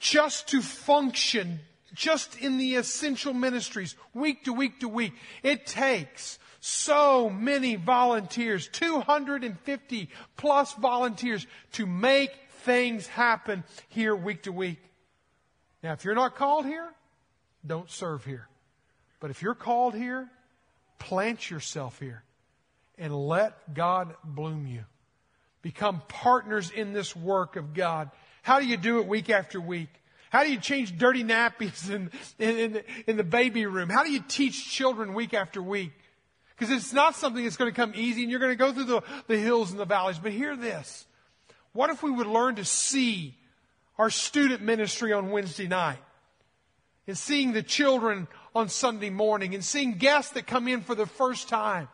Just 0.00 0.48
to 0.48 0.60
function 0.60 1.60
just 1.94 2.36
in 2.40 2.58
the 2.58 2.74
essential 2.74 3.32
ministries, 3.32 3.94
week 4.12 4.44
to 4.44 4.52
week 4.52 4.80
to 4.80 4.88
week, 4.88 5.12
it 5.44 5.66
takes 5.66 6.40
so 6.58 7.30
many 7.30 7.76
volunteers, 7.76 8.68
250 8.72 10.08
plus 10.36 10.72
volunteers 10.74 11.46
to 11.72 11.86
make 11.86 12.30
things 12.62 13.06
happen 13.06 13.62
here 13.88 14.16
week 14.16 14.42
to 14.42 14.52
week. 14.52 14.82
Now, 15.84 15.92
if 15.92 16.04
you're 16.04 16.16
not 16.16 16.34
called 16.34 16.66
here, 16.66 16.92
don't 17.64 17.88
serve 17.88 18.24
here. 18.24 18.48
But 19.24 19.30
if 19.30 19.40
you're 19.40 19.54
called 19.54 19.94
here, 19.94 20.28
plant 20.98 21.50
yourself 21.50 21.98
here 21.98 22.22
and 22.98 23.10
let 23.16 23.72
God 23.72 24.14
bloom 24.22 24.66
you. 24.66 24.84
Become 25.62 26.02
partners 26.08 26.70
in 26.70 26.92
this 26.92 27.16
work 27.16 27.56
of 27.56 27.72
God. 27.72 28.10
How 28.42 28.60
do 28.60 28.66
you 28.66 28.76
do 28.76 28.98
it 28.98 29.06
week 29.06 29.30
after 29.30 29.58
week? 29.58 29.88
How 30.28 30.44
do 30.44 30.52
you 30.52 30.58
change 30.58 30.98
dirty 30.98 31.24
nappies 31.24 31.88
in, 31.90 32.10
in, 32.38 32.58
in, 32.58 32.72
the, 32.74 32.84
in 33.06 33.16
the 33.16 33.24
baby 33.24 33.64
room? 33.64 33.88
How 33.88 34.04
do 34.04 34.12
you 34.12 34.20
teach 34.28 34.70
children 34.70 35.14
week 35.14 35.32
after 35.32 35.62
week? 35.62 35.94
Because 36.58 36.70
it's 36.70 36.92
not 36.92 37.14
something 37.14 37.44
that's 37.44 37.56
going 37.56 37.72
to 37.72 37.74
come 37.74 37.94
easy 37.96 38.24
and 38.24 38.30
you're 38.30 38.40
going 38.40 38.52
to 38.52 38.56
go 38.56 38.74
through 38.74 38.84
the, 38.84 39.02
the 39.26 39.38
hills 39.38 39.70
and 39.70 39.80
the 39.80 39.86
valleys. 39.86 40.18
But 40.18 40.32
hear 40.32 40.54
this. 40.54 41.06
What 41.72 41.88
if 41.88 42.02
we 42.02 42.10
would 42.10 42.26
learn 42.26 42.56
to 42.56 42.64
see 42.66 43.38
our 43.96 44.10
student 44.10 44.60
ministry 44.60 45.14
on 45.14 45.30
Wednesday 45.30 45.66
night? 45.66 45.96
And 47.06 47.18
seeing 47.18 47.52
the 47.52 47.62
children 47.62 48.28
on 48.54 48.68
Sunday 48.68 49.10
morning 49.10 49.54
and 49.54 49.64
seeing 49.64 49.98
guests 49.98 50.32
that 50.32 50.46
come 50.46 50.68
in 50.68 50.80
for 50.80 50.94
the 50.94 51.06
first 51.06 51.48
time. 51.48 51.88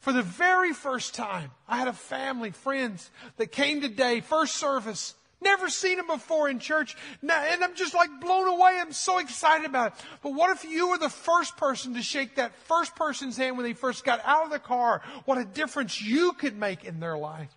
For 0.00 0.12
the 0.12 0.22
very 0.22 0.72
first 0.72 1.14
time, 1.14 1.50
I 1.66 1.78
had 1.78 1.88
a 1.88 1.92
family, 1.92 2.50
friends 2.50 3.10
that 3.36 3.50
came 3.50 3.80
today, 3.80 4.20
first 4.20 4.56
service, 4.56 5.14
Never 5.44 5.68
seen 5.68 5.98
him 5.98 6.06
before 6.06 6.48
in 6.48 6.58
church. 6.58 6.96
And 7.20 7.30
I'm 7.30 7.74
just 7.74 7.92
like 7.92 8.08
blown 8.18 8.48
away. 8.48 8.78
I'm 8.80 8.92
so 8.92 9.18
excited 9.18 9.66
about 9.66 9.92
it. 9.92 10.04
But 10.22 10.32
what 10.32 10.56
if 10.56 10.64
you 10.64 10.88
were 10.88 10.96
the 10.96 11.10
first 11.10 11.58
person 11.58 11.92
to 11.94 12.02
shake 12.02 12.36
that 12.36 12.56
first 12.64 12.96
person's 12.96 13.36
hand 13.36 13.58
when 13.58 13.66
they 13.66 13.74
first 13.74 14.04
got 14.04 14.22
out 14.24 14.46
of 14.46 14.50
the 14.50 14.58
car? 14.58 15.02
What 15.26 15.36
a 15.36 15.44
difference 15.44 16.00
you 16.00 16.32
could 16.32 16.56
make 16.56 16.84
in 16.84 16.98
their 16.98 17.18
life. 17.18 17.54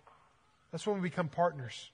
That's 0.70 0.86
when 0.86 0.96
we 0.96 1.08
become 1.08 1.28
partners. 1.28 1.90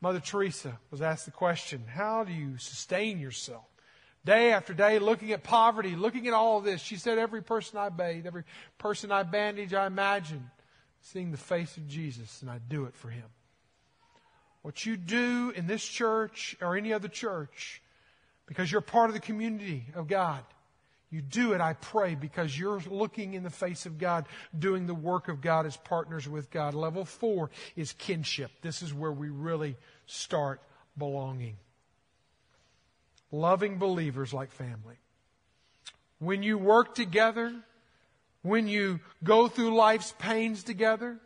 Mother 0.00 0.18
Teresa 0.18 0.78
was 0.90 1.00
asked 1.00 1.26
the 1.26 1.30
question, 1.30 1.84
how 1.86 2.24
do 2.24 2.32
you 2.32 2.58
sustain 2.58 3.20
yourself? 3.20 3.67
Day 4.28 4.52
after 4.52 4.74
day, 4.74 4.98
looking 4.98 5.32
at 5.32 5.42
poverty, 5.42 5.96
looking 5.96 6.26
at 6.28 6.34
all 6.34 6.58
of 6.58 6.64
this. 6.64 6.82
She 6.82 6.96
said, 6.96 7.16
every 7.16 7.42
person 7.42 7.78
I 7.78 7.88
bathe, 7.88 8.26
every 8.26 8.44
person 8.76 9.10
I 9.10 9.22
bandage, 9.22 9.72
I 9.72 9.86
imagine 9.86 10.50
seeing 11.00 11.30
the 11.30 11.38
face 11.38 11.78
of 11.78 11.88
Jesus, 11.88 12.42
and 12.42 12.50
I 12.50 12.58
do 12.68 12.84
it 12.84 12.94
for 12.94 13.08
him. 13.08 13.24
What 14.60 14.84
you 14.84 14.98
do 14.98 15.50
in 15.56 15.66
this 15.66 15.82
church 15.82 16.58
or 16.60 16.76
any 16.76 16.92
other 16.92 17.08
church, 17.08 17.80
because 18.44 18.70
you're 18.70 18.82
part 18.82 19.08
of 19.08 19.14
the 19.14 19.20
community 19.20 19.86
of 19.94 20.08
God, 20.08 20.44
you 21.10 21.22
do 21.22 21.54
it, 21.54 21.62
I 21.62 21.72
pray, 21.72 22.14
because 22.14 22.58
you're 22.58 22.82
looking 22.90 23.32
in 23.32 23.44
the 23.44 23.48
face 23.48 23.86
of 23.86 23.96
God, 23.96 24.26
doing 24.58 24.86
the 24.86 24.94
work 24.94 25.28
of 25.28 25.40
God 25.40 25.64
as 25.64 25.78
partners 25.78 26.28
with 26.28 26.50
God. 26.50 26.74
Level 26.74 27.06
four 27.06 27.48
is 27.76 27.94
kinship. 27.94 28.50
This 28.60 28.82
is 28.82 28.92
where 28.92 29.10
we 29.10 29.30
really 29.30 29.74
start 30.04 30.60
belonging. 30.98 31.56
Loving 33.30 33.78
believers 33.78 34.32
like 34.32 34.50
family. 34.50 34.96
When 36.18 36.42
you 36.42 36.58
work 36.58 36.94
together, 36.94 37.54
when 38.42 38.66
you 38.66 39.00
go 39.22 39.48
through 39.48 39.74
life's 39.74 40.14
pains 40.18 40.62
together, 40.62 41.18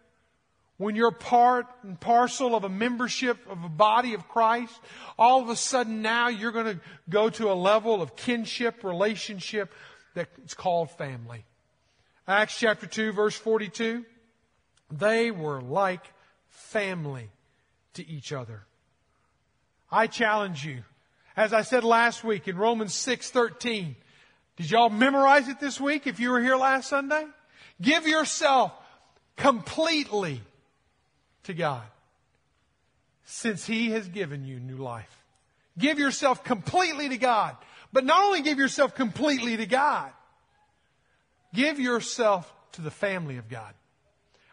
when 0.78 0.96
you're 0.96 1.12
part 1.12 1.66
and 1.84 1.98
parcel 1.98 2.57
of 2.57 2.64
a 2.64 2.68
membership 2.68 3.38
of 3.48 3.62
a 3.62 3.68
body 3.68 4.14
of 4.14 4.28
Christ, 4.28 4.74
all 5.16 5.40
of 5.40 5.48
a 5.48 5.57
sudden 5.57 6.03
now 6.03 6.28
you're 6.28 6.50
going 6.53 6.76
to 6.76 6.80
go 7.09 7.30
to 7.30 7.53
a 7.53 7.55
level 7.55 8.03
of 8.03 8.16
kinship, 8.16 8.82
relationship 8.82 9.72
that's 10.14 10.55
called 10.55 10.90
family. 10.90 11.44
Acts 12.26 12.59
chapter 12.59 12.86
2 12.86 13.12
verse 13.12 13.36
42. 13.36 14.05
They 14.90 15.30
were 15.30 15.61
like 15.61 16.12
family 16.48 17.30
to 17.94 18.07
each 18.07 18.32
other. 18.32 18.62
I 19.90 20.07
challenge 20.07 20.64
you. 20.64 20.82
As 21.37 21.53
I 21.53 21.62
said 21.62 21.85
last 21.85 22.24
week 22.24 22.49
in 22.49 22.57
Romans 22.57 22.95
6:13, 22.95 23.97
did 24.57 24.70
y'all 24.70 24.91
memorize 24.91 25.49
it 25.49 25.61
this 25.61 25.80
week 25.80 26.07
if 26.07 26.20
you 26.20 26.30
were 26.30 26.41
here 26.41 26.57
last 26.57 26.89
Sunday? 26.89 27.26
Give 27.80 28.07
yourself 28.07 28.72
completely 29.37 30.43
to 31.45 31.55
God 31.55 31.83
since 33.24 33.64
He 33.64 33.91
has 33.93 34.09
given 34.09 34.45
you 34.45 34.61
new 34.61 34.76
life. 34.76 35.24
Give 35.78 35.99
yourself 35.99 36.45
completely 36.45 37.09
to 37.09 37.16
God. 37.16 37.57
But 37.93 38.05
not 38.05 38.24
only 38.24 38.43
give 38.43 38.59
yourself 38.59 38.95
completely 38.95 39.57
to 39.57 39.66
God, 39.66 40.11
give 41.55 41.78
yourself 41.78 42.53
to 42.72 42.83
the 42.83 42.91
family 42.91 43.39
of 43.39 43.49
God. 43.49 43.74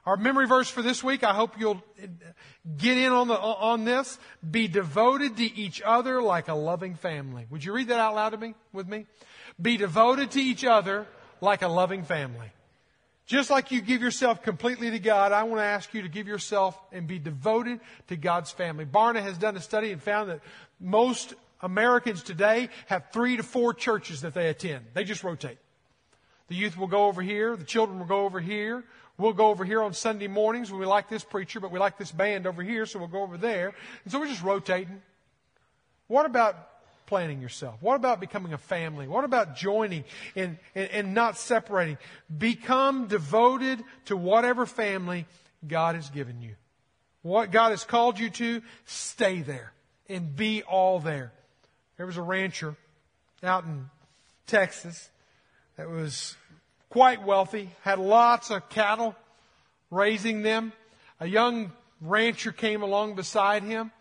Our 0.10 0.18
memory 0.18 0.48
verse 0.48 0.68
for 0.68 0.82
this 0.82 1.04
week, 1.04 1.24
I 1.24 1.36
hope 1.36 1.60
you'll 1.60 1.84
get 2.78 2.98
in 2.98 3.12
on, 3.12 3.28
the, 3.28 3.38
on 3.38 3.86
this. 3.86 4.18
Be 4.50 4.68
devoted 4.68 5.38
to 5.38 5.44
each 5.44 5.84
other 5.86 6.20
like 6.20 6.48
a 6.48 6.56
loving 6.56 6.96
family. 6.96 7.46
Would 7.52 7.64
you 7.64 7.74
read 7.74 7.90
that 7.90 8.00
out 8.00 8.16
loud 8.16 8.30
to 8.30 8.38
me, 8.38 8.56
with 8.74 8.88
me? 8.88 9.06
Be 9.62 9.78
devoted 9.78 10.32
to 10.32 10.42
each 10.42 10.66
other 10.66 11.06
like 11.42 11.62
a 11.62 11.68
loving 11.68 12.02
family. 12.02 12.48
Just 13.28 13.52
like 13.52 13.70
you 13.70 13.82
give 13.82 14.02
yourself 14.02 14.42
completely 14.42 14.90
to 14.90 14.98
God, 14.98 15.32
I 15.32 15.44
want 15.44 15.60
to 15.60 15.66
ask 15.66 15.94
you 15.94 16.02
to 16.02 16.10
give 16.10 16.28
yourself 16.28 16.76
and 16.92 17.06
be 17.06 17.20
devoted 17.20 17.80
to 18.08 18.18
God's 18.18 18.50
family. 18.50 18.86
Barna 18.86 19.22
has 19.22 19.38
done 19.38 19.56
a 19.58 19.62
study 19.62 19.92
and 19.92 20.02
found 20.02 20.32
that 20.32 20.40
most 20.80 21.36
Americans 21.62 22.24
today 22.24 22.70
have 22.88 23.12
three 23.14 23.38
to 23.38 23.44
four 23.44 23.76
churches 23.76 24.22
that 24.22 24.34
they 24.34 24.50
attend. 24.50 24.86
They 24.96 25.04
just 25.04 25.24
rotate. 25.24 25.60
The 26.48 26.56
youth 26.56 26.80
will 26.80 26.88
go 26.88 27.06
over 27.06 27.22
here. 27.22 27.56
The 27.56 27.64
children 27.64 28.00
will 28.00 28.08
go 28.08 28.26
over 28.26 28.40
here. 28.40 28.84
We'll 29.20 29.34
go 29.34 29.48
over 29.48 29.66
here 29.66 29.84
on 29.84 29.94
Sunday 29.94 30.28
mornings 30.28 30.72
when 30.72 30.80
we 30.80 30.86
like 30.86 31.10
this 31.10 31.26
preacher, 31.26 31.60
but 31.60 31.72
we 31.72 31.78
like 31.78 31.98
this 31.98 32.12
band 32.12 32.48
over 32.48 32.64
here, 32.64 32.86
so 32.86 33.00
we'll 33.00 33.10
go 33.10 33.22
over 33.22 33.38
there. 33.38 33.74
And 34.04 34.12
so 34.12 34.20
we're 34.20 34.28
just 34.28 34.42
rotating. 34.42 35.02
What 36.08 36.26
about 36.26 36.56
planning 37.06 37.42
yourself? 37.42 37.76
What 37.82 37.96
about 37.96 38.22
becoming 38.22 38.54
a 38.54 38.58
family? 38.58 39.10
What 39.10 39.26
about 39.26 39.58
joining 39.58 40.06
and, 40.38 40.58
and, 40.74 40.90
and 40.92 41.14
not 41.14 41.38
separating? 41.38 41.98
Become 42.36 43.08
devoted 43.08 43.84
to 44.06 44.16
whatever 44.16 44.66
family 44.66 45.26
God 45.68 45.96
has 45.96 46.10
given 46.10 46.42
you. 46.42 46.56
What 47.22 47.52
God 47.52 47.72
has 47.72 47.84
called 47.84 48.20
you 48.20 48.30
to, 48.30 48.62
stay 48.86 49.42
there 49.42 49.74
and 50.08 50.34
be 50.34 50.64
all 50.64 51.00
there. 51.00 51.34
There 51.98 52.06
was 52.06 52.16
a 52.16 52.22
rancher 52.22 52.78
out 53.44 53.66
in 53.66 53.90
Texas 54.48 55.10
that 55.76 55.90
was 55.90 56.38
quite 56.90 57.24
wealthy, 57.24 57.70
had 57.82 58.00
lots 58.00 58.50
of 58.52 58.70
cattle, 58.70 59.16
raising 59.92 60.42
them. 60.42 60.74
A 61.20 61.28
young 61.28 61.72
rancher 62.02 62.52
came 62.52 62.82
along 62.82 63.16
beside 63.16 63.64
him, 63.64 63.92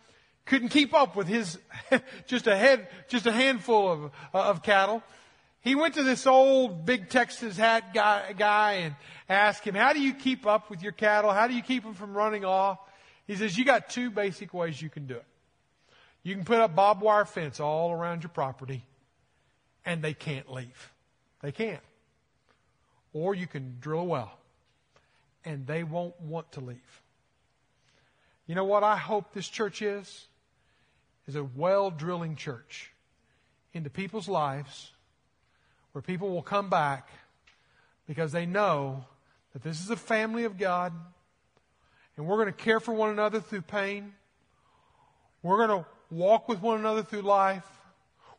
couldn't 0.44 0.68
keep 0.70 0.94
up 0.94 1.16
with 1.16 1.28
his 1.28 1.58
just 2.26 2.46
a 2.46 2.56
head, 2.56 2.88
just 3.08 3.26
a 3.26 3.32
handful 3.32 3.90
of 3.90 4.12
of 4.32 4.62
cattle. 4.62 5.02
He 5.60 5.74
went 5.74 5.94
to 5.94 6.02
this 6.02 6.26
old 6.26 6.86
big 6.86 7.10
Texas 7.10 7.56
hat 7.56 7.92
guy, 7.92 8.32
guy 8.32 8.72
and 8.74 8.94
asked 9.28 9.64
him, 9.64 9.74
"How 9.74 9.92
do 9.92 10.00
you 10.00 10.14
keep 10.14 10.46
up 10.46 10.70
with 10.70 10.82
your 10.82 10.92
cattle? 10.92 11.32
How 11.32 11.46
do 11.46 11.54
you 11.54 11.62
keep 11.62 11.82
them 11.82 11.94
from 11.94 12.16
running 12.16 12.44
off?" 12.44 12.78
He 13.26 13.36
says, 13.36 13.58
"You 13.58 13.64
got 13.64 13.90
two 13.90 14.10
basic 14.10 14.54
ways 14.54 14.80
you 14.80 14.88
can 14.88 15.06
do 15.06 15.16
it. 15.16 15.26
You 16.22 16.34
can 16.34 16.44
put 16.44 16.58
up 16.58 16.74
barbed 16.74 17.02
wire 17.02 17.24
fence 17.24 17.60
all 17.60 17.92
around 17.92 18.22
your 18.22 18.30
property, 18.30 18.84
and 19.84 20.02
they 20.02 20.14
can't 20.14 20.50
leave. 20.50 20.92
They 21.42 21.52
can't. 21.52 21.82
Or 23.12 23.34
you 23.34 23.46
can 23.46 23.76
drill 23.80 24.00
a 24.00 24.04
well, 24.04 24.38
and 25.44 25.66
they 25.66 25.82
won't 25.82 26.20
want 26.20 26.52
to 26.52 26.60
leave. 26.60 27.02
You 28.46 28.54
know 28.54 28.64
what 28.64 28.82
I 28.82 28.96
hope 28.96 29.32
this 29.32 29.48
church 29.48 29.82
is? 29.82 30.26
Is 31.26 31.36
a 31.36 31.44
well 31.44 31.90
drilling 31.90 32.36
church 32.36 32.92
into 33.74 33.90
people's 33.90 34.28
lives 34.28 34.92
where 35.92 36.02
people 36.02 36.30
will 36.30 36.42
come 36.42 36.70
back 36.70 37.10
because 38.06 38.32
they 38.32 38.46
know 38.46 39.04
that 39.52 39.62
this 39.62 39.80
is 39.82 39.90
a 39.90 39.96
family 39.96 40.44
of 40.44 40.56
God 40.56 40.92
and 42.16 42.26
we're 42.26 42.36
going 42.36 42.46
to 42.46 42.52
care 42.52 42.80
for 42.80 42.92
one 42.92 43.10
another 43.10 43.40
through 43.40 43.62
pain. 43.62 44.12
We're 45.42 45.66
going 45.66 45.82
to 45.82 45.86
walk 46.10 46.48
with 46.48 46.60
one 46.60 46.80
another 46.80 47.02
through 47.02 47.22
life. 47.22 47.66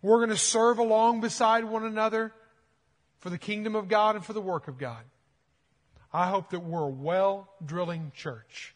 We're 0.02 0.18
going 0.18 0.30
to 0.30 0.38
serve 0.38 0.80
along 0.80 1.22
beside 1.22 1.64
one 1.64 1.86
another 1.86 2.34
for 3.20 3.30
the 3.30 3.38
kingdom 3.38 3.76
of 3.76 3.88
God 3.88 4.16
and 4.16 4.26
for 4.26 4.34
the 4.34 4.42
work 4.42 4.68
of 4.68 4.78
God. 4.78 5.04
I 6.12 6.30
hope 6.30 6.50
that 6.52 6.62
we're 6.62 6.84
a 6.84 6.90
well 6.90 7.50
drilling 7.66 8.12
church 8.16 8.76